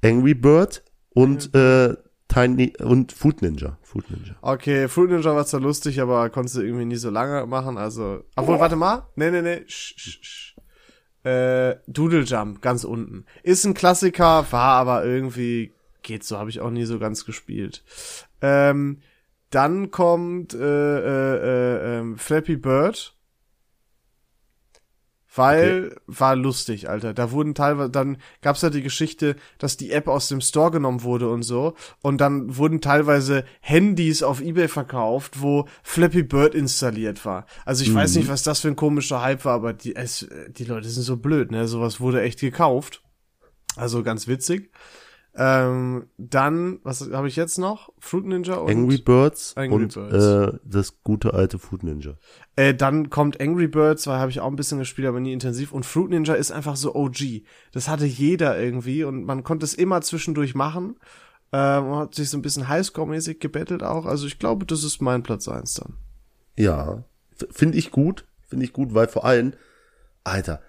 Angry 0.04 0.34
Bird 0.34 0.84
und 1.12 1.54
äh, 1.56 1.96
Tiny 2.34 2.74
und 2.80 3.12
Food 3.12 3.42
Ninja. 3.42 3.78
Food 3.84 4.10
Ninja. 4.10 4.36
Okay, 4.42 4.88
Fruit 4.88 5.10
Ninja 5.10 5.36
war 5.36 5.46
zwar 5.46 5.60
lustig, 5.60 6.02
aber 6.02 6.30
konntest 6.30 6.58
du 6.58 6.62
irgendwie 6.62 6.86
nie 6.86 6.96
so 6.96 7.10
lange 7.10 7.46
machen, 7.46 7.78
also. 7.78 8.24
Obwohl, 8.36 8.60
warte 8.60 8.76
mal. 8.76 9.08
Nee, 9.16 9.32
nee, 9.32 9.42
nee. 9.42 9.64
Sch, 9.68 9.94
sch, 9.98 10.20
sch. 10.22 10.56
Äh, 11.24 11.78
Doodle 11.88 12.24
Jump, 12.24 12.62
ganz 12.62 12.84
unten. 12.84 13.26
Ist 13.44 13.66
ein 13.66 13.74
Klassiker, 13.74 14.46
war 14.52 14.74
aber 14.74 15.06
irgendwie, 15.06 15.74
geht 16.02 16.24
so, 16.24 16.38
habe 16.38 16.50
ich 16.50 16.60
auch 16.60 16.70
nie 16.70 16.86
so 16.86 17.00
ganz 17.00 17.24
gespielt. 17.26 17.84
Ähm, 18.42 19.02
dann 19.50 19.92
kommt 19.92 20.54
äh, 20.54 20.58
äh, 20.58 21.38
äh, 21.38 22.00
ähm, 22.00 22.18
Flappy 22.18 22.58
Bird. 22.58 23.16
Weil 25.36 25.96
war 26.06 26.36
lustig, 26.36 26.90
Alter. 26.90 27.14
Da 27.14 27.32
wurden 27.32 27.56
teilweise, 27.56 27.90
dann 27.90 28.18
gab's 28.42 28.62
ja 28.62 28.70
die 28.70 28.84
Geschichte, 28.84 29.36
dass 29.58 29.78
die 29.78 29.92
App 29.92 30.08
aus 30.08 30.28
dem 30.28 30.42
Store 30.42 30.70
genommen 30.70 31.02
wurde 31.02 31.30
und 31.30 31.42
so. 31.42 31.74
Und 32.02 32.22
dann 32.22 32.56
wurden 32.58 32.82
teilweise 32.82 33.44
Handys 33.60 34.22
auf 34.22 34.42
Ebay 34.42 34.68
verkauft, 34.68 35.42
wo 35.42 35.68
Flappy 35.82 36.22
Bird 36.22 36.54
installiert 36.54 37.26
war. 37.26 37.48
Also 37.66 37.84
ich 37.84 37.94
weiß 37.94 38.16
nicht, 38.16 38.30
was 38.30 38.44
das 38.44 38.60
für 38.60 38.68
ein 38.68 38.76
komischer 38.76 39.22
Hype 39.24 39.44
war, 39.46 39.56
aber 39.56 39.74
die, 39.74 39.96
es, 39.96 40.28
die 40.50 40.66
Leute 40.66 40.88
sind 40.90 41.04
so 41.04 41.18
blöd, 41.18 41.52
ne? 41.52 41.68
Sowas 41.68 42.00
wurde 42.00 42.22
echt 42.22 42.40
gekauft. 42.40 43.02
Also 43.76 44.04
ganz 44.04 44.28
witzig. 44.28 44.72
Ähm, 45.36 46.08
dann, 46.18 46.80
was 46.84 47.10
habe 47.12 47.28
ich 47.28 47.36
jetzt 47.36 47.58
noch? 47.58 47.92
Fruit 48.00 48.26
Ninja 48.26 48.56
und 48.56 48.70
Angry 48.70 49.00
Birds 49.00 49.58
Angry 49.58 49.84
und 49.84 49.94
Birds. 49.94 50.56
Äh, 50.56 50.60
das 50.64 51.02
gute 51.04 51.34
alte 51.34 51.58
Food 51.58 51.84
Ninja. 51.84 52.16
Äh, 52.56 52.76
dann 52.76 53.10
kommt 53.10 53.42
Angry 53.42 53.68
Birds, 53.68 54.06
weil 54.06 54.20
habe 54.20 54.30
ich 54.30 54.42
auch 54.42 54.48
ein 54.48 54.56
bisschen 54.56 54.78
gespielt, 54.78 55.08
aber 55.08 55.20
nie 55.20 55.34
intensiv. 55.34 55.72
Und 55.72 55.86
Fruit 55.86 56.12
Ninja 56.12 56.36
ist 56.36 56.52
einfach 56.52 56.76
so 56.76 56.94
OG. 56.94 57.44
Das 57.72 57.88
hatte 57.88 58.06
jeder 58.06 58.60
irgendwie 58.60 59.04
und 59.04 59.26
man 59.26 59.44
konnte 59.44 59.66
es 59.66 59.74
immer 59.74 60.02
zwischendurch 60.02 60.54
machen. 60.54 60.98
Ähm, 61.52 61.86
und 61.86 61.98
hat 61.98 62.16
sich 62.16 62.30
so 62.30 62.38
ein 62.38 62.42
bisschen 62.44 62.68
Highscore-mäßig 62.68 63.40
gebettelt 63.40 63.84
auch. 63.84 64.06
Also 64.06 64.28
ich 64.28 64.40
glaube, 64.40 64.66
das 64.66 64.84
ist 64.84 65.02
mein 65.02 65.24
Platz 65.24 65.48
eins 65.48 65.76
dann. 65.76 65.98
Ja, 66.58 67.04
Finde 67.52 67.78
ich 67.78 67.92
gut, 67.92 68.26
finde 68.48 68.66
ich 68.66 68.74
gut, 68.74 68.94
weil 68.94 69.08
vor 69.08 69.26
allem, 69.26 69.54
Alter, 70.24 70.62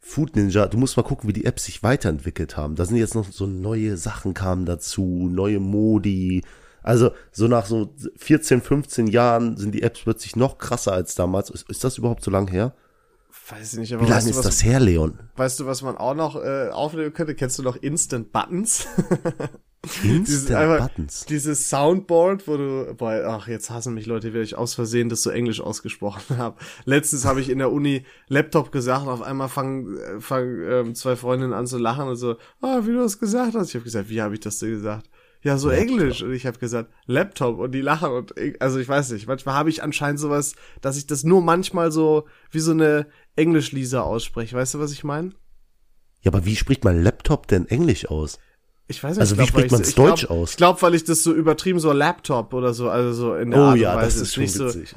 Food 0.00 0.34
Ninja, 0.34 0.66
du 0.66 0.78
musst 0.78 0.96
mal 0.96 1.02
gucken, 1.02 1.28
wie 1.28 1.32
die 1.34 1.44
Apps 1.44 1.64
sich 1.64 1.82
weiterentwickelt 1.82 2.56
haben. 2.56 2.74
Da 2.74 2.84
sind 2.84 2.96
jetzt 2.96 3.14
noch 3.14 3.30
so 3.30 3.46
neue 3.46 3.96
Sachen 3.96 4.34
kamen 4.34 4.64
dazu, 4.66 5.28
neue 5.30 5.60
Modi. 5.60 6.42
Also 6.82 7.10
so 7.32 7.46
nach 7.46 7.66
so 7.66 7.94
14, 8.16 8.62
15 8.62 9.06
Jahren 9.08 9.56
sind 9.58 9.72
die 9.74 9.82
Apps 9.82 10.00
plötzlich 10.00 10.36
noch 10.36 10.58
krasser 10.58 10.92
als 10.92 11.14
damals. 11.14 11.50
Ist, 11.50 11.68
ist 11.68 11.84
das 11.84 11.98
überhaupt 11.98 12.24
so 12.24 12.30
lang 12.30 12.48
her? 12.48 12.74
Weiß 13.50 13.74
ich 13.74 13.78
nicht, 13.78 13.92
aber 13.92 14.06
Wie 14.06 14.10
lange 14.10 14.30
ist 14.30 14.36
was, 14.36 14.44
das 14.44 14.64
her, 14.64 14.80
Leon? 14.80 15.18
weißt 15.36 15.60
du, 15.60 15.66
was 15.66 15.82
man 15.82 15.96
auch 15.96 16.14
noch 16.14 16.36
äh, 16.36 16.68
aufnehmen 16.70 17.12
könnte? 17.12 17.34
Kennst 17.34 17.58
du 17.58 17.62
noch 17.62 17.76
Instant 17.76 18.32
Buttons? 18.32 18.86
Instant 20.02 20.50
einfach- 20.58 20.88
Buttons. 20.88 21.24
Dieses 21.26 21.70
Soundboard, 21.70 22.46
wo 22.46 22.56
du, 22.56 22.94
boah, 22.96 23.22
ach, 23.26 23.48
jetzt 23.48 23.70
hassen 23.70 23.94
mich 23.94 24.06
Leute, 24.06 24.34
weil 24.34 24.42
ich 24.42 24.56
aus 24.56 24.74
Versehen 24.74 25.08
das 25.08 25.22
so 25.22 25.30
Englisch 25.30 25.60
ausgesprochen 25.60 26.20
habe. 26.38 26.58
Letztens 26.84 27.24
habe 27.24 27.40
ich 27.40 27.48
in 27.48 27.58
der 27.58 27.72
Uni 27.72 28.04
Laptop 28.28 28.72
gesagt, 28.72 29.06
auf 29.08 29.22
einmal 29.22 29.48
fangen, 29.48 29.96
äh, 29.98 30.20
fangen 30.20 30.62
ähm, 30.70 30.94
zwei 30.94 31.16
Freundinnen 31.16 31.54
an 31.54 31.66
zu 31.66 31.78
lachen 31.78 32.08
und 32.08 32.16
so, 32.16 32.36
ah, 32.60 32.80
wie 32.82 32.92
du 32.92 32.98
das 32.98 33.18
gesagt 33.18 33.54
hast. 33.54 33.70
Ich 33.70 33.74
habe 33.74 33.84
gesagt, 33.84 34.10
wie 34.10 34.20
habe 34.20 34.34
ich 34.34 34.40
das 34.40 34.58
denn 34.58 34.70
gesagt? 34.70 35.08
Ja, 35.42 35.56
so 35.56 35.70
Englisch. 35.70 36.22
Und 36.22 36.34
ich 36.34 36.44
habe 36.44 36.58
gesagt, 36.58 36.92
Laptop 37.06 37.58
und 37.58 37.72
die 37.72 37.80
lachen 37.80 38.10
und 38.10 38.36
ich- 38.36 38.60
also 38.60 38.78
ich 38.78 38.88
weiß 38.88 39.10
nicht, 39.12 39.26
manchmal 39.26 39.54
habe 39.54 39.70
ich 39.70 39.82
anscheinend 39.82 40.20
sowas, 40.20 40.54
dass 40.82 40.98
ich 40.98 41.06
das 41.06 41.24
nur 41.24 41.40
manchmal 41.40 41.90
so 41.90 42.26
wie 42.50 42.60
so 42.60 42.72
eine 42.72 43.06
Englisch-Lisa 43.36 44.02
ausspreche. 44.02 44.54
Weißt 44.54 44.74
du, 44.74 44.78
was 44.80 44.92
ich 44.92 45.04
meine? 45.04 45.30
Ja, 46.20 46.30
aber 46.32 46.44
wie 46.44 46.56
spricht 46.56 46.84
man 46.84 47.02
Laptop 47.02 47.46
denn 47.46 47.66
Englisch 47.66 48.10
aus? 48.10 48.38
Ich 48.90 49.02
weiß 49.02 49.12
nicht. 49.12 49.20
Also 49.20 49.34
ich 49.36 49.40
wie 49.40 49.44
glaub, 49.44 49.54
weil 49.54 49.60
spricht 49.60 49.66
ich- 49.66 49.72
man's 49.72 49.88
ich 49.88 49.94
glaub- 49.94 50.08
Deutsch 50.08 50.24
aus? 50.26 50.50
Ich 50.50 50.56
glaube, 50.56 50.82
weil 50.82 50.94
ich 50.94 51.04
das 51.04 51.22
so 51.22 51.32
übertrieben 51.32 51.78
so 51.78 51.92
Laptop 51.92 52.52
oder 52.52 52.74
so, 52.74 52.90
also 52.90 53.12
so 53.12 53.34
in 53.36 53.50
der 53.52 53.60
Oh 53.60 53.62
Art 53.64 53.74
und 53.74 53.80
ja, 53.80 53.94
Weise 53.96 54.18
das 54.18 54.28
ist 54.28 54.34
schon 54.34 54.42
nicht 54.42 54.52
so. 54.54 54.66
witzig. 54.66 54.94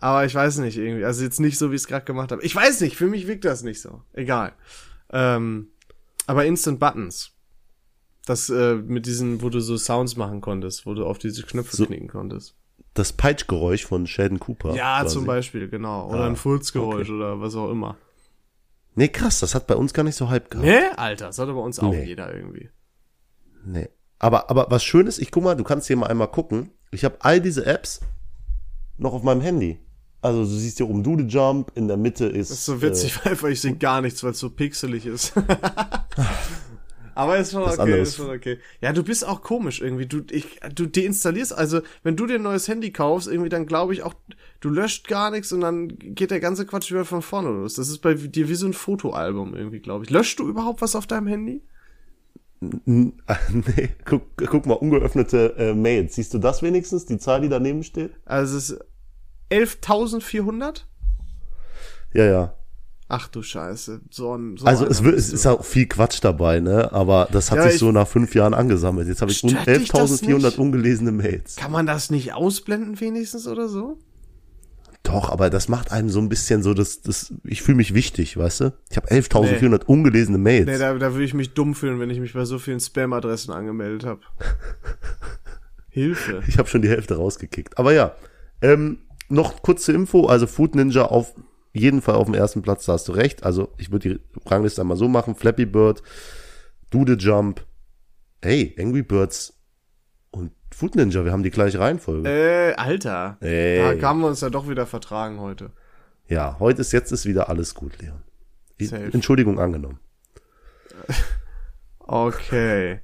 Aber 0.00 0.24
ich 0.24 0.34
weiß 0.34 0.58
nicht 0.58 0.76
irgendwie. 0.78 1.04
Also 1.04 1.22
jetzt 1.24 1.40
nicht 1.40 1.58
so, 1.58 1.70
wie 1.70 1.74
ich 1.76 1.82
es 1.82 1.86
gerade 1.88 2.04
gemacht 2.04 2.32
habe. 2.32 2.42
Ich 2.42 2.54
weiß 2.54 2.80
nicht. 2.80 2.96
Für 2.96 3.06
mich 3.06 3.26
wirkt 3.26 3.44
das 3.44 3.62
nicht 3.62 3.80
so. 3.80 4.02
Egal. 4.12 4.52
Ähm, 5.12 5.68
aber 6.26 6.44
Instant 6.44 6.80
Buttons. 6.80 7.32
Das 8.26 8.48
äh, 8.50 8.74
mit 8.76 9.06
diesen, 9.06 9.42
wo 9.42 9.48
du 9.48 9.60
so 9.60 9.76
Sounds 9.76 10.16
machen 10.16 10.40
konntest, 10.40 10.86
wo 10.86 10.94
du 10.94 11.04
auf 11.04 11.18
diese 11.18 11.42
Knöpfe 11.42 11.76
So- 11.76 11.86
knicken 11.86 12.08
konntest. 12.08 12.54
Das 12.94 13.12
Peitschgeräusch 13.12 13.86
von 13.86 14.06
Sheldon 14.06 14.38
Cooper. 14.38 14.74
Ja, 14.74 15.00
quasi. 15.00 15.14
zum 15.14 15.24
Beispiel, 15.26 15.68
genau. 15.68 16.08
Oder 16.10 16.20
Ah, 16.20 16.26
ein 16.26 16.36
Furzgeräusch 16.36 17.08
oder 17.10 17.40
was 17.40 17.54
auch 17.56 17.70
immer. 17.70 17.96
Nee, 18.94 19.08
krass, 19.08 19.40
das 19.40 19.54
hat 19.54 19.66
bei 19.66 19.74
uns 19.74 19.94
gar 19.94 20.02
nicht 20.02 20.14
so 20.16 20.28
Hype 20.28 20.50
gehabt. 20.50 20.66
Nee, 20.66 20.82
Alter, 20.96 21.26
das 21.28 21.38
hatte 21.38 21.52
bei 21.54 21.60
uns 21.60 21.78
auch 21.80 21.90
Nee. 21.90 22.04
jeder 22.04 22.34
irgendwie. 22.34 22.68
Nee. 23.64 23.88
Aber, 24.18 24.50
aber 24.50 24.66
was 24.70 24.84
schön 24.84 25.06
ist, 25.06 25.18
ich 25.18 25.30
guck 25.30 25.42
mal, 25.44 25.54
du 25.56 25.64
kannst 25.64 25.86
hier 25.88 25.96
mal 25.96 26.06
einmal 26.06 26.28
gucken. 26.28 26.70
Ich 26.90 27.04
habe 27.04 27.16
all 27.20 27.40
diese 27.40 27.66
Apps 27.66 28.00
noch 28.98 29.12
auf 29.14 29.22
meinem 29.22 29.40
Handy. 29.40 29.78
Also 30.20 30.40
du 30.40 30.46
siehst 30.46 30.76
hier 30.76 30.88
oben 30.88 31.02
Doodle 31.02 31.26
Jump, 31.26 31.72
in 31.74 31.88
der 31.88 31.96
Mitte 31.96 32.26
ist. 32.26 32.50
Das 32.50 32.58
ist 32.58 32.64
so 32.66 32.80
witzig, 32.82 33.18
weil 33.42 33.52
ich 33.52 33.60
sehe 33.60 33.74
gar 33.76 34.00
nichts, 34.00 34.22
weil 34.22 34.30
es 34.30 34.38
so 34.38 34.50
pixelig 34.50 35.06
ist. 35.06 35.32
Aber 37.14 37.36
ist 37.36 37.52
schon 37.52 37.62
Das 37.64 37.78
okay, 37.78 38.00
ist- 38.00 38.16
schon 38.16 38.30
okay. 38.30 38.58
Ja, 38.80 38.92
du 38.92 39.02
bist 39.02 39.26
auch 39.26 39.42
komisch 39.42 39.82
irgendwie. 39.82 40.06
Du, 40.06 40.22
ich, 40.30 40.60
du 40.74 40.86
deinstallierst, 40.86 41.52
also 41.52 41.80
wenn 42.02 42.16
du 42.16 42.26
dir 42.26 42.36
ein 42.36 42.42
neues 42.42 42.68
Handy 42.68 42.90
kaufst, 42.90 43.28
irgendwie 43.28 43.50
dann 43.50 43.66
glaube 43.66 43.92
ich 43.92 44.02
auch, 44.02 44.14
du 44.60 44.70
löscht 44.70 45.08
gar 45.08 45.30
nichts 45.30 45.52
und 45.52 45.60
dann 45.60 45.88
geht 45.98 46.30
der 46.30 46.40
ganze 46.40 46.64
Quatsch 46.64 46.90
wieder 46.90 47.04
von 47.04 47.20
vorne 47.20 47.50
los. 47.50 47.74
Das 47.74 47.88
ist 47.88 47.98
bei 47.98 48.14
dir 48.14 48.48
wie 48.48 48.54
so 48.54 48.66
ein 48.66 48.72
Fotoalbum 48.72 49.54
irgendwie, 49.54 49.80
glaube 49.80 50.04
ich. 50.04 50.10
Löschst 50.10 50.38
du 50.38 50.48
überhaupt 50.48 50.80
was 50.80 50.96
auf 50.96 51.06
deinem 51.06 51.26
Handy? 51.26 51.62
Nee, 52.86 53.88
guck, 54.04 54.22
guck 54.36 54.66
mal, 54.66 54.74
ungeöffnete 54.74 55.54
äh, 55.58 55.74
Mails. 55.74 56.14
Siehst 56.14 56.32
du 56.34 56.38
das 56.38 56.62
wenigstens, 56.62 57.06
die 57.06 57.18
Zahl, 57.18 57.40
die 57.40 57.48
daneben 57.48 57.82
steht? 57.82 58.12
Also 58.24 58.56
es 58.56 58.70
ist 58.70 58.80
11.400? 59.50 60.82
Ja, 62.14 62.24
ja. 62.24 62.54
Ach 63.08 63.28
du 63.28 63.42
Scheiße, 63.42 64.00
so 64.10 64.34
ein 64.34 64.56
so 64.56 64.64
Also 64.64 64.86
es, 64.86 65.02
wird, 65.04 65.18
es 65.18 65.30
ist 65.30 65.46
auch 65.46 65.64
viel 65.64 65.86
Quatsch 65.86 66.20
dabei, 66.22 66.60
ne? 66.60 66.90
Aber 66.92 67.28
das 67.30 67.50
hat 67.50 67.58
Ja, 67.58 67.64
sich 67.64 67.74
ich- 67.74 67.78
so 67.80 67.92
nach 67.92 68.08
fünf 68.08 68.34
Jahren 68.34 68.54
angesammelt. 68.54 69.06
Jetzt 69.06 69.20
habe 69.20 69.30
ich 69.30 69.42
un- 69.44 69.50
Stört 69.50 69.66
dich 69.66 69.88
das 69.90 70.22
11.400 70.22 70.36
nicht? 70.46 70.58
ungelesene 70.58 71.12
Mails. 71.12 71.56
Kann 71.56 71.72
man 71.72 71.84
das 71.86 72.08
nicht 72.10 72.32
ausblenden 72.32 72.98
wenigstens 73.00 73.46
oder 73.46 73.68
so? 73.68 73.98
Doch, 75.12 75.30
aber 75.30 75.50
das 75.50 75.68
macht 75.68 75.92
einem 75.92 76.08
so 76.08 76.20
ein 76.20 76.28
bisschen 76.28 76.62
so, 76.62 76.74
das, 76.74 77.02
das, 77.02 77.32
ich 77.44 77.62
fühle 77.62 77.76
mich 77.76 77.94
wichtig, 77.94 78.36
weißt 78.36 78.60
du? 78.60 78.72
Ich 78.90 78.96
habe 78.96 79.08
11.400 79.08 79.84
ungelesene 79.84 80.38
Mails. 80.38 80.66
Nee, 80.66 80.78
da, 80.78 80.94
da 80.94 81.12
würde 81.12 81.24
ich 81.24 81.34
mich 81.34 81.54
dumm 81.54 81.74
fühlen, 81.74 82.00
wenn 82.00 82.10
ich 82.10 82.20
mich 82.20 82.32
bei 82.32 82.44
so 82.44 82.58
vielen 82.58 82.80
Spam-Adressen 82.80 83.52
angemeldet 83.52 84.04
habe. 84.04 84.20
Hilfe. 85.88 86.42
Ich 86.46 86.58
habe 86.58 86.68
schon 86.68 86.82
die 86.82 86.88
Hälfte 86.88 87.16
rausgekickt. 87.16 87.78
Aber 87.78 87.92
ja, 87.92 88.14
ähm, 88.62 88.98
noch 89.28 89.62
kurze 89.62 89.92
Info. 89.92 90.26
Also 90.26 90.46
Food 90.46 90.74
Ninja 90.74 91.04
auf 91.04 91.34
jeden 91.72 92.02
Fall 92.02 92.14
auf 92.14 92.26
dem 92.26 92.34
ersten 92.34 92.62
Platz, 92.62 92.86
da 92.86 92.94
hast 92.94 93.08
du 93.08 93.12
recht. 93.12 93.44
Also 93.44 93.72
ich 93.78 93.90
würde 93.90 94.08
die 94.08 94.48
Rangliste 94.48 94.80
einmal 94.80 94.96
so 94.96 95.08
machen. 95.08 95.34
Flappy 95.34 95.66
Bird, 95.66 96.02
Doodle 96.90 97.16
Jump, 97.16 97.64
hey, 98.42 98.74
Angry 98.78 99.02
Birds 99.02 99.54
und 100.32 100.52
Food 100.74 100.96
Ninja, 100.96 101.24
wir 101.24 101.32
haben 101.32 101.42
die 101.42 101.50
gleiche 101.50 101.78
Reihenfolge. 101.78 102.28
Äh, 102.28 102.74
Alter. 102.74 103.36
Ey. 103.40 104.00
Da 104.00 104.08
haben 104.08 104.20
wir 104.20 104.26
uns 104.26 104.40
ja 104.40 104.50
doch 104.50 104.68
wieder 104.68 104.86
vertragen 104.86 105.38
heute. 105.38 105.70
Ja, 106.26 106.56
heute 106.58 106.80
ist 106.80 106.92
jetzt 106.92 107.12
ist 107.12 107.26
wieder 107.26 107.48
alles 107.48 107.74
gut, 107.74 108.00
Leon. 108.00 108.22
Ich. 108.78 108.92
Entschuldigung 108.92 109.60
angenommen. 109.60 110.00
Okay. 112.04 113.00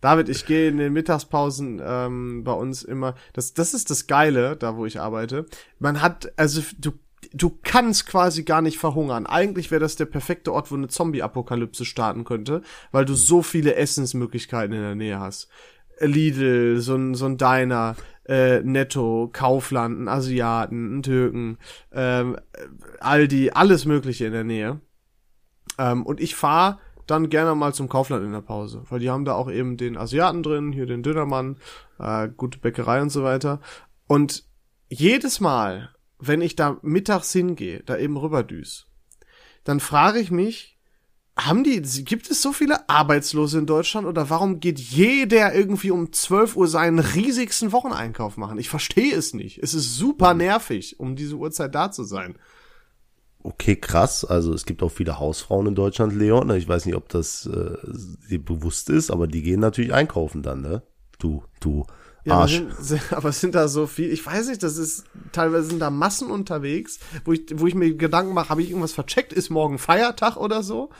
David, 0.00 0.28
ich 0.28 0.46
gehe 0.46 0.68
in 0.68 0.78
den 0.78 0.92
Mittagspausen 0.92 1.82
ähm, 1.84 2.44
bei 2.44 2.52
uns 2.52 2.82
immer. 2.82 3.14
Das, 3.32 3.54
das 3.54 3.74
ist 3.74 3.90
das 3.90 4.06
Geile, 4.06 4.56
da 4.56 4.76
wo 4.76 4.86
ich 4.86 5.00
arbeite. 5.00 5.46
Man 5.78 6.00
hat, 6.00 6.32
also 6.36 6.62
du, 6.78 6.92
du 7.32 7.58
kannst 7.62 8.06
quasi 8.06 8.44
gar 8.44 8.62
nicht 8.62 8.78
verhungern. 8.78 9.26
Eigentlich 9.26 9.70
wäre 9.70 9.80
das 9.80 9.96
der 9.96 10.06
perfekte 10.06 10.52
Ort, 10.52 10.70
wo 10.70 10.76
eine 10.76 10.88
Zombie-Apokalypse 10.88 11.84
starten 11.84 12.24
könnte, 12.24 12.62
weil 12.92 13.04
du 13.04 13.14
so 13.14 13.42
viele 13.42 13.74
Essensmöglichkeiten 13.74 14.74
in 14.74 14.82
der 14.82 14.94
Nähe 14.94 15.20
hast. 15.20 15.48
Lidl, 16.00 16.80
so 16.80 16.94
ein, 16.94 17.14
so 17.14 17.26
ein 17.26 17.36
Diner, 17.36 17.96
äh, 18.26 18.60
Netto, 18.60 19.28
Kaufland, 19.32 20.00
ein 20.00 20.08
Asiaten, 20.08 20.98
ein 20.98 21.02
Türken, 21.02 21.58
ähm, 21.92 22.36
Aldi, 23.00 23.50
alles 23.50 23.84
Mögliche 23.84 24.26
in 24.26 24.32
der 24.32 24.44
Nähe. 24.44 24.80
Ähm, 25.78 26.04
und 26.04 26.20
ich 26.20 26.34
fahre 26.34 26.78
dann 27.06 27.28
gerne 27.28 27.54
mal 27.54 27.74
zum 27.74 27.88
Kaufland 27.88 28.24
in 28.24 28.32
der 28.32 28.40
Pause, 28.40 28.84
weil 28.88 29.00
die 29.00 29.10
haben 29.10 29.24
da 29.24 29.34
auch 29.34 29.50
eben 29.50 29.76
den 29.76 29.96
Asiaten 29.96 30.42
drin, 30.42 30.72
hier 30.72 30.86
den 30.86 31.02
Dönermann, 31.02 31.56
äh, 31.98 32.28
gute 32.28 32.58
Bäckerei 32.58 33.02
und 33.02 33.10
so 33.10 33.24
weiter. 33.24 33.60
Und 34.06 34.44
jedes 34.88 35.40
Mal, 35.40 35.90
wenn 36.18 36.40
ich 36.40 36.56
da 36.56 36.78
mittags 36.82 37.32
hingehe, 37.32 37.82
da 37.84 37.96
eben 37.96 38.16
rüberdüs, 38.16 38.86
dann 39.64 39.80
frage 39.80 40.20
ich 40.20 40.30
mich, 40.30 40.78
haben 41.46 41.64
die, 41.64 41.80
gibt 42.04 42.30
es 42.30 42.42
so 42.42 42.52
viele 42.52 42.88
Arbeitslose 42.88 43.58
in 43.58 43.66
Deutschland 43.66 44.06
oder 44.06 44.30
warum 44.30 44.60
geht 44.60 44.78
jeder 44.78 45.54
irgendwie 45.54 45.90
um 45.90 46.12
12 46.12 46.56
Uhr 46.56 46.68
seinen 46.68 46.98
riesigsten 46.98 47.72
Wocheneinkauf 47.72 48.36
machen? 48.36 48.58
Ich 48.58 48.68
verstehe 48.68 49.14
es 49.14 49.34
nicht. 49.34 49.58
Es 49.62 49.74
ist 49.74 49.96
super 49.96 50.34
nervig, 50.34 51.00
um 51.00 51.16
diese 51.16 51.36
Uhrzeit 51.36 51.74
da 51.74 51.90
zu 51.90 52.04
sein. 52.04 52.36
Okay, 53.42 53.76
krass. 53.76 54.24
Also 54.24 54.52
es 54.52 54.66
gibt 54.66 54.82
auch 54.82 54.90
viele 54.90 55.18
Hausfrauen 55.18 55.66
in 55.68 55.74
Deutschland, 55.74 56.14
Leon. 56.14 56.50
Ich 56.50 56.68
weiß 56.68 56.84
nicht, 56.84 56.96
ob 56.96 57.08
das 57.08 57.46
äh, 57.46 57.76
dir 58.28 58.44
bewusst 58.44 58.90
ist, 58.90 59.10
aber 59.10 59.26
die 59.26 59.42
gehen 59.42 59.60
natürlich 59.60 59.94
einkaufen 59.94 60.42
dann, 60.42 60.60
ne? 60.60 60.82
Du, 61.18 61.42
du 61.60 61.86
Ja, 62.24 62.34
aber 62.34 62.48
sind, 62.48 63.00
aber 63.12 63.32
sind 63.32 63.54
da 63.54 63.68
so 63.68 63.86
viel, 63.86 64.12
ich 64.12 64.24
weiß 64.24 64.48
nicht, 64.48 64.62
das 64.62 64.76
ist, 64.76 65.04
teilweise 65.32 65.68
sind 65.68 65.78
da 65.78 65.90
Massen 65.90 66.30
unterwegs, 66.30 66.98
wo 67.24 67.32
ich, 67.32 67.46
wo 67.54 67.66
ich 67.66 67.74
mir 67.74 67.94
Gedanken 67.94 68.34
mache, 68.34 68.50
habe 68.50 68.62
ich 68.62 68.68
irgendwas 68.68 68.92
vercheckt, 68.92 69.32
ist 69.32 69.48
morgen 69.48 69.78
Feiertag 69.78 70.36
oder 70.36 70.62
so? 70.62 70.90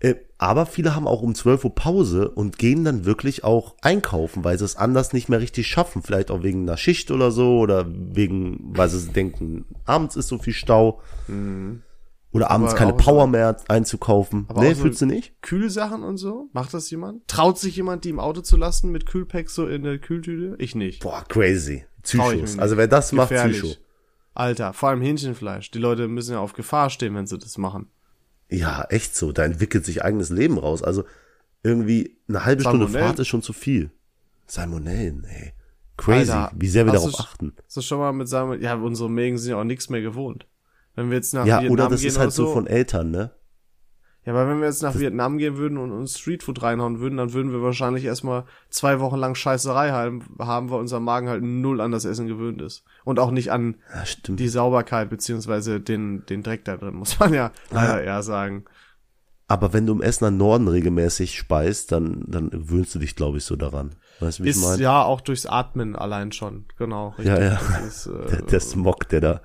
Äh, 0.00 0.14
aber 0.38 0.64
viele 0.66 0.94
haben 0.94 1.06
auch 1.06 1.20
um 1.22 1.34
12 1.34 1.64
Uhr 1.64 1.74
Pause 1.74 2.30
und 2.30 2.58
gehen 2.58 2.84
dann 2.84 3.04
wirklich 3.04 3.44
auch 3.44 3.76
einkaufen, 3.82 4.42
weil 4.44 4.58
sie 4.58 4.64
es 4.64 4.76
anders 4.76 5.12
nicht 5.12 5.28
mehr 5.28 5.40
richtig 5.40 5.66
schaffen. 5.66 6.02
Vielleicht 6.02 6.30
auch 6.30 6.42
wegen 6.42 6.62
einer 6.62 6.78
Schicht 6.78 7.10
oder 7.10 7.30
so 7.30 7.58
oder 7.58 7.86
wegen, 7.88 8.58
weil 8.76 8.88
sie 8.88 9.12
denken, 9.12 9.66
abends 9.84 10.16
ist 10.16 10.28
so 10.28 10.38
viel 10.38 10.54
Stau. 10.54 11.00
Oder 12.32 12.50
abends 12.50 12.70
Aber 12.70 12.78
keine 12.78 12.92
Power 12.94 13.26
mehr 13.26 13.56
einzukaufen. 13.68 14.46
Aber 14.48 14.62
nee, 14.62 14.72
so- 14.74 14.82
fühlst 14.82 15.02
du 15.02 15.06
nicht? 15.06 15.34
Kühlsachen 15.42 16.02
und 16.02 16.16
so? 16.16 16.48
Macht 16.52 16.72
das 16.74 16.90
jemand? 16.90 17.26
Traut 17.28 17.58
sich 17.58 17.76
jemand, 17.76 18.04
die 18.04 18.10
im 18.10 18.20
Auto 18.20 18.40
zu 18.40 18.56
lassen 18.56 18.90
mit 18.92 19.04
Kühlpacks 19.04 19.54
so 19.54 19.66
in 19.66 19.82
der 19.82 19.98
Kühltüte? 19.98 20.54
Ich 20.58 20.74
nicht. 20.74 21.02
Boah, 21.02 21.24
crazy. 21.28 21.84
Psychos. 22.02 22.58
Also 22.58 22.76
wer 22.76 22.88
das 22.88 23.12
macht, 23.12 23.30
Gefährlich. 23.30 23.60
Psycho. 23.60 23.76
Alter, 24.32 24.72
vor 24.72 24.88
allem 24.90 25.02
Hähnchenfleisch. 25.02 25.70
Die 25.72 25.78
Leute 25.78 26.08
müssen 26.08 26.32
ja 26.32 26.38
auf 26.38 26.52
Gefahr 26.54 26.88
stehen, 26.88 27.14
wenn 27.14 27.26
sie 27.26 27.36
das 27.36 27.58
machen. 27.58 27.88
Ja, 28.50 28.84
echt 28.88 29.14
so. 29.16 29.32
Da 29.32 29.44
entwickelt 29.44 29.84
sich 29.84 30.02
eigenes 30.04 30.30
Leben 30.30 30.58
raus. 30.58 30.82
Also 30.82 31.04
irgendwie 31.62 32.18
eine 32.28 32.44
halbe 32.44 32.62
Stunde 32.62 32.86
Salmonellen. 32.86 33.06
Fahrt 33.08 33.18
ist 33.20 33.28
schon 33.28 33.42
zu 33.42 33.52
viel. 33.52 33.90
Salmonellen, 34.46 35.24
ey. 35.24 35.52
Crazy, 35.96 36.30
Alter, 36.32 36.52
wie 36.56 36.68
sehr 36.68 36.86
wir 36.86 36.92
hast 36.92 37.02
darauf 37.02 37.16
du- 37.16 37.22
achten. 37.22 37.52
So 37.68 37.82
schon 37.82 37.98
mal 37.98 38.12
mit 38.12 38.28
sagen, 38.28 38.60
ja, 38.62 38.74
unsere 38.74 39.10
Mägen 39.10 39.36
sind 39.38 39.50
ja 39.50 39.56
auch 39.60 39.64
nichts 39.64 39.90
mehr 39.90 40.00
gewohnt. 40.00 40.46
Wenn 40.96 41.10
wir 41.10 41.16
jetzt 41.16 41.34
nach 41.34 41.46
Ja, 41.46 41.58
Vietnam 41.60 41.72
oder 41.72 41.88
das 41.90 42.00
gehen 42.00 42.08
ist 42.08 42.18
halt 42.18 42.32
so 42.32 42.52
von 42.52 42.66
Eltern, 42.66 43.10
ne? 43.10 43.30
Ja, 44.26 44.34
aber 44.34 44.48
wenn 44.48 44.60
wir 44.60 44.66
jetzt 44.66 44.82
nach 44.82 44.98
Vietnam 44.98 45.38
gehen 45.38 45.56
würden 45.56 45.78
und 45.78 45.92
uns 45.92 46.18
Streetfood 46.18 46.62
reinhauen 46.62 47.00
würden, 47.00 47.16
dann 47.16 47.32
würden 47.32 47.52
wir 47.52 47.62
wahrscheinlich 47.62 48.04
erstmal 48.04 48.44
zwei 48.68 49.00
Wochen 49.00 49.16
lang 49.16 49.34
Scheißerei 49.34 49.92
haben, 49.92 50.22
haben, 50.38 50.70
weil 50.70 50.78
unser 50.78 51.00
Magen 51.00 51.28
halt 51.28 51.42
null 51.42 51.80
an 51.80 51.90
das 51.90 52.04
Essen 52.04 52.26
gewöhnt 52.26 52.60
ist. 52.60 52.84
Und 53.04 53.18
auch 53.18 53.30
nicht 53.30 53.50
an 53.50 53.76
Ja, 53.94 54.04
die 54.34 54.48
Sauberkeit 54.48 55.08
beziehungsweise 55.08 55.80
den, 55.80 56.26
den 56.26 56.42
Dreck 56.42 56.66
da 56.66 56.76
drin, 56.76 56.94
muss 56.96 57.18
man 57.18 57.32
ja 57.32 57.50
leider 57.70 58.02
eher 58.02 58.22
sagen. 58.22 58.64
Aber 59.48 59.72
wenn 59.72 59.86
du 59.86 59.94
im 59.94 60.02
Essener 60.02 60.30
Norden 60.30 60.68
regelmäßig 60.68 61.36
speist, 61.36 61.90
dann, 61.90 62.22
dann 62.28 62.50
gewöhnst 62.50 62.94
du 62.94 63.00
dich, 63.00 63.16
glaube 63.16 63.38
ich, 63.38 63.44
so 63.44 63.56
daran. 63.56 63.96
Weißt 64.20 64.38
du, 64.38 64.44
wie 64.44 64.50
ich 64.50 64.56
Ist 64.56 64.62
meine? 64.62 64.82
ja 64.82 65.02
auch 65.02 65.22
durchs 65.22 65.46
Atmen 65.46 65.96
allein 65.96 66.30
schon, 66.30 66.66
genau. 66.78 67.08
Richtig. 67.18 67.26
Ja, 67.26 67.42
ja. 67.42 67.60
Das 67.68 68.06
ist, 68.06 68.06
äh, 68.06 68.26
Der, 68.30 68.42
der 68.42 68.60
Smog, 68.60 69.08
der 69.08 69.20
da. 69.20 69.40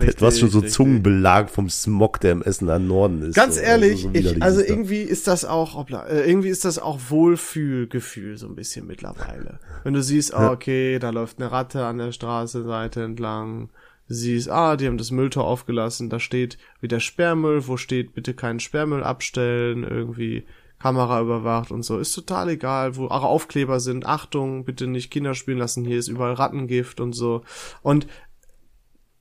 Richtig, 0.00 0.18
du 0.18 0.26
hast 0.26 0.40
schon 0.40 0.50
so 0.50 0.58
richtig. 0.58 0.74
Zungenbelag 0.74 1.50
vom 1.50 1.68
Smog, 1.68 2.20
der 2.20 2.32
im 2.32 2.42
Essener 2.42 2.78
Norden 2.78 3.22
ist. 3.22 3.34
Ganz 3.34 3.56
so, 3.56 3.60
ehrlich, 3.60 4.02
so 4.02 4.10
ich, 4.12 4.42
also 4.42 4.60
irgendwie 4.60 5.02
ist 5.02 5.26
das 5.26 5.44
auch, 5.44 5.74
hoppla, 5.74 6.06
äh, 6.06 6.28
irgendwie 6.28 6.48
ist 6.48 6.64
das 6.64 6.78
auch 6.78 6.98
Wohlfühlgefühl 7.08 8.36
so 8.36 8.46
ein 8.46 8.54
bisschen 8.54 8.86
mittlerweile. 8.86 9.58
Wenn 9.84 9.94
du 9.94 10.02
siehst, 10.02 10.34
ah, 10.34 10.50
okay, 10.50 10.98
da 10.98 11.10
läuft 11.10 11.40
eine 11.40 11.52
Ratte 11.52 11.84
an 11.84 11.98
der 11.98 12.12
Straßenseite 12.12 13.02
entlang, 13.02 13.70
siehst, 14.08 14.50
ah, 14.50 14.76
die 14.76 14.86
haben 14.86 14.98
das 14.98 15.12
Mülltor 15.12 15.44
aufgelassen, 15.44 16.10
da 16.10 16.18
steht 16.18 16.58
wieder 16.80 17.00
Sperrmüll, 17.00 17.66
wo 17.68 17.76
steht, 17.76 18.12
bitte 18.12 18.34
keinen 18.34 18.60
Sperrmüll 18.60 19.04
abstellen, 19.04 19.84
irgendwie 19.84 20.44
Kamera 20.80 21.20
überwacht 21.20 21.70
und 21.70 21.82
so, 21.82 21.98
ist 21.98 22.14
total 22.14 22.48
egal, 22.48 22.96
wo 22.96 23.06
auch 23.06 23.22
Aufkleber 23.22 23.80
sind, 23.80 24.06
Achtung, 24.06 24.64
bitte 24.64 24.86
nicht 24.86 25.10
Kinder 25.10 25.34
spielen 25.34 25.58
lassen, 25.58 25.84
hier 25.84 25.98
ist 25.98 26.08
überall 26.08 26.32
Rattengift 26.32 27.00
und 27.00 27.12
so. 27.12 27.42
Und 27.82 28.06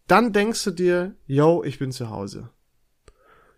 dann 0.09 0.33
denkst 0.33 0.63
du 0.63 0.71
dir, 0.71 1.15
yo, 1.27 1.63
ich 1.63 1.79
bin 1.79 1.91
zu 1.91 2.09
Hause. 2.09 2.49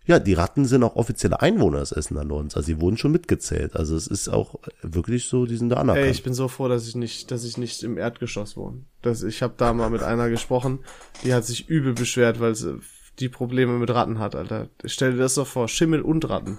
Ja, 0.04 0.18
die 0.18 0.34
Ratten 0.34 0.64
sind 0.64 0.82
auch 0.82 0.96
offizielle 0.96 1.40
Einwohner 1.40 1.78
des 1.78 1.92
Essener 1.92 2.24
Nordens. 2.24 2.56
Also 2.56 2.66
sie 2.66 2.80
wurden 2.80 2.96
schon 2.96 3.12
mitgezählt. 3.12 3.76
Also 3.76 3.94
es 3.94 4.08
ist 4.08 4.28
auch 4.28 4.56
wirklich 4.82 5.28
so, 5.28 5.46
die 5.46 5.56
sind 5.56 5.68
da 5.68 5.76
anerkannt. 5.76 6.06
Ey, 6.06 6.10
ich 6.10 6.24
bin 6.24 6.34
so 6.34 6.48
froh, 6.48 6.66
dass 6.66 6.88
ich 6.88 6.96
nicht, 6.96 7.30
dass 7.30 7.44
ich 7.44 7.56
nicht 7.56 7.82
im 7.84 7.96
Erdgeschoss 7.96 8.56
wohne. 8.56 8.84
Das, 9.02 9.22
ich 9.22 9.42
habe 9.42 9.54
da 9.56 9.72
mal 9.72 9.90
mit 9.90 10.02
einer 10.02 10.28
gesprochen, 10.28 10.80
die 11.22 11.32
hat 11.32 11.44
sich 11.44 11.68
übel 11.68 11.92
beschwert, 11.92 12.40
weil 12.40 12.56
sie 12.56 12.80
die 13.20 13.28
Probleme 13.28 13.78
mit 13.78 13.90
Ratten 13.90 14.18
hat, 14.18 14.34
Alter. 14.34 14.68
Stell 14.84 15.12
dir 15.12 15.18
das 15.18 15.34
doch 15.34 15.46
vor, 15.46 15.68
Schimmel 15.68 16.02
und 16.02 16.28
Ratten. 16.28 16.58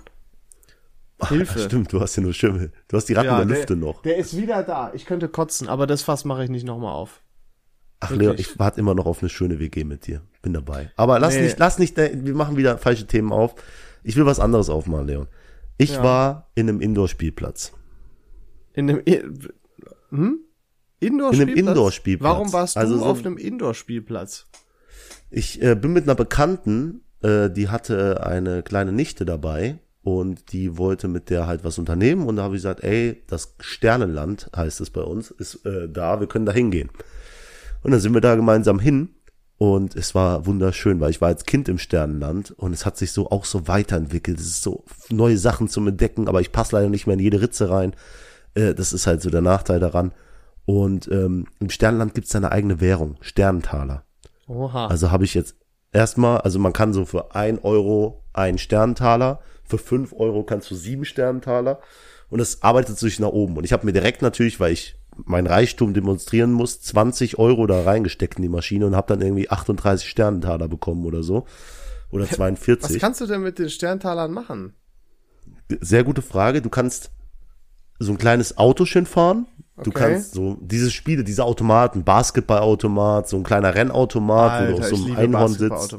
Hilfe. 1.27 1.59
Stimmt, 1.59 1.91
du 1.91 1.99
hast 1.99 2.15
ja 2.15 2.23
nur 2.23 2.33
Schimmel. 2.33 2.71
Du 2.87 2.95
hast 2.95 3.09
die 3.09 3.13
Ratten 3.13 3.47
der 3.47 3.57
Lüfte 3.57 3.75
noch. 3.75 4.01
Der 4.03 4.17
ist 4.17 4.37
wieder 4.37 4.63
da. 4.63 4.91
Ich 4.93 5.05
könnte 5.05 5.27
kotzen, 5.27 5.67
aber 5.67 5.85
das 5.85 6.01
Fass 6.01 6.23
mache 6.23 6.45
ich 6.45 6.49
nicht 6.49 6.65
nochmal 6.65 6.93
auf. 6.93 7.22
Ach 8.05 8.09
wirklich. 8.11 8.27
Leon, 8.27 8.39
ich 8.39 8.59
warte 8.59 8.79
immer 8.79 8.95
noch 8.95 9.05
auf 9.05 9.21
eine 9.21 9.29
schöne 9.29 9.59
WG 9.59 9.83
mit 9.83 10.07
dir. 10.07 10.21
Bin 10.41 10.53
dabei. 10.53 10.91
Aber 10.95 11.19
lass 11.19 11.35
Nee. 11.35 11.43
nicht, 11.43 11.59
lass 11.59 11.79
nicht, 11.79 11.97
wir 11.97 12.33
machen 12.35 12.57
wieder 12.57 12.77
falsche 12.77 13.07
Themen 13.07 13.31
auf. 13.31 13.55
Ich 14.03 14.15
will 14.15 14.25
was 14.25 14.39
anderes 14.39 14.69
aufmachen, 14.69 15.07
Leon. 15.07 15.27
Ich 15.77 15.93
Ja. 15.95 16.03
war 16.03 16.51
in 16.55 16.69
einem 16.69 16.81
Indoor-Spielplatz. 16.81 17.71
In 18.73 18.89
einem 18.89 19.01
hm? 20.09 20.39
Indoor-Spielplatz? 20.99 21.33
In 21.33 21.41
einem 21.41 21.57
Indoor-Spielplatz. 21.69 22.31
Warum 22.31 22.53
warst 22.53 22.75
du 22.75 22.79
Also 22.79 22.97
so- 22.97 23.05
auf 23.05 23.19
einem 23.19 23.37
Indoor-Spielplatz? 23.37 24.47
Ich 25.29 25.61
äh, 25.61 25.75
bin 25.75 25.93
mit 25.93 26.03
einer 26.03 26.15
Bekannten, 26.15 27.01
äh, 27.21 27.49
die 27.49 27.69
hatte 27.69 28.25
eine 28.25 28.61
kleine 28.63 28.91
Nichte 28.91 29.25
dabei 29.25 29.79
und 30.03 30.51
die 30.53 30.77
wollte 30.77 31.07
mit 31.07 31.29
der 31.29 31.47
halt 31.47 31.63
was 31.63 31.79
unternehmen 31.79 32.27
und 32.27 32.35
da 32.35 32.43
habe 32.43 32.55
ich 32.55 32.59
gesagt, 32.59 32.83
ey, 32.83 33.23
das 33.27 33.55
Sternenland 33.59 34.49
heißt 34.55 34.79
es 34.81 34.89
bei 34.91 35.01
uns, 35.01 35.31
ist 35.31 35.65
äh, 35.65 35.89
da, 35.89 36.19
wir 36.19 36.27
können 36.27 36.45
da 36.45 36.51
hingehen. 36.51 36.89
Und 37.83 37.91
dann 37.91 37.99
sind 37.99 38.13
wir 38.13 38.21
da 38.21 38.35
gemeinsam 38.35 38.79
hin 38.79 39.09
und 39.57 39.95
es 39.95 40.15
war 40.15 40.45
wunderschön, 40.45 40.99
weil 40.99 41.11
ich 41.11 41.21
war 41.21 41.27
als 41.27 41.45
Kind 41.45 41.69
im 41.69 41.77
Sternenland 41.77 42.51
und 42.51 42.73
es 42.73 42.85
hat 42.85 42.97
sich 42.97 43.11
so 43.11 43.29
auch 43.29 43.45
so 43.45 43.67
weiterentwickelt. 43.67 44.39
Es 44.39 44.45
ist 44.45 44.63
so 44.63 44.83
neue 45.09 45.37
Sachen 45.37 45.67
zum 45.67 45.87
Entdecken, 45.87 46.27
aber 46.27 46.41
ich 46.41 46.51
passe 46.51 46.75
leider 46.75 46.89
nicht 46.89 47.07
mehr 47.07 47.15
in 47.15 47.19
jede 47.19 47.41
Ritze 47.41 47.69
rein. 47.69 47.93
Äh, 48.55 48.73
das 48.73 48.93
ist 48.93 49.05
halt 49.05 49.21
so 49.21 49.29
der 49.29 49.41
Nachteil 49.41 49.79
daran. 49.79 50.13
Und 50.65 51.09
ähm, 51.09 51.47
im 51.59 51.69
Sternenland 51.69 52.13
gibt's 52.13 52.31
seine 52.31 52.51
eigene 52.51 52.79
Währung, 52.81 53.17
Sternentaler. 53.21 54.03
Oha. 54.47 54.87
Also 54.87 55.11
habe 55.11 55.25
ich 55.25 55.33
jetzt 55.33 55.55
erstmal, 55.91 56.39
also 56.39 56.59
man 56.59 56.73
kann 56.73 56.93
so 56.93 57.05
für 57.05 57.35
ein 57.35 57.59
Euro 57.59 58.23
einen 58.33 58.57
Sterntaler, 58.57 59.39
für 59.63 59.77
fünf 59.77 60.13
Euro 60.13 60.43
kannst 60.43 60.69
du 60.71 60.75
sieben 60.75 61.05
Sterntaler 61.05 61.79
und 62.29 62.39
das 62.39 62.63
arbeitet 62.63 62.97
sich 62.97 63.19
nach 63.19 63.29
oben. 63.29 63.57
Und 63.57 63.63
ich 63.63 63.73
habe 63.73 63.85
mir 63.85 63.93
direkt 63.93 64.21
natürlich, 64.21 64.59
weil 64.59 64.73
ich 64.73 64.95
mein 65.25 65.47
Reichtum 65.47 65.93
demonstrieren 65.93 66.51
muss, 66.51 66.81
20 66.81 67.37
Euro 67.39 67.67
da 67.67 67.83
reingesteckt 67.83 68.37
in 68.37 68.41
die 68.43 68.49
Maschine 68.49 68.85
und 68.87 68.95
habe 68.95 69.07
dann 69.07 69.21
irgendwie 69.21 69.49
38 69.49 70.09
Sterntaler 70.09 70.67
bekommen 70.67 71.05
oder 71.05 71.23
so. 71.23 71.45
Oder 72.11 72.23
Was 72.25 72.31
42. 72.37 72.99
kannst 73.01 73.21
du 73.21 73.25
denn 73.25 73.41
mit 73.41 73.57
den 73.59 73.69
Sterntalern 73.69 74.31
machen? 74.31 74.73
Sehr 75.81 76.03
gute 76.03 76.21
Frage. 76.21 76.61
Du 76.61 76.69
kannst 76.69 77.11
so 77.99 78.11
ein 78.11 78.17
kleines 78.17 78.57
Autochen 78.57 79.05
fahren. 79.05 79.47
Du 79.83 79.89
Okay. 79.89 79.91
kannst 80.13 80.33
so 80.33 80.57
diese 80.61 80.91
Spiele, 80.91 81.23
diese 81.23 81.43
Automaten, 81.43 82.03
Basketballautomat, 82.03 83.27
so 83.27 83.37
ein 83.37 83.43
kleiner 83.43 83.73
Rennautomat, 83.73 84.67
wo 84.67 84.71
du 84.71 84.77
auf 84.79 84.85
so 84.87 84.95
einem 85.05 85.15
Einhorn 85.15 85.53
sitzt. 85.53 85.97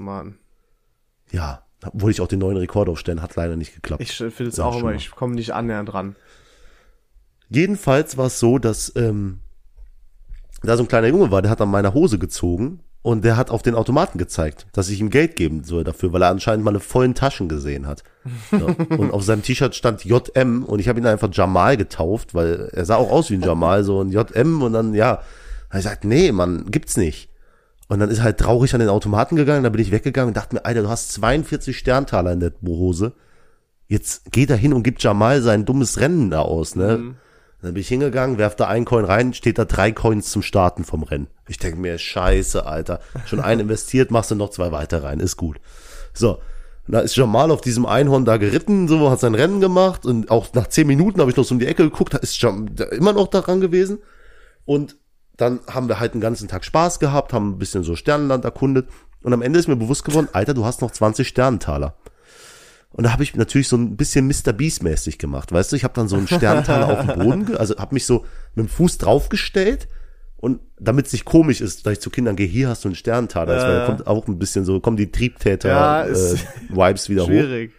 Ja, 1.33 1.65
wollte 1.93 2.11
ich 2.13 2.21
auch 2.21 2.29
den 2.29 2.39
neuen 2.39 2.57
Rekord 2.57 2.89
aufstellen, 2.89 3.21
hat 3.21 3.35
leider 3.35 3.57
nicht 3.57 3.75
geklappt. 3.75 4.03
Ich 4.03 4.13
finde 4.17 4.45
es 4.45 4.61
auch 4.61 4.77
immer, 4.77 4.85
mal. 4.91 4.95
ich 4.95 5.11
komme 5.11 5.35
nicht 5.35 5.53
annähernd 5.53 5.93
ran. 5.93 6.15
Jedenfalls 7.51 8.17
war 8.17 8.27
es 8.27 8.39
so, 8.41 8.59
dass 8.59 8.93
ähm, 8.97 9.41
da 10.63 10.77
so 10.77 10.83
ein 10.83 10.89
kleiner 10.89 11.09
Junge 11.09 11.31
war, 11.31 11.43
der 11.43 11.51
hat 11.51 11.61
an 11.61 11.71
meiner 11.71 11.95
Hose 11.95 12.19
gezogen 12.19 12.81
und 13.03 13.23
der 13.23 13.37
hat 13.37 13.51
auf 13.51 13.63
den 13.63 13.75
Automaten 13.75 14.17
gezeigt, 14.17 14.67
dass 14.73 14.89
ich 14.89 14.99
ihm 14.99 15.11
Geld 15.11 15.37
geben 15.37 15.63
soll 15.65 15.85
dafür, 15.85 16.13
weil 16.13 16.23
er 16.23 16.31
anscheinend 16.31 16.65
meine 16.65 16.81
vollen 16.81 17.15
Taschen 17.15 17.49
gesehen 17.49 17.87
hat. 17.87 18.03
Ja. 18.51 18.97
und 18.97 19.11
auf 19.11 19.23
seinem 19.23 19.43
T-Shirt 19.43 19.75
stand 19.75 20.05
JM 20.05 20.65
und 20.65 20.79
ich 20.79 20.89
habe 20.89 20.99
ihn 20.99 21.07
einfach 21.07 21.29
Jamal 21.31 21.77
getauft, 21.77 22.35
weil 22.35 22.71
er 22.73 22.87
sah 22.87 22.97
auch 22.97 23.11
aus 23.11 23.31
wie 23.31 23.35
ein 23.35 23.43
Jamal, 23.43 23.85
so 23.85 24.01
ein 24.01 24.11
JM 24.11 24.63
und 24.63 24.73
dann, 24.73 24.95
ja, 24.95 25.21
er 25.71 25.83
sagt, 25.83 26.05
nee, 26.05 26.33
Mann, 26.33 26.71
gibt's 26.71 26.97
nicht. 26.97 27.29
Und 27.89 28.01
dann 28.01 28.09
ist 28.09 28.19
er 28.19 28.25
halt 28.25 28.39
traurig 28.39 28.73
an 28.73 28.81
den 28.81 28.89
Automaten 28.89 29.37
gegangen, 29.37 29.63
dann 29.65 29.73
bin 29.73 29.83
ich 29.83 29.91
weggegangen 29.91 30.29
und 30.29 30.37
dachte 30.37 30.55
mir, 30.55 30.65
Alter, 30.65 30.83
du 30.83 30.89
hast 30.89 31.13
42 31.13 31.77
Sterntaler 31.77 32.33
in 32.33 32.41
der 32.41 32.53
Hose. 32.65 33.13
Jetzt 33.89 34.33
geht 34.33 34.49
er 34.49 34.57
hin 34.57 34.73
und 34.73 34.83
gibt 34.83 35.03
Jamal 35.03 35.43
sein 35.43 35.67
dummes 35.67 36.01
Rennen 36.01 36.31
da 36.31 36.41
aus, 36.41 36.75
ne? 36.77 37.15
Dann 37.65 37.75
bin 37.75 37.81
ich 37.81 37.89
hingegangen, 37.89 38.37
werf 38.37 38.57
da 38.57 38.69
einen 38.69 38.85
Coin 38.85 39.07
rein, 39.07 39.33
steht 39.33 39.59
da 39.59 39.65
drei 39.65 39.91
Coins 39.91 40.31
zum 40.31 40.43
Starten 40.43 40.85
vom 40.85 41.03
Rennen. 41.03 41.29
Ich 41.49 41.59
denke 41.59 41.81
mir, 41.81 41.97
scheiße, 41.97 42.67
Alter. 42.67 43.01
Schon 43.27 43.41
einen 43.41 43.63
investiert, 43.63 44.11
machst 44.11 44.31
du 44.31 44.35
noch 44.35 44.51
zwei 44.51 44.71
weiter 44.71 45.03
rein, 45.03 45.19
ist 45.19 45.37
gut. 45.37 45.59
So, 46.13 46.41
da 46.87 47.01
ist 47.01 47.17
Jamal 47.17 47.51
auf 47.51 47.63
diesem 47.63 47.87
Einhorn 47.87 48.27
da 48.27 48.37
geritten, 48.37 48.87
so, 48.87 49.11
hat 49.11 49.21
sein 49.21 49.35
Rennen 49.35 49.63
gemacht 49.63 50.05
und 50.05 50.31
auch 50.31 50.53
nach 50.53 50.67
zehn 50.67 50.87
Minuten 50.87 51.21
habe 51.21 51.31
ich 51.31 51.37
noch 51.37 51.45
so 51.45 51.55
um 51.55 51.59
die 51.59 51.67
Ecke 51.67 51.85
geguckt, 51.85 52.13
da 52.13 52.19
ist 52.19 52.41
Jam 52.41 52.75
da 52.75 52.85
immer 52.85 53.15
noch 53.15 53.29
daran 53.29 53.63
gewesen. 53.63 53.99
Und 54.67 54.97
dann 55.39 55.61
haben 55.67 55.89
wir 55.89 55.99
halt 55.99 56.13
den 56.13 56.21
ganzen 56.21 56.49
Tag 56.49 56.65
Spaß 56.65 56.99
gehabt, 56.99 57.33
haben 57.33 57.53
ein 57.53 57.59
bisschen 57.59 57.83
so 57.83 57.97
Sternenland 57.97 58.45
erkundet 58.45 58.89
und 59.23 59.33
am 59.33 59.41
Ende 59.41 59.59
ist 59.59 59.69
mir 59.69 59.77
bewusst 59.77 60.05
geworden, 60.05 60.29
Alter, 60.33 60.53
du 60.53 60.67
hast 60.67 60.83
noch 60.83 60.91
20 60.91 61.27
Sternentaler. 61.27 61.97
Und 62.97 63.05
da 63.05 63.13
habe 63.13 63.25
ich 63.25 63.35
natürlich 63.35 63.67
so 63.67 63.77
ein 63.77 63.97
bisschen 63.97 64.29
Mr. 64.29 64.53
Beast 64.53 64.85
mäßig 64.85 65.19
gemacht, 65.19 65.51
weißt 65.51 65.73
du, 65.73 65.77
ich 65.77 65.83
habe 65.83 65.95
dann 65.95 66.07
so 66.07 66.15
einen 66.15 66.29
Sterntaler 66.29 66.89
auf 66.89 67.07
dem 67.07 67.19
Boden, 67.19 67.57
also 67.57 67.77
habe 67.77 67.93
mich 67.93 68.07
so 68.07 68.25
mit 68.55 68.67
dem 68.67 68.69
Fuß 68.69 68.99
draufgestellt 68.99 69.89
und 70.37 70.61
damit 70.79 71.07
es 71.07 71.13
nicht 71.13 71.25
komisch 71.25 71.61
ist, 71.61 71.85
da 71.85 71.91
ich 71.91 71.99
zu 71.99 72.11
Kindern 72.11 72.37
gehe, 72.37 72.47
hier 72.47 72.69
hast 72.69 72.85
du 72.85 72.89
einen 72.89 72.95
Sterntaler, 72.95 73.57
weil 73.57 73.79
da 73.81 73.87
kommt 73.87 74.07
auch 74.07 74.29
ein 74.29 74.39
bisschen 74.39 74.65
so, 74.65 74.79
kommen 74.79 74.97
die 74.97 75.11
Triebtäter 75.11 75.69
Ja, 75.71 76.05
äh, 76.07 76.37
wieder 77.09 77.23
hoch. 77.23 77.27
Schwierig. 77.27 77.73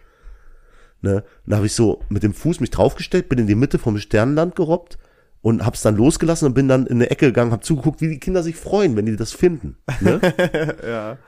Ne? 1.00 1.22
Und 1.44 1.50
da 1.50 1.56
habe 1.56 1.66
ich 1.66 1.74
so 1.74 2.02
mit 2.10 2.22
dem 2.22 2.34
Fuß 2.34 2.60
mich 2.60 2.70
draufgestellt, 2.70 3.30
bin 3.30 3.38
in 3.38 3.46
die 3.46 3.54
Mitte 3.54 3.78
vom 3.78 3.96
Sternenland 3.96 4.54
gerobbt 4.54 4.98
und 5.40 5.64
hab's 5.64 5.80
dann 5.80 5.96
losgelassen 5.96 6.48
und 6.48 6.54
bin 6.54 6.68
dann 6.68 6.86
in 6.86 6.96
eine 6.96 7.08
Ecke 7.08 7.26
gegangen, 7.26 7.52
hab 7.52 7.64
zugeguckt, 7.64 8.02
wie 8.02 8.08
die 8.08 8.18
Kinder 8.18 8.42
sich 8.42 8.56
freuen, 8.56 8.96
wenn 8.96 9.06
die 9.06 9.16
das 9.16 9.32
finden. 9.32 9.78
Ne? 10.00 10.20
Ja. 10.86 11.18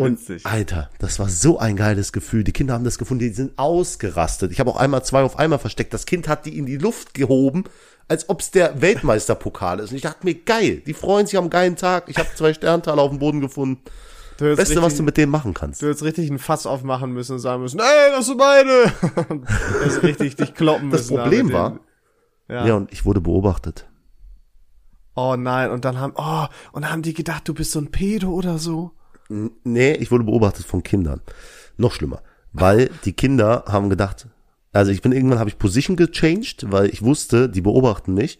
Und 0.00 0.20
Witzig. 0.20 0.46
Alter, 0.46 0.90
das 1.00 1.18
war 1.18 1.28
so 1.28 1.58
ein 1.58 1.74
geiles 1.74 2.12
Gefühl. 2.12 2.44
Die 2.44 2.52
Kinder 2.52 2.74
haben 2.74 2.84
das 2.84 2.98
gefunden, 2.98 3.18
die 3.24 3.30
sind 3.34 3.58
ausgerastet. 3.58 4.52
Ich 4.52 4.60
habe 4.60 4.70
auch 4.70 4.76
einmal 4.76 5.04
zwei 5.04 5.22
auf 5.24 5.38
einmal 5.40 5.58
versteckt. 5.58 5.92
Das 5.92 6.06
Kind 6.06 6.28
hat 6.28 6.46
die 6.46 6.56
in 6.56 6.66
die 6.66 6.76
Luft 6.76 7.14
gehoben, 7.14 7.64
als 8.06 8.28
ob's 8.28 8.52
der 8.52 8.80
Weltmeisterpokal 8.80 9.80
ist. 9.80 9.90
Und 9.90 9.96
ich 9.96 10.02
dachte 10.02 10.24
mir, 10.24 10.34
geil, 10.36 10.82
die 10.86 10.94
freuen 10.94 11.26
sich 11.26 11.36
am 11.36 11.50
geilen 11.50 11.74
Tag. 11.74 12.04
Ich 12.08 12.16
habe 12.16 12.28
zwei 12.36 12.54
Sterntaler 12.54 13.02
auf 13.02 13.10
dem 13.10 13.18
Boden 13.18 13.40
gefunden. 13.40 13.82
Du 14.36 14.44
Beste, 14.54 14.76
was 14.76 14.84
richtig- 14.84 14.98
du 14.98 15.02
mit 15.02 15.16
dem 15.16 15.30
machen 15.30 15.52
kannst. 15.52 15.82
Du 15.82 15.86
hättest 15.88 16.04
richtig 16.04 16.30
ein 16.30 16.38
Fass 16.38 16.64
aufmachen 16.64 17.12
müssen 17.12 17.32
und 17.32 17.38
sagen 17.40 17.60
müssen, 17.60 17.80
ey, 17.80 18.10
das 18.12 18.26
sind 18.26 18.38
meine. 18.38 18.92
hättest 19.82 20.02
richtig 20.04 20.36
dich 20.36 20.54
kloppen 20.54 20.92
Das 20.92 21.00
müssen. 21.10 21.16
da 21.16 21.22
Problem 21.24 21.52
war- 21.52 21.70
denen. 21.70 21.80
Ja. 22.48 22.66
Ja, 22.68 22.74
und 22.76 22.92
ich 22.92 23.04
wurde 23.04 23.20
beobachtet. 23.20 23.88
Oh 25.16 25.34
nein, 25.36 25.72
und 25.72 25.84
dann 25.84 25.98
haben, 25.98 26.12
oh, 26.16 26.46
und 26.70 26.82
dann 26.82 26.92
haben 26.92 27.02
die 27.02 27.14
gedacht, 27.14 27.48
du 27.48 27.52
bist 27.52 27.72
so 27.72 27.80
ein 27.80 27.90
Pedo 27.90 28.30
oder 28.30 28.58
so. 28.58 28.92
Nee, 29.28 29.92
ich 29.92 30.10
wurde 30.10 30.24
beobachtet 30.24 30.66
von 30.66 30.82
Kindern. 30.82 31.20
Noch 31.76 31.92
schlimmer. 31.92 32.22
Weil 32.52 32.90
die 33.04 33.12
Kinder 33.12 33.64
haben 33.68 33.90
gedacht, 33.90 34.26
also 34.72 34.90
ich 34.90 35.02
bin 35.02 35.12
irgendwann 35.12 35.38
habe 35.38 35.50
ich 35.50 35.58
Position 35.58 35.96
gechanged, 35.96 36.70
weil 36.70 36.88
ich 36.88 37.02
wusste, 37.02 37.48
die 37.48 37.60
beobachten 37.60 38.14
mich. 38.14 38.38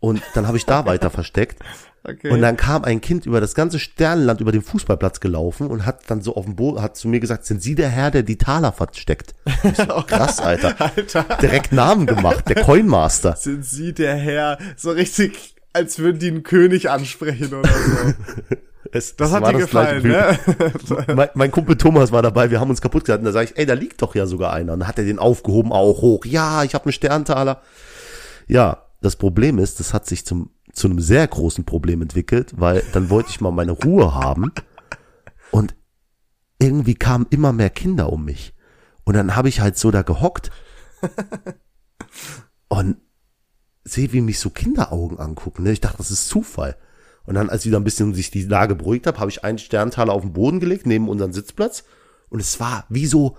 Und 0.00 0.22
dann 0.34 0.46
habe 0.46 0.56
ich 0.56 0.66
da 0.66 0.86
weiter 0.86 1.10
versteckt. 1.10 1.62
Okay. 2.08 2.30
Und 2.30 2.40
dann 2.40 2.56
kam 2.56 2.84
ein 2.84 3.00
Kind 3.00 3.26
über 3.26 3.40
das 3.40 3.56
ganze 3.56 3.80
Sternenland 3.80 4.40
über 4.40 4.52
den 4.52 4.62
Fußballplatz 4.62 5.18
gelaufen 5.18 5.66
und 5.66 5.84
hat 5.84 6.08
dann 6.08 6.20
so 6.20 6.36
auf 6.36 6.44
dem 6.44 6.54
Boden, 6.54 6.80
hat 6.80 6.96
zu 6.96 7.08
mir 7.08 7.18
gesagt, 7.18 7.46
sind 7.46 7.60
Sie 7.60 7.74
der 7.74 7.88
Herr, 7.88 8.12
der 8.12 8.22
die 8.22 8.38
Taler 8.38 8.72
versteckt? 8.72 9.34
Ich 9.64 9.76
so, 9.76 9.86
krass, 10.06 10.38
Alter. 10.38 10.80
Alter. 10.80 11.24
Direkt 11.42 11.72
Namen 11.72 12.06
gemacht, 12.06 12.48
der 12.48 12.62
Coinmaster. 12.62 13.34
Sind 13.36 13.64
Sie 13.64 13.92
der 13.92 14.14
Herr? 14.14 14.58
So 14.76 14.90
richtig, 14.90 15.56
als 15.72 15.98
würden 15.98 16.20
die 16.20 16.28
einen 16.28 16.42
König 16.44 16.88
ansprechen 16.88 17.52
oder 17.52 17.68
so. 17.68 18.14
Es, 18.92 19.16
Das 19.16 19.28
es 19.30 19.34
hat 19.34 19.46
dir 19.46 19.52
das 19.52 19.62
gefallen, 19.62 20.02
ne? 20.02 20.38
mein, 21.14 21.28
mein 21.34 21.50
Kumpel 21.50 21.76
Thomas 21.76 22.12
war 22.12 22.22
dabei, 22.22 22.50
wir 22.50 22.60
haben 22.60 22.70
uns 22.70 22.80
kaputt 22.80 23.04
gehalten. 23.04 23.24
Da 23.24 23.32
sage 23.32 23.50
ich, 23.50 23.58
ey, 23.58 23.66
da 23.66 23.74
liegt 23.74 24.02
doch 24.02 24.14
ja 24.14 24.26
sogar 24.26 24.52
einer. 24.52 24.72
Und 24.74 24.80
dann 24.80 24.88
hat 24.88 24.98
er 24.98 25.04
den 25.04 25.18
aufgehoben, 25.18 25.72
auch 25.72 26.02
hoch. 26.02 26.24
Ja, 26.24 26.64
ich 26.64 26.74
habe 26.74 26.86
einen 26.86 26.92
Sterntaler. 26.92 27.62
Ja, 28.46 28.86
das 29.00 29.16
Problem 29.16 29.58
ist, 29.58 29.80
das 29.80 29.92
hat 29.94 30.06
sich 30.06 30.24
zum 30.24 30.50
zu 30.76 30.88
einem 30.88 31.00
sehr 31.00 31.26
großen 31.26 31.64
Problem 31.64 32.02
entwickelt, 32.02 32.52
weil 32.58 32.82
dann 32.92 33.08
wollte 33.08 33.30
ich 33.30 33.40
mal 33.40 33.50
meine 33.50 33.72
Ruhe 33.72 34.14
haben 34.14 34.52
und 35.50 35.74
irgendwie 36.58 36.94
kamen 36.94 37.26
immer 37.30 37.52
mehr 37.52 37.70
Kinder 37.70 38.12
um 38.12 38.26
mich. 38.26 38.54
Und 39.04 39.14
dann 39.14 39.36
habe 39.36 39.48
ich 39.48 39.60
halt 39.60 39.78
so 39.78 39.90
da 39.90 40.02
gehockt 40.02 40.50
und 42.68 42.98
sehe, 43.84 44.12
wie 44.12 44.20
mich 44.20 44.38
so 44.38 44.50
Kinderaugen 44.50 45.18
angucken. 45.18 45.62
Ne? 45.62 45.72
Ich 45.72 45.80
dachte, 45.80 45.98
das 45.98 46.10
ist 46.10 46.28
Zufall. 46.28 46.76
Und 47.26 47.34
dann, 47.34 47.50
als 47.50 47.66
wieder 47.66 47.78
ein 47.78 47.84
bisschen 47.84 48.14
sich 48.14 48.30
die 48.30 48.44
Lage 48.44 48.74
beruhigt 48.74 49.06
habe, 49.06 49.18
habe 49.18 49.30
ich 49.30 49.44
einen 49.44 49.58
Sterntaler 49.58 50.12
auf 50.12 50.22
den 50.22 50.32
Boden 50.32 50.60
gelegt, 50.60 50.86
neben 50.86 51.08
unseren 51.08 51.32
Sitzplatz. 51.32 51.84
Und 52.28 52.40
es 52.40 52.60
war 52.60 52.84
wie 52.88 53.06
so, 53.06 53.36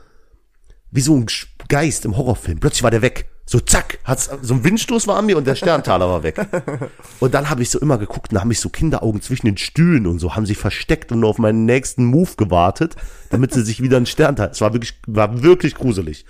wie 0.92 1.02
so 1.02 1.16
ein 1.16 1.26
Geist 1.68 2.06
im 2.06 2.18
Horrorfilm. 2.18 2.60
Plötzlich 2.60 2.84
war 2.84 2.92
der 2.92 3.02
weg. 3.02 3.30
So 3.50 3.62
zack, 3.62 4.00
hat's, 4.04 4.30
so 4.42 4.56
ein 4.56 4.64
Windstoß 4.66 5.08
war 5.08 5.16
an 5.16 5.26
mir 5.26 5.38
und 5.38 5.48
der 5.48 5.56
Sterntaler 5.56 6.10
war 6.10 6.22
weg. 6.22 6.38
Und 7.22 7.34
dann 7.34 7.50
habe 7.50 7.62
ich 7.62 7.70
so 7.70 7.80
immer 7.80 7.98
geguckt 7.98 8.30
und 8.30 8.36
da 8.36 8.42
haben 8.42 8.50
mich 8.50 8.60
so 8.60 8.68
Kinderaugen 8.68 9.22
zwischen 9.22 9.46
den 9.46 9.56
Stühlen 9.56 10.06
und 10.06 10.20
so, 10.20 10.36
haben 10.36 10.46
sich 10.46 10.58
versteckt 10.58 11.12
und 11.12 11.22
nur 11.22 11.30
auf 11.30 11.38
meinen 11.38 11.66
nächsten 11.66 12.04
Move 12.04 12.32
gewartet, 12.36 12.98
damit 13.30 13.54
sie 13.54 13.64
sich 13.64 13.82
wieder 13.82 13.98
einen 13.98 14.06
Sterntaler. 14.06 14.52
Es 14.52 14.60
war 14.60 14.74
wirklich, 14.74 15.00
war 15.08 15.42
wirklich 15.44 15.76
gruselig. 15.76 16.26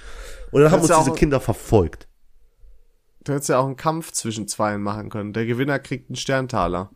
Und 0.52 0.62
dann 0.62 0.72
haben 0.72 0.82
uns 0.82 0.90
ja 0.90 1.00
diese 1.00 1.14
Kinder 1.14 1.40
verfolgt. 1.40 2.08
Du 3.24 3.34
hättest 3.34 3.50
ja 3.50 3.58
auch 3.60 3.66
einen 3.66 3.76
Kampf 3.76 4.12
zwischen 4.12 4.48
zweien 4.48 4.82
machen 4.82 5.10
können. 5.10 5.34
Der 5.34 5.46
Gewinner 5.46 5.80
kriegt 5.80 6.10
einen 6.10 6.16
Sterntaler. 6.16 6.92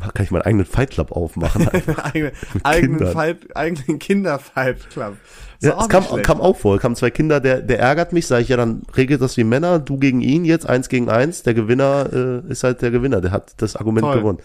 Kann 0.00 0.24
ich 0.24 0.30
meinen 0.30 0.42
eigenen 0.42 0.66
Fight 0.66 0.90
Club 0.90 1.12
aufmachen? 1.12 1.68
Eigene, 2.02 2.32
eigenen. 2.62 3.06
Fight, 3.12 3.54
eigenen 3.56 3.98
Kinder-Fight 3.98 4.90
Club. 4.90 5.16
Ist 5.60 5.68
Ja, 5.68 5.78
es 5.80 5.88
kam, 5.88 6.04
schlecht. 6.04 6.24
kam 6.24 6.40
auch 6.40 6.56
vor. 6.56 6.78
Kamen 6.78 6.96
zwei 6.96 7.10
Kinder, 7.10 7.40
der, 7.40 7.60
der 7.60 7.78
ärgert 7.78 8.12
mich, 8.12 8.26
sage 8.26 8.42
ich, 8.42 8.48
ja, 8.48 8.56
dann 8.56 8.82
regelt 8.96 9.20
das 9.20 9.36
wie 9.36 9.44
Männer, 9.44 9.78
du 9.78 9.98
gegen 9.98 10.20
ihn 10.20 10.44
jetzt, 10.44 10.66
eins 10.68 10.88
gegen 10.88 11.08
eins. 11.08 11.42
Der 11.42 11.54
Gewinner 11.54 12.42
äh, 12.46 12.50
ist 12.50 12.64
halt 12.64 12.80
der 12.82 12.90
Gewinner, 12.90 13.20
der 13.20 13.30
hat 13.32 13.54
das 13.58 13.76
Argument 13.76 14.06
Toll. 14.06 14.18
gewonnen. 14.18 14.38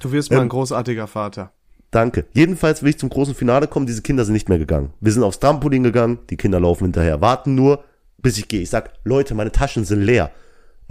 Du 0.00 0.12
wirst 0.12 0.30
mal 0.30 0.36
Ähm, 0.38 0.42
ein 0.44 0.48
großartiger 0.48 1.06
Vater. 1.06 1.52
Danke. 1.90 2.24
Jedenfalls 2.32 2.82
will 2.82 2.90
ich 2.90 2.98
zum 2.98 3.10
großen 3.10 3.34
Finale 3.34 3.66
kommen, 3.66 3.86
diese 3.86 4.00
Kinder 4.02 4.24
sind 4.24 4.32
nicht 4.32 4.48
mehr 4.48 4.58
gegangen. 4.58 4.94
Wir 5.00 5.12
sind 5.12 5.22
aufs 5.24 5.40
Trampolin 5.40 5.82
gegangen, 5.82 6.20
die 6.30 6.36
Kinder 6.36 6.58
laufen 6.58 6.84
hinterher, 6.84 7.20
warten 7.20 7.54
nur, 7.54 7.84
bis 8.18 8.38
ich 8.38 8.48
gehe. 8.48 8.60
Ich 8.62 8.70
sag, 8.70 8.90
Leute, 9.04 9.34
meine 9.34 9.52
Taschen 9.52 9.84
sind 9.84 10.00
leer. 10.00 10.30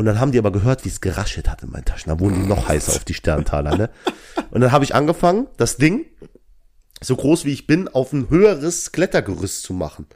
Und 0.02 0.08
dann 0.08 0.20
haben 0.20 0.32
die 0.32 0.40
aber 0.40 0.52
gehört, 0.52 0.84
wie 0.84 0.90
es 0.90 1.00
geraschelt 1.00 1.48
hat 1.48 1.62
in 1.62 1.70
meinen 1.70 1.86
Taschen. 1.86 2.10
Da 2.10 2.20
wurden 2.20 2.42
die 2.42 2.48
noch 2.48 2.68
heißer 2.68 2.94
auf 2.94 3.06
die 3.06 3.14
Sterntaler, 3.14 3.78
ne? 3.78 3.92
Und 4.50 4.62
dann 4.62 4.72
habe 4.72 4.84
ich 4.84 4.96
angefangen, 4.96 5.46
das 5.58 5.78
Ding, 5.78 6.06
so 7.04 7.16
groß 7.16 7.46
wie 7.46 7.54
ich 7.54 7.68
bin, 7.68 7.88
auf 7.88 8.12
ein 8.12 8.28
höheres 8.32 8.94
Klettergerüst 8.94 9.62
zu 9.62 9.74
machen. 9.74 10.08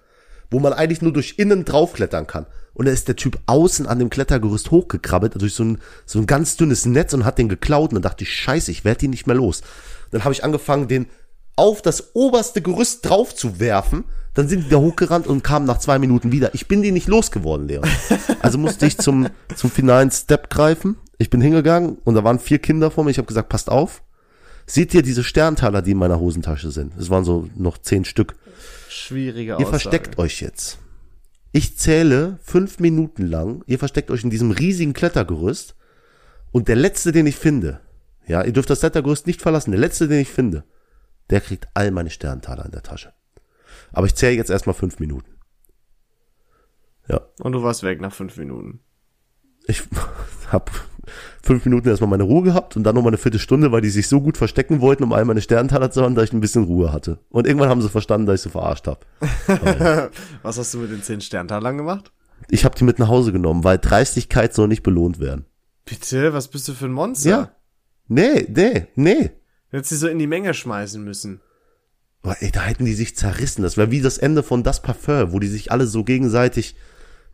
Wo 0.49 0.57
man 0.57 0.73
eigentlich 0.73 1.03
nur 1.03 1.13
durch 1.13 1.35
innen 1.37 1.65
draufklettern 1.65 2.25
kann. 2.25 2.47
Und 2.73 2.87
da 2.87 2.91
ist 2.91 3.07
der 3.07 3.15
Typ 3.15 3.37
außen 3.45 3.85
an 3.85 3.99
dem 3.99 4.09
Klettergerüst 4.09 4.71
hochgekrabbelt, 4.71 5.39
durch 5.39 5.53
so 5.53 5.63
ein, 5.63 5.77
so 6.07 6.17
ein 6.17 6.25
ganz 6.25 6.57
dünnes 6.57 6.87
Netz 6.87 7.13
und 7.13 7.23
hat 7.23 7.37
den 7.37 7.47
geklaut. 7.47 7.91
Und 7.91 7.97
dann 7.97 8.09
dachte 8.09 8.23
ich, 8.23 8.33
scheiße, 8.33 8.71
ich 8.71 8.85
werde 8.85 9.01
die 9.01 9.07
nicht 9.07 9.27
mehr 9.27 9.35
los. 9.35 9.61
Dann 10.09 10.23
habe 10.23 10.33
ich 10.33 10.43
angefangen, 10.43 10.87
den 10.87 11.05
auf 11.55 11.83
das 11.83 12.15
oberste 12.15 12.63
Gerüst 12.63 13.07
drauf 13.07 13.35
zu 13.35 13.59
werfen. 13.59 14.05
Dann 14.35 14.47
sind 14.47 14.65
die 14.65 14.69
da 14.69 14.77
hochgerannt 14.77 15.27
und 15.27 15.43
kamen 15.43 15.65
nach 15.65 15.79
zwei 15.79 15.97
Minuten 15.97 16.31
wieder. 16.31 16.53
Ich 16.53 16.67
bin 16.67 16.81
die 16.81 16.91
nicht 16.91 17.07
losgeworden, 17.07 17.67
Leon. 17.67 17.87
Also 18.41 18.57
musste 18.57 18.85
ich 18.85 18.97
zum, 18.97 19.27
zum 19.55 19.71
finalen 19.71 20.11
Step 20.11 20.49
greifen. 20.49 20.97
Ich 21.17 21.29
bin 21.29 21.41
hingegangen 21.41 21.97
und 22.03 22.15
da 22.15 22.23
waren 22.23 22.37
vier 22.39 22.59
Kinder 22.59 22.91
vor 22.91 23.03
mir. 23.03 23.11
Ich 23.11 23.17
habe 23.17 23.27
gesagt, 23.27 23.49
passt 23.49 23.69
auf. 23.69 24.03
Seht 24.67 24.93
ihr 24.93 25.01
diese 25.03 25.23
Sterntaler, 25.23 25.81
die 25.81 25.91
in 25.91 25.97
meiner 25.97 26.19
Hosentasche 26.19 26.69
sind? 26.71 26.93
Es 26.99 27.09
waren 27.09 27.23
so 27.23 27.49
noch 27.55 27.77
zehn 27.77 28.03
Stück. 28.03 28.35
Schwierige 28.89 29.51
Ihr 29.51 29.55
Aussage. 29.55 29.69
versteckt 29.69 30.17
euch 30.17 30.41
jetzt. 30.41 30.79
Ich 31.51 31.77
zähle 31.77 32.37
fünf 32.41 32.79
Minuten 32.79 33.25
lang. 33.27 33.63
Ihr 33.67 33.79
versteckt 33.79 34.11
euch 34.11 34.23
in 34.23 34.29
diesem 34.29 34.51
riesigen 34.51 34.93
Klettergerüst. 34.93 35.75
Und 36.51 36.67
der 36.67 36.75
letzte, 36.75 37.11
den 37.13 37.27
ich 37.27 37.37
finde, 37.37 37.79
ja, 38.27 38.43
ihr 38.43 38.51
dürft 38.53 38.69
das 38.69 38.79
Klettergerüst 38.79 39.27
nicht 39.27 39.41
verlassen. 39.41 39.71
Der 39.71 39.79
letzte, 39.79 40.07
den 40.07 40.19
ich 40.19 40.29
finde, 40.29 40.65
der 41.29 41.39
kriegt 41.41 41.67
all 41.73 41.91
meine 41.91 42.09
Sterntaler 42.09 42.65
in 42.65 42.71
der 42.71 42.83
Tasche. 42.83 43.13
Aber 43.91 44.07
ich 44.07 44.15
zähle 44.15 44.35
jetzt 44.35 44.49
erstmal 44.49 44.73
fünf 44.73 44.99
Minuten. 44.99 45.31
Ja, 47.07 47.21
Und 47.39 47.51
du 47.51 47.63
warst 47.63 47.83
weg 47.83 48.01
nach 48.01 48.13
fünf 48.13 48.35
Minuten. 48.37 48.79
ich 49.67 49.83
habe 50.51 50.71
fünf 51.43 51.63
Minuten 51.65 51.87
erstmal 51.87 52.09
meine 52.09 52.23
Ruhe 52.23 52.43
gehabt 52.43 52.75
und 52.75 52.83
dann 52.83 52.95
nochmal 52.95 53.11
eine 53.11 53.17
Viertelstunde, 53.17 53.71
weil 53.71 53.81
die 53.81 53.89
sich 53.89 54.07
so 54.07 54.21
gut 54.21 54.37
verstecken 54.37 54.81
wollten, 54.81 55.03
um 55.03 55.13
all 55.13 55.23
meine 55.25 55.41
Sterntaler 55.41 55.91
zu 55.91 56.01
haben, 56.01 56.15
dass 56.15 56.25
ich 56.25 56.33
ein 56.33 56.41
bisschen 56.41 56.63
Ruhe 56.63 56.91
hatte. 56.91 57.19
Und 57.29 57.45
irgendwann 57.45 57.69
haben 57.69 57.81
sie 57.81 57.89
verstanden, 57.89 58.25
dass 58.25 58.39
ich 58.39 58.41
sie 58.41 58.49
verarscht 58.49 58.87
habe. 58.87 58.99
Was 60.41 60.57
hast 60.57 60.73
du 60.73 60.79
mit 60.79 60.91
den 60.91 61.03
zehn 61.03 61.21
Sterntalern 61.21 61.77
gemacht? 61.77 62.11
Ich 62.49 62.65
habe 62.65 62.75
die 62.75 62.83
mit 62.83 62.99
nach 62.99 63.07
Hause 63.07 63.31
genommen, 63.31 63.63
weil 63.63 63.77
Dreistigkeit 63.77 64.53
soll 64.53 64.67
nicht 64.67 64.83
belohnt 64.83 65.19
werden. 65.19 65.45
Bitte, 65.85 66.33
was 66.33 66.47
bist 66.47 66.67
du 66.67 66.73
für 66.73 66.85
ein 66.85 66.91
Monster? 66.91 67.29
Ja. 67.29 67.51
Nee, 68.07 68.47
nee, 68.49 68.87
nee. 68.95 69.31
Du 69.69 69.77
hättest 69.77 69.89
sie 69.91 69.97
so 69.97 70.07
in 70.07 70.19
die 70.19 70.27
Menge 70.27 70.53
schmeißen 70.53 71.03
müssen. 71.03 71.41
Aber 72.25 72.41
ey, 72.41 72.51
da 72.51 72.63
hätten 72.63 72.85
die 72.85 72.93
sich 72.93 73.15
zerrissen. 73.15 73.61
Das 73.61 73.77
wäre 73.77 73.91
wie 73.91 74.01
das 74.01 74.17
Ende 74.17 74.41
von 74.41 74.63
Das 74.63 74.81
Parfum, 74.81 75.31
wo 75.31 75.39
die 75.39 75.47
sich 75.47 75.71
alle 75.71 75.85
so 75.85 76.03
gegenseitig 76.03 76.75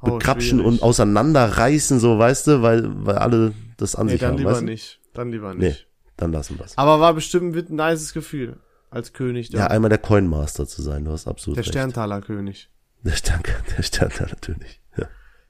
Oh, 0.03 0.13
bekrapschen 0.17 0.57
schwierig. 0.59 0.65
und 0.65 0.81
auseinanderreißen, 0.81 1.99
so 1.99 2.17
weißt 2.17 2.47
du, 2.47 2.61
weil, 2.63 2.89
weil 3.05 3.17
alle 3.19 3.53
das 3.77 3.95
an 3.95 4.07
Nee, 4.07 4.13
sich 4.13 4.21
dann 4.21 4.31
haben. 4.31 4.37
lieber 4.39 4.51
weißt 4.51 4.61
du? 4.61 4.65
nicht. 4.65 4.99
Dann 5.13 5.31
lieber 5.31 5.53
Nee, 5.53 5.67
nicht. 5.69 5.87
dann 6.17 6.31
lassen 6.31 6.57
wir's. 6.59 6.75
Aber 6.77 6.99
war 6.99 7.13
bestimmt 7.13 7.55
ein 7.55 7.75
nices 7.75 8.11
Gefühl. 8.13 8.57
Als 8.89 9.13
König 9.13 9.51
da. 9.51 9.59
Ja, 9.59 9.67
einmal 9.67 9.89
der 9.89 9.99
Coinmaster 9.99 10.67
zu 10.67 10.81
sein, 10.81 11.05
du 11.05 11.11
hast 11.11 11.27
absolut 11.27 11.57
der 11.57 11.63
recht. 11.63 11.71
Sterntaler-König. 11.73 12.69
Der 13.03 13.11
Stern, 13.11 13.41
der 13.77 13.83
Sterntaler 13.83 14.31
natürlich. 14.31 14.81
Ja. 14.97 15.05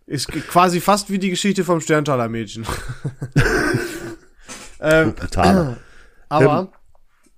Ist 0.06 0.28
quasi 0.28 0.82
fast 0.82 1.10
wie 1.10 1.18
die 1.18 1.30
Geschichte 1.30 1.64
vom 1.64 1.80
Sterntaler-Mädchen. 1.82 2.66
ähm, 4.82 5.16
Total. 5.16 5.78
aber, 6.30 6.72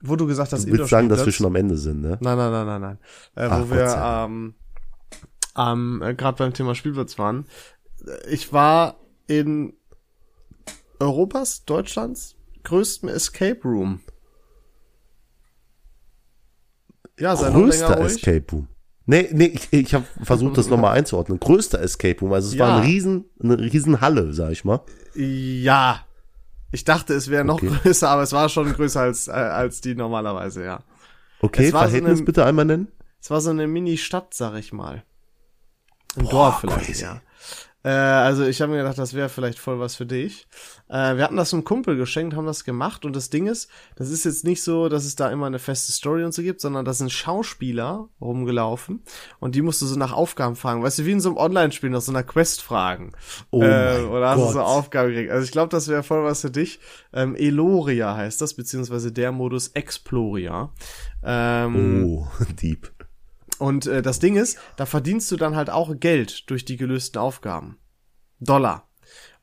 wo 0.03 0.15
du 0.15 0.27
gesagt 0.27 0.51
hast, 0.53 0.67
Du 0.67 0.71
willst 0.71 0.89
sagen, 0.89 1.09
dass 1.09 1.25
wir 1.25 1.31
schon 1.31 1.45
am 1.47 1.55
Ende 1.55 1.77
sind, 1.77 2.01
ne? 2.01 2.17
Nein, 2.21 2.37
nein, 2.37 2.51
nein, 2.51 2.65
nein, 2.65 2.81
nein. 2.81 2.97
Äh, 3.35 3.47
Ach, 3.49 3.61
wo 3.61 3.69
wir 3.71 3.95
ähm, 4.27 4.53
ähm, 5.57 6.01
äh, 6.03 6.13
gerade 6.13 6.37
beim 6.37 6.53
Thema 6.53 6.75
Spielplatz 6.75 7.17
waren. 7.17 7.45
Ich 8.29 8.51
war 8.51 8.97
in 9.27 9.73
Europas, 10.99 11.63
Deutschlands 11.65 12.35
größtem 12.63 13.09
Escape 13.09 13.59
Room. 13.63 14.01
Ja, 17.19 17.35
sei 17.35 17.49
noch 17.49 17.55
Größter. 17.61 17.99
Escape 18.01 18.45
Room. 18.51 18.67
Nee, 19.05 19.29
nee, 19.33 19.45
ich, 19.47 19.71
ich 19.73 19.93
habe 19.93 20.05
versucht, 20.21 20.57
das 20.57 20.69
nochmal 20.69 20.97
einzuordnen. 20.97 21.39
Größter 21.39 21.81
Escape 21.81 22.19
Room. 22.21 22.33
Also 22.33 22.53
es 22.53 22.59
war 22.59 22.69
Ja. 22.69 22.77
ein 22.77 22.83
riesen, 22.83 23.25
eine 23.41 23.59
riesen 23.59 24.01
Halle, 24.01 24.33
sag 24.33 24.51
ich 24.51 24.63
mal. 24.63 24.81
Ja. 25.15 26.05
Ich 26.73 26.83
dachte, 26.83 27.13
es 27.13 27.29
wäre 27.29 27.45
noch 27.45 27.61
Okay. 27.61 27.69
größer, 27.83 28.09
aber 28.09 28.23
es 28.23 28.33
war 28.33 28.49
schon 28.49 28.73
größer 28.73 28.99
als, 29.01 29.27
äh, 29.27 29.31
als 29.31 29.79
die 29.79 29.93
normalerweise, 29.95 30.65
ja. 30.65 30.79
Okay, 31.39 31.71
war 31.71 31.83
so 31.83 31.87
Verhältnis 31.89 32.17
eine- 32.17 32.25
bitte 32.25 32.45
einmal 32.45 32.65
nennen. 32.65 32.87
Es 33.21 33.29
war 33.29 33.39
so 33.41 33.51
eine 33.51 33.67
Mini-Stadt, 33.67 34.33
sag 34.33 34.55
ich 34.55 34.73
mal. 34.73 35.03
Ein 36.17 36.27
Dorf 36.27 36.61
vielleicht, 36.61 36.85
crazy. 36.85 37.03
ja. 37.03 37.21
Äh, 37.83 37.89
also 37.89 38.43
ich 38.45 38.61
habe 38.61 38.71
mir 38.71 38.77
gedacht, 38.79 38.97
das 38.97 39.13
wäre 39.13 39.27
vielleicht 39.29 39.59
voll 39.59 39.79
was 39.79 39.95
für 39.95 40.05
dich. 40.05 40.47
Äh, 40.89 41.17
wir 41.17 41.23
hatten 41.23 41.35
das 41.35 41.53
einem 41.53 41.65
Kumpel 41.65 41.97
geschenkt, 41.97 42.35
haben 42.35 42.45
das 42.45 42.63
gemacht 42.63 43.03
und 43.03 43.13
das 43.15 43.29
Ding 43.29 43.47
ist, 43.47 43.69
das 43.97 44.09
ist 44.09 44.23
jetzt 44.23 44.45
nicht 44.45 44.63
so, 44.63 44.87
dass 44.87 45.03
es 45.03 45.15
da 45.15 45.29
immer 45.29 45.47
eine 45.47 45.59
feste 45.59 45.91
Story 45.91 46.23
und 46.23 46.33
so 46.33 46.41
gibt, 46.41 46.61
sondern 46.61 46.85
da 46.85 46.93
sind 46.93 47.11
Schauspieler 47.11 48.07
rumgelaufen 48.21 49.03
und 49.39 49.55
die 49.55 49.61
musst 49.61 49.81
du 49.81 49.85
so 49.85 49.97
nach 49.97 50.13
Aufgaben 50.13 50.55
fragen. 50.55 50.81
Weißt 50.81 50.99
du, 50.99 51.05
wie 51.05 51.11
in 51.11 51.19
so 51.19 51.29
einem 51.29 51.37
Online-Spiel 51.37 51.89
nach 51.89 52.01
so 52.01 52.11
einer 52.11 52.23
Quest 52.23 52.61
fragen. 52.61 53.11
Oh 53.51 53.61
äh, 53.61 54.01
oder 54.03 54.29
hast 54.29 54.39
du 54.39 54.43
Gott. 54.45 54.53
so 54.53 54.61
Aufgaben 54.61 55.09
gekriegt. 55.09 55.31
Also 55.31 55.43
ich 55.43 55.51
glaube, 55.51 55.69
das 55.69 55.89
wäre 55.89 56.03
voll 56.03 56.23
was 56.23 56.41
für 56.41 56.51
dich. 56.51 56.79
Ähm, 57.11 57.35
Eloria 57.35 58.15
heißt 58.15 58.39
das, 58.41 58.53
beziehungsweise 58.53 59.11
der 59.11 59.33
Modus 59.33 59.69
Exploria. 59.69 60.71
Ähm, 61.21 62.05
Oh, 62.05 62.27
Dieb. 62.61 62.92
Und 63.59 63.85
äh, 63.85 64.01
das 64.01 64.19
Ding 64.19 64.35
ist, 64.35 64.57
da 64.75 64.85
verdienst 64.85 65.31
du 65.31 65.37
dann 65.37 65.55
halt 65.55 65.69
auch 65.69 65.93
Geld 65.99 66.49
durch 66.49 66.65
die 66.65 66.77
gelösten 66.77 67.19
Aufgaben. 67.19 67.77
Dollar. 68.39 68.87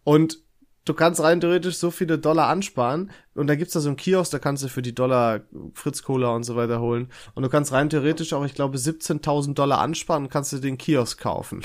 Und 0.05 0.39
du 0.85 0.95
kannst 0.95 1.21
rein 1.23 1.41
theoretisch 1.41 1.77
so 1.77 1.91
viele 1.91 2.19
Dollar 2.19 2.49
ansparen 2.49 3.11
und 3.35 3.47
da 3.47 3.55
gibt's 3.55 3.75
da 3.75 3.81
so 3.81 3.89
einen 3.89 3.97
Kiosk, 3.97 4.33
da 4.33 4.39
kannst 4.39 4.63
du 4.63 4.69
für 4.69 4.83
die 4.83 4.95
Dollar 4.95 5.41
Fritz 5.75 6.03
Cola 6.03 6.31
und 6.31 6.43
so 6.45 6.57
weiter 6.57 6.81
holen 6.81 7.09
und 7.35 7.43
du 7.43 7.49
kannst 7.49 7.73
rein 7.73 7.91
theoretisch 7.91 8.33
auch, 8.33 8.45
ich 8.45 8.55
glaube, 8.55 8.79
17.000 8.79 9.55
Dollar 9.55 9.81
ansparen 9.81 10.25
und 10.25 10.31
kannst 10.31 10.53
du 10.53 10.59
den 10.59 10.79
Kiosk 10.79 11.21
kaufen. 11.21 11.63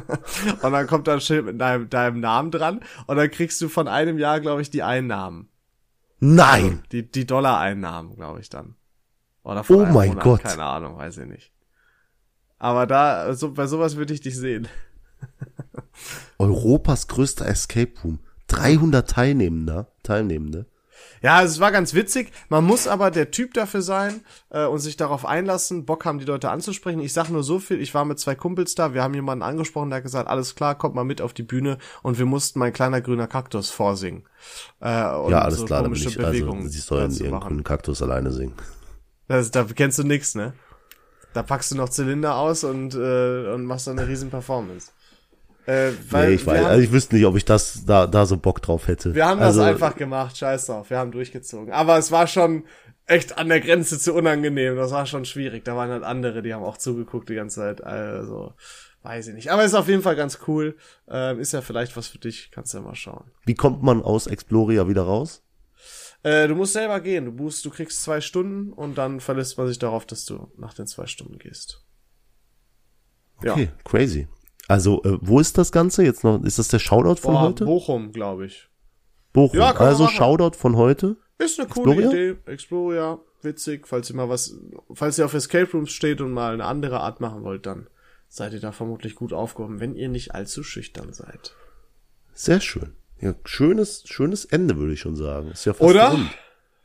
und 0.62 0.72
dann 0.72 0.86
kommt 0.86 1.08
da 1.08 1.14
ein 1.14 1.20
Schild 1.20 1.46
mit 1.46 1.60
deinem, 1.60 1.88
deinem 1.88 2.20
Namen 2.20 2.50
dran 2.50 2.80
und 3.06 3.16
dann 3.16 3.30
kriegst 3.30 3.60
du 3.60 3.68
von 3.68 3.88
einem 3.88 4.18
Jahr, 4.18 4.40
glaube 4.40 4.62
ich, 4.62 4.70
die 4.70 4.82
Einnahmen. 4.82 5.48
Nein! 6.20 6.82
Die, 6.92 7.10
die 7.10 7.26
Dollar-Einnahmen, 7.26 8.14
glaube 8.14 8.40
ich 8.40 8.50
dann. 8.50 8.76
Oder 9.42 9.64
von 9.64 9.76
Oh 9.76 9.82
einem 9.84 9.94
mein 9.94 10.08
Monat, 10.10 10.24
Gott. 10.24 10.42
Keine 10.42 10.64
Ahnung, 10.64 10.98
weiß 10.98 11.16
ich 11.18 11.26
nicht. 11.26 11.52
Aber 12.60 12.86
da, 12.86 13.34
so, 13.34 13.52
bei 13.52 13.66
sowas 13.66 13.96
würde 13.96 14.14
ich 14.14 14.20
dich 14.20 14.36
sehen. 14.36 14.68
Europas 16.38 17.08
größter 17.08 17.46
Escape 17.46 17.92
Room. 18.04 18.20
300 18.48 19.08
Teilnehmende. 19.08 19.86
Teilnehmende. 20.02 20.66
Ja, 21.22 21.42
es 21.42 21.60
war 21.60 21.72
ganz 21.72 21.94
witzig. 21.94 22.32
Man 22.48 22.64
muss 22.64 22.86
aber 22.86 23.10
der 23.10 23.30
Typ 23.30 23.54
dafür 23.54 23.80
sein 23.80 24.20
äh, 24.50 24.66
und 24.66 24.78
sich 24.78 24.96
darauf 24.96 25.24
einlassen, 25.24 25.86
Bock 25.86 26.04
haben, 26.04 26.18
die 26.18 26.24
Leute 26.26 26.50
anzusprechen. 26.50 27.00
Ich 27.00 27.12
sag 27.12 27.30
nur 27.30 27.42
so 27.42 27.58
viel, 27.58 27.80
ich 27.80 27.94
war 27.94 28.04
mit 28.04 28.18
zwei 28.18 28.34
Kumpels 28.34 28.74
da, 28.74 28.92
wir 28.94 29.02
haben 29.02 29.14
jemanden 29.14 29.42
angesprochen, 29.42 29.90
der 29.90 29.98
hat 29.98 30.04
gesagt, 30.04 30.28
alles 30.28 30.54
klar, 30.54 30.76
kommt 30.76 30.94
mal 30.94 31.04
mit 31.04 31.20
auf 31.22 31.32
die 31.32 31.42
Bühne 31.42 31.78
und 32.02 32.18
wir 32.18 32.26
mussten 32.26 32.58
mein 32.58 32.72
kleiner 32.72 33.00
grüner 33.00 33.26
Kaktus 33.26 33.70
vorsingen. 33.70 34.24
Äh, 34.80 34.88
Ja, 34.88 35.42
alles 35.42 35.60
so 35.60 35.66
klar, 35.66 35.82
da 35.82 35.88
bin 35.88 35.96
ich, 35.96 36.18
also, 36.18 36.68
sie 36.68 36.80
sollen 36.80 37.12
ihren 37.12 37.40
grünen 37.40 37.64
Kaktus 37.64 38.02
alleine 38.02 38.30
singen. 38.32 38.54
Das, 39.28 39.50
da 39.50 39.64
kennst 39.64 39.98
du 39.98 40.04
nix, 40.04 40.34
ne? 40.34 40.54
Da 41.32 41.42
packst 41.42 41.70
du 41.70 41.76
noch 41.76 41.88
Zylinder 41.88 42.36
aus 42.36 42.64
und, 42.64 42.94
äh, 42.94 43.52
und 43.52 43.64
machst 43.64 43.86
dann 43.86 43.98
eine 43.98 44.08
riesen 44.08 44.30
Performance. 44.30 44.90
Äh, 45.66 45.90
weil 46.10 46.28
nee, 46.30 46.34
ich 46.34 46.46
weiß, 46.46 46.58
haben- 46.58 46.66
also 46.66 46.82
ich 46.82 46.90
wüsste 46.92 47.14
nicht, 47.14 47.26
ob 47.26 47.36
ich 47.36 47.44
das 47.44 47.84
da, 47.84 48.06
da 48.06 48.26
so 48.26 48.36
Bock 48.36 48.62
drauf 48.62 48.88
hätte. 48.88 49.14
Wir 49.14 49.26
haben 49.26 49.40
also, 49.40 49.60
das 49.60 49.68
einfach 49.68 49.94
gemacht, 49.94 50.36
scheiß 50.36 50.66
drauf, 50.66 50.90
wir 50.90 50.98
haben 50.98 51.12
durchgezogen. 51.12 51.72
Aber 51.72 51.98
es 51.98 52.10
war 52.10 52.26
schon 52.26 52.64
echt 53.06 53.38
an 53.38 53.48
der 53.48 53.60
Grenze 53.60 53.98
zu 53.98 54.14
unangenehm, 54.14 54.76
das 54.76 54.90
war 54.90 55.06
schon 55.06 55.24
schwierig. 55.24 55.64
Da 55.64 55.76
waren 55.76 55.90
halt 55.90 56.02
andere, 56.02 56.42
die 56.42 56.54
haben 56.54 56.64
auch 56.64 56.76
zugeguckt 56.78 57.28
die 57.28 57.34
ganze 57.34 57.56
Zeit, 57.60 57.84
also 57.84 58.54
weiß 59.02 59.28
ich 59.28 59.34
nicht. 59.34 59.50
Aber 59.52 59.64
ist 59.64 59.74
auf 59.74 59.88
jeden 59.88 60.02
Fall 60.02 60.16
ganz 60.16 60.40
cool, 60.48 60.76
ähm, 61.08 61.38
ist 61.40 61.52
ja 61.52 61.60
vielleicht 61.60 61.96
was 61.96 62.08
für 62.08 62.18
dich, 62.18 62.50
kannst 62.52 62.74
ja 62.74 62.80
mal 62.80 62.94
schauen. 62.94 63.24
Wie 63.44 63.54
kommt 63.54 63.82
man 63.82 64.02
aus 64.02 64.26
Exploria 64.26 64.88
wieder 64.88 65.02
raus? 65.02 65.42
Äh, 66.22 66.48
du 66.48 66.54
musst 66.54 66.74
selber 66.74 67.00
gehen, 67.00 67.24
du 67.24 67.32
buchst, 67.32 67.64
du 67.64 67.70
kriegst 67.70 68.02
zwei 68.02 68.20
Stunden 68.20 68.72
und 68.72 68.98
dann 68.98 69.20
verlässt 69.20 69.56
man 69.56 69.66
sich 69.68 69.78
darauf, 69.78 70.04
dass 70.04 70.24
du 70.24 70.50
nach 70.58 70.74
den 70.74 70.86
zwei 70.86 71.06
Stunden 71.06 71.38
gehst. 71.38 71.84
Ja. 73.42 73.52
Okay, 73.52 73.70
crazy. 73.84 74.28
Also, 74.68 75.02
äh, 75.02 75.18
wo 75.20 75.40
ist 75.40 75.56
das 75.56 75.72
Ganze 75.72 76.04
jetzt 76.04 76.22
noch? 76.22 76.42
Ist 76.44 76.58
das 76.58 76.68
der 76.68 76.78
Shoutout 76.78 77.22
von 77.22 77.34
Boah, 77.34 77.42
heute? 77.42 77.64
Bochum, 77.64 78.12
glaube 78.12 78.46
ich. 78.46 78.68
Bochum. 79.32 79.58
Ja, 79.58 79.74
also. 79.74 80.06
Shoutout 80.08 80.56
von 80.56 80.76
heute. 80.76 81.16
Ist 81.38 81.58
eine 81.58 81.68
coole 81.68 81.92
Exploria? 81.92 82.10
Idee. 82.10 82.50
Exploria, 82.50 83.18
witzig. 83.40 83.88
Falls 83.88 84.10
ihr 84.10 84.16
mal 84.16 84.28
was, 84.28 84.54
falls 84.92 85.18
ihr 85.18 85.24
auf 85.24 85.32
Escape 85.32 85.72
Rooms 85.72 85.90
steht 85.90 86.20
und 86.20 86.32
mal 86.32 86.52
eine 86.52 86.66
andere 86.66 87.00
Art 87.00 87.20
machen 87.20 87.42
wollt, 87.42 87.64
dann 87.64 87.88
seid 88.28 88.52
ihr 88.52 88.60
da 88.60 88.72
vermutlich 88.72 89.14
gut 89.14 89.32
aufgehoben, 89.32 89.80
wenn 89.80 89.94
ihr 89.94 90.08
nicht 90.08 90.34
allzu 90.34 90.62
schüchtern 90.62 91.14
seid. 91.14 91.56
Sehr 92.34 92.60
schön. 92.60 92.92
Ja, 93.20 93.34
schönes, 93.44 94.02
schönes 94.06 94.44
Ende, 94.44 94.76
würde 94.76 94.94
ich 94.94 95.00
schon 95.00 95.16
sagen. 95.16 95.50
Ist 95.50 95.64
ja 95.66 95.72
fast 95.74 95.90
Oder? 95.90 96.10
rund. 96.12 96.30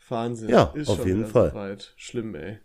Wahnsinn. 0.09 0.49
Ja, 0.49 0.71
auf 0.71 0.85
schon 0.97 1.07
jeden 1.07 1.25
Fall. 1.25 1.49
soweit. 1.51 1.93
Schlimm, 1.95 2.35
ey. 2.35 2.59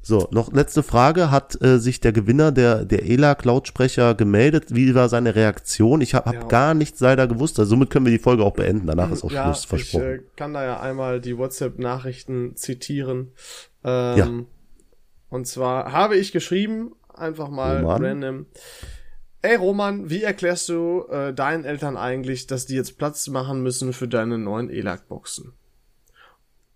So, 0.00 0.28
noch 0.30 0.52
letzte 0.52 0.82
Frage. 0.82 1.30
Hat 1.30 1.60
äh, 1.62 1.78
sich 1.78 1.98
der 1.98 2.12
Gewinner 2.12 2.52
der, 2.52 2.84
der 2.84 3.04
ELAC-Lautsprecher 3.04 4.14
gemeldet? 4.14 4.66
Wie 4.74 4.94
war 4.94 5.08
seine 5.08 5.34
Reaktion? 5.34 6.02
Ich 6.02 6.14
habe 6.14 6.26
hab 6.28 6.34
Ja. 6.42 6.48
gar 6.48 6.74
nichts 6.74 7.00
leider 7.00 7.26
gewusst. 7.26 7.58
Also 7.58 7.70
somit 7.70 7.88
können 7.90 8.04
wir 8.04 8.12
die 8.12 8.18
Folge 8.18 8.44
auch 8.44 8.52
beenden. 8.52 8.86
Danach 8.86 9.10
ist 9.10 9.24
auch 9.24 9.30
ja, 9.32 9.44
Schluss 9.44 9.60
ich 9.62 9.66
versprochen. 9.68 10.04
äh, 10.04 10.20
kann 10.36 10.52
da 10.52 10.62
ja 10.62 10.80
einmal 10.80 11.20
die 11.22 11.36
WhatsApp-Nachrichten 11.38 12.54
zitieren. 12.56 13.32
Ähm, 13.82 14.18
Ja. 14.18 14.30
Und 15.30 15.46
zwar 15.46 15.90
habe 15.92 16.16
ich 16.16 16.32
geschrieben, 16.32 16.92
einfach 17.14 17.48
mal 17.48 17.78
Roman? 17.78 18.04
random. 18.04 18.46
Ey 19.44 19.56
Roman, 19.56 20.08
wie 20.08 20.22
erklärst 20.22 20.70
du 20.70 21.04
äh, 21.10 21.34
deinen 21.34 21.66
Eltern 21.66 21.98
eigentlich, 21.98 22.46
dass 22.46 22.64
die 22.64 22.76
jetzt 22.76 22.96
Platz 22.96 23.28
machen 23.28 23.62
müssen 23.62 23.92
für 23.92 24.08
deine 24.08 24.38
neuen 24.38 24.70
ELAC-Boxen? 24.70 25.52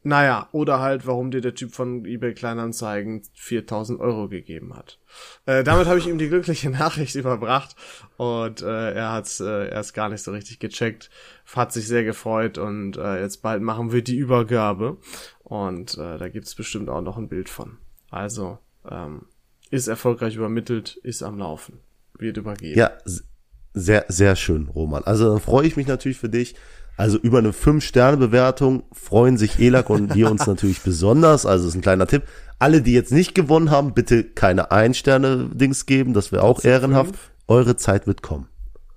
Naja, 0.02 0.50
oder 0.52 0.78
halt, 0.78 1.06
warum 1.06 1.30
dir 1.30 1.40
der 1.40 1.54
Typ 1.54 1.72
von 1.72 2.04
eBay 2.04 2.34
Kleinanzeigen 2.34 3.22
4000 3.32 3.98
Euro 3.98 4.28
gegeben 4.28 4.76
hat. 4.76 4.98
Äh, 5.46 5.64
damit 5.64 5.86
habe 5.86 5.98
ich 5.98 6.08
ihm 6.08 6.18
die 6.18 6.28
glückliche 6.28 6.68
Nachricht 6.78 7.14
überbracht 7.14 7.74
und 8.18 8.60
äh, 8.60 8.92
er 8.92 9.12
hat's 9.12 9.40
äh, 9.40 9.70
erst 9.70 9.94
gar 9.94 10.10
nicht 10.10 10.22
so 10.22 10.32
richtig 10.32 10.58
gecheckt, 10.58 11.08
hat 11.54 11.72
sich 11.72 11.88
sehr 11.88 12.04
gefreut 12.04 12.58
und 12.58 12.98
äh, 12.98 13.22
jetzt 13.22 13.40
bald 13.40 13.62
machen 13.62 13.92
wir 13.92 14.02
die 14.02 14.18
Übergabe 14.18 14.98
und 15.42 15.96
äh, 15.96 16.18
da 16.18 16.28
gibt's 16.28 16.54
bestimmt 16.54 16.90
auch 16.90 17.00
noch 17.00 17.16
ein 17.16 17.28
Bild 17.28 17.48
von. 17.48 17.78
Also, 18.10 18.58
ähm, 18.86 19.22
ist 19.70 19.88
erfolgreich 19.88 20.36
übermittelt, 20.36 20.96
ist 21.02 21.22
am 21.22 21.38
Laufen, 21.38 21.80
wird 22.18 22.36
übergeben. 22.36 22.78
Ja, 22.78 22.92
sehr, 23.74 24.04
sehr 24.08 24.36
schön, 24.36 24.68
Roman. 24.68 25.04
Also 25.04 25.30
dann 25.30 25.40
freue 25.40 25.66
ich 25.66 25.76
mich 25.76 25.86
natürlich 25.86 26.18
für 26.18 26.28
dich. 26.28 26.54
Also 26.96 27.16
über 27.16 27.38
eine 27.38 27.52
5-Sterne-Bewertung 27.52 28.82
freuen 28.92 29.38
sich 29.38 29.60
Elak 29.60 29.88
und 29.88 30.16
wir 30.16 30.30
uns 30.30 30.46
natürlich 30.48 30.80
besonders. 30.80 31.46
Also 31.46 31.68
ist 31.68 31.76
ein 31.76 31.80
kleiner 31.80 32.08
Tipp. 32.08 32.24
Alle, 32.58 32.82
die 32.82 32.92
jetzt 32.92 33.12
nicht 33.12 33.36
gewonnen 33.36 33.70
haben, 33.70 33.94
bitte 33.94 34.24
keine 34.24 34.72
1-Sterne-Dings 34.72 35.86
geben. 35.86 36.12
Das 36.12 36.32
wäre 36.32 36.42
auch 36.42 36.64
ehrenhaft. 36.64 37.14
Eure 37.46 37.76
Zeit 37.76 38.08
wird 38.08 38.22
kommen. 38.22 38.48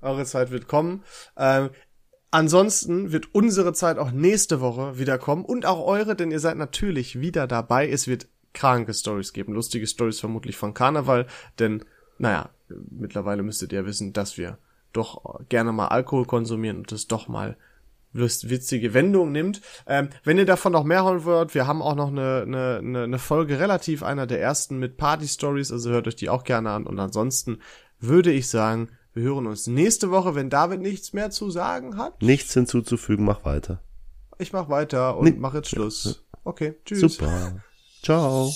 Eure 0.01 0.26
Zeit 0.26 0.49
wird 0.49 0.67
kommen. 0.67 1.03
Ähm, 1.38 1.69
ansonsten 2.32 3.11
wird 3.11 3.36
unsere 3.36 3.74
Zeit 3.74 3.99
auch 3.99 4.11
nächste 4.11 4.61
Woche 4.61 4.97
wieder 4.97 5.19
kommen 5.19 5.45
und 5.45 5.67
auch 5.67 5.86
eure, 5.86 6.15
denn 6.15 6.32
ihr 6.32 6.39
seid 6.39 6.57
natürlich 6.57 7.19
wieder 7.19 7.45
dabei. 7.45 7.88
Es 7.88 8.07
wird 8.07 8.28
kranke 8.53 8.93
Stories 8.95 9.32
geben, 9.32 9.53
lustige 9.53 9.86
Stories 9.86 10.19
vermutlich 10.19 10.57
von 10.57 10.74
Karneval, 10.74 11.28
denn 11.59 11.86
naja, 12.17 12.49
mittlerweile 12.89 13.43
müsstet 13.43 13.74
ihr 13.74 13.86
wissen, 13.86 14.13
dass 14.13 14.38
wir 14.38 14.57
doch 14.93 15.39
gerne 15.49 15.72
mal 15.72 15.88
Alkohol 15.88 16.26
konsumieren 16.26 16.78
und 16.80 16.91
es 16.91 17.07
doch 17.07 17.28
mal 17.28 17.55
witz- 18.13 18.49
witzige 18.49 18.93
Wendung 18.93 19.32
nimmt. 19.32 19.61
Ähm, 19.88 20.09
wenn 20.24 20.38
ihr 20.38 20.45
davon 20.45 20.74
noch 20.74 20.84
mehr 20.84 21.03
hören 21.05 21.24
wollt, 21.24 21.55
wir 21.55 21.65
haben 21.67 21.82
auch 21.82 21.95
noch 21.95 22.09
eine, 22.09 22.43
eine, 22.45 22.78
eine, 23.03 23.19
Folge 23.19 23.59
relativ 23.59 24.03
einer 24.03 24.28
der 24.28 24.41
ersten 24.41 24.78
mit 24.80 24.97
Party 24.97 25.28
Stories, 25.28 25.72
also 25.72 25.89
hört 25.91 26.07
euch 26.07 26.15
die 26.17 26.30
auch 26.30 26.43
gerne 26.43 26.72
an. 26.72 26.86
Und 26.86 26.99
ansonsten 26.99 27.59
würde 27.99 28.32
ich 28.32 28.49
sagen, 28.49 28.89
wir 29.13 29.24
hören 29.24 29.47
uns 29.47 29.67
nächste 29.67 30.11
Woche, 30.11 30.36
wenn 30.36 30.49
David 30.49 30.82
nichts 30.82 31.13
mehr 31.13 31.30
zu 31.32 31.49
sagen 31.51 31.97
hat. 31.97 32.22
Nichts 32.22 32.53
hinzuzufügen, 32.53 33.26
mach 33.26 33.45
weiter. 33.45 33.82
Ich 34.39 34.53
mach 34.53 34.69
weiter 34.69 35.17
und 35.17 35.26
Nee. 35.26 35.36
mach 35.38 35.53
jetzt 35.53 35.69
Schluss. 35.69 36.26
Okay, 36.43 36.76
tschüss. 36.86 36.99
Super. 36.99 37.61
Ciao. 38.01 38.51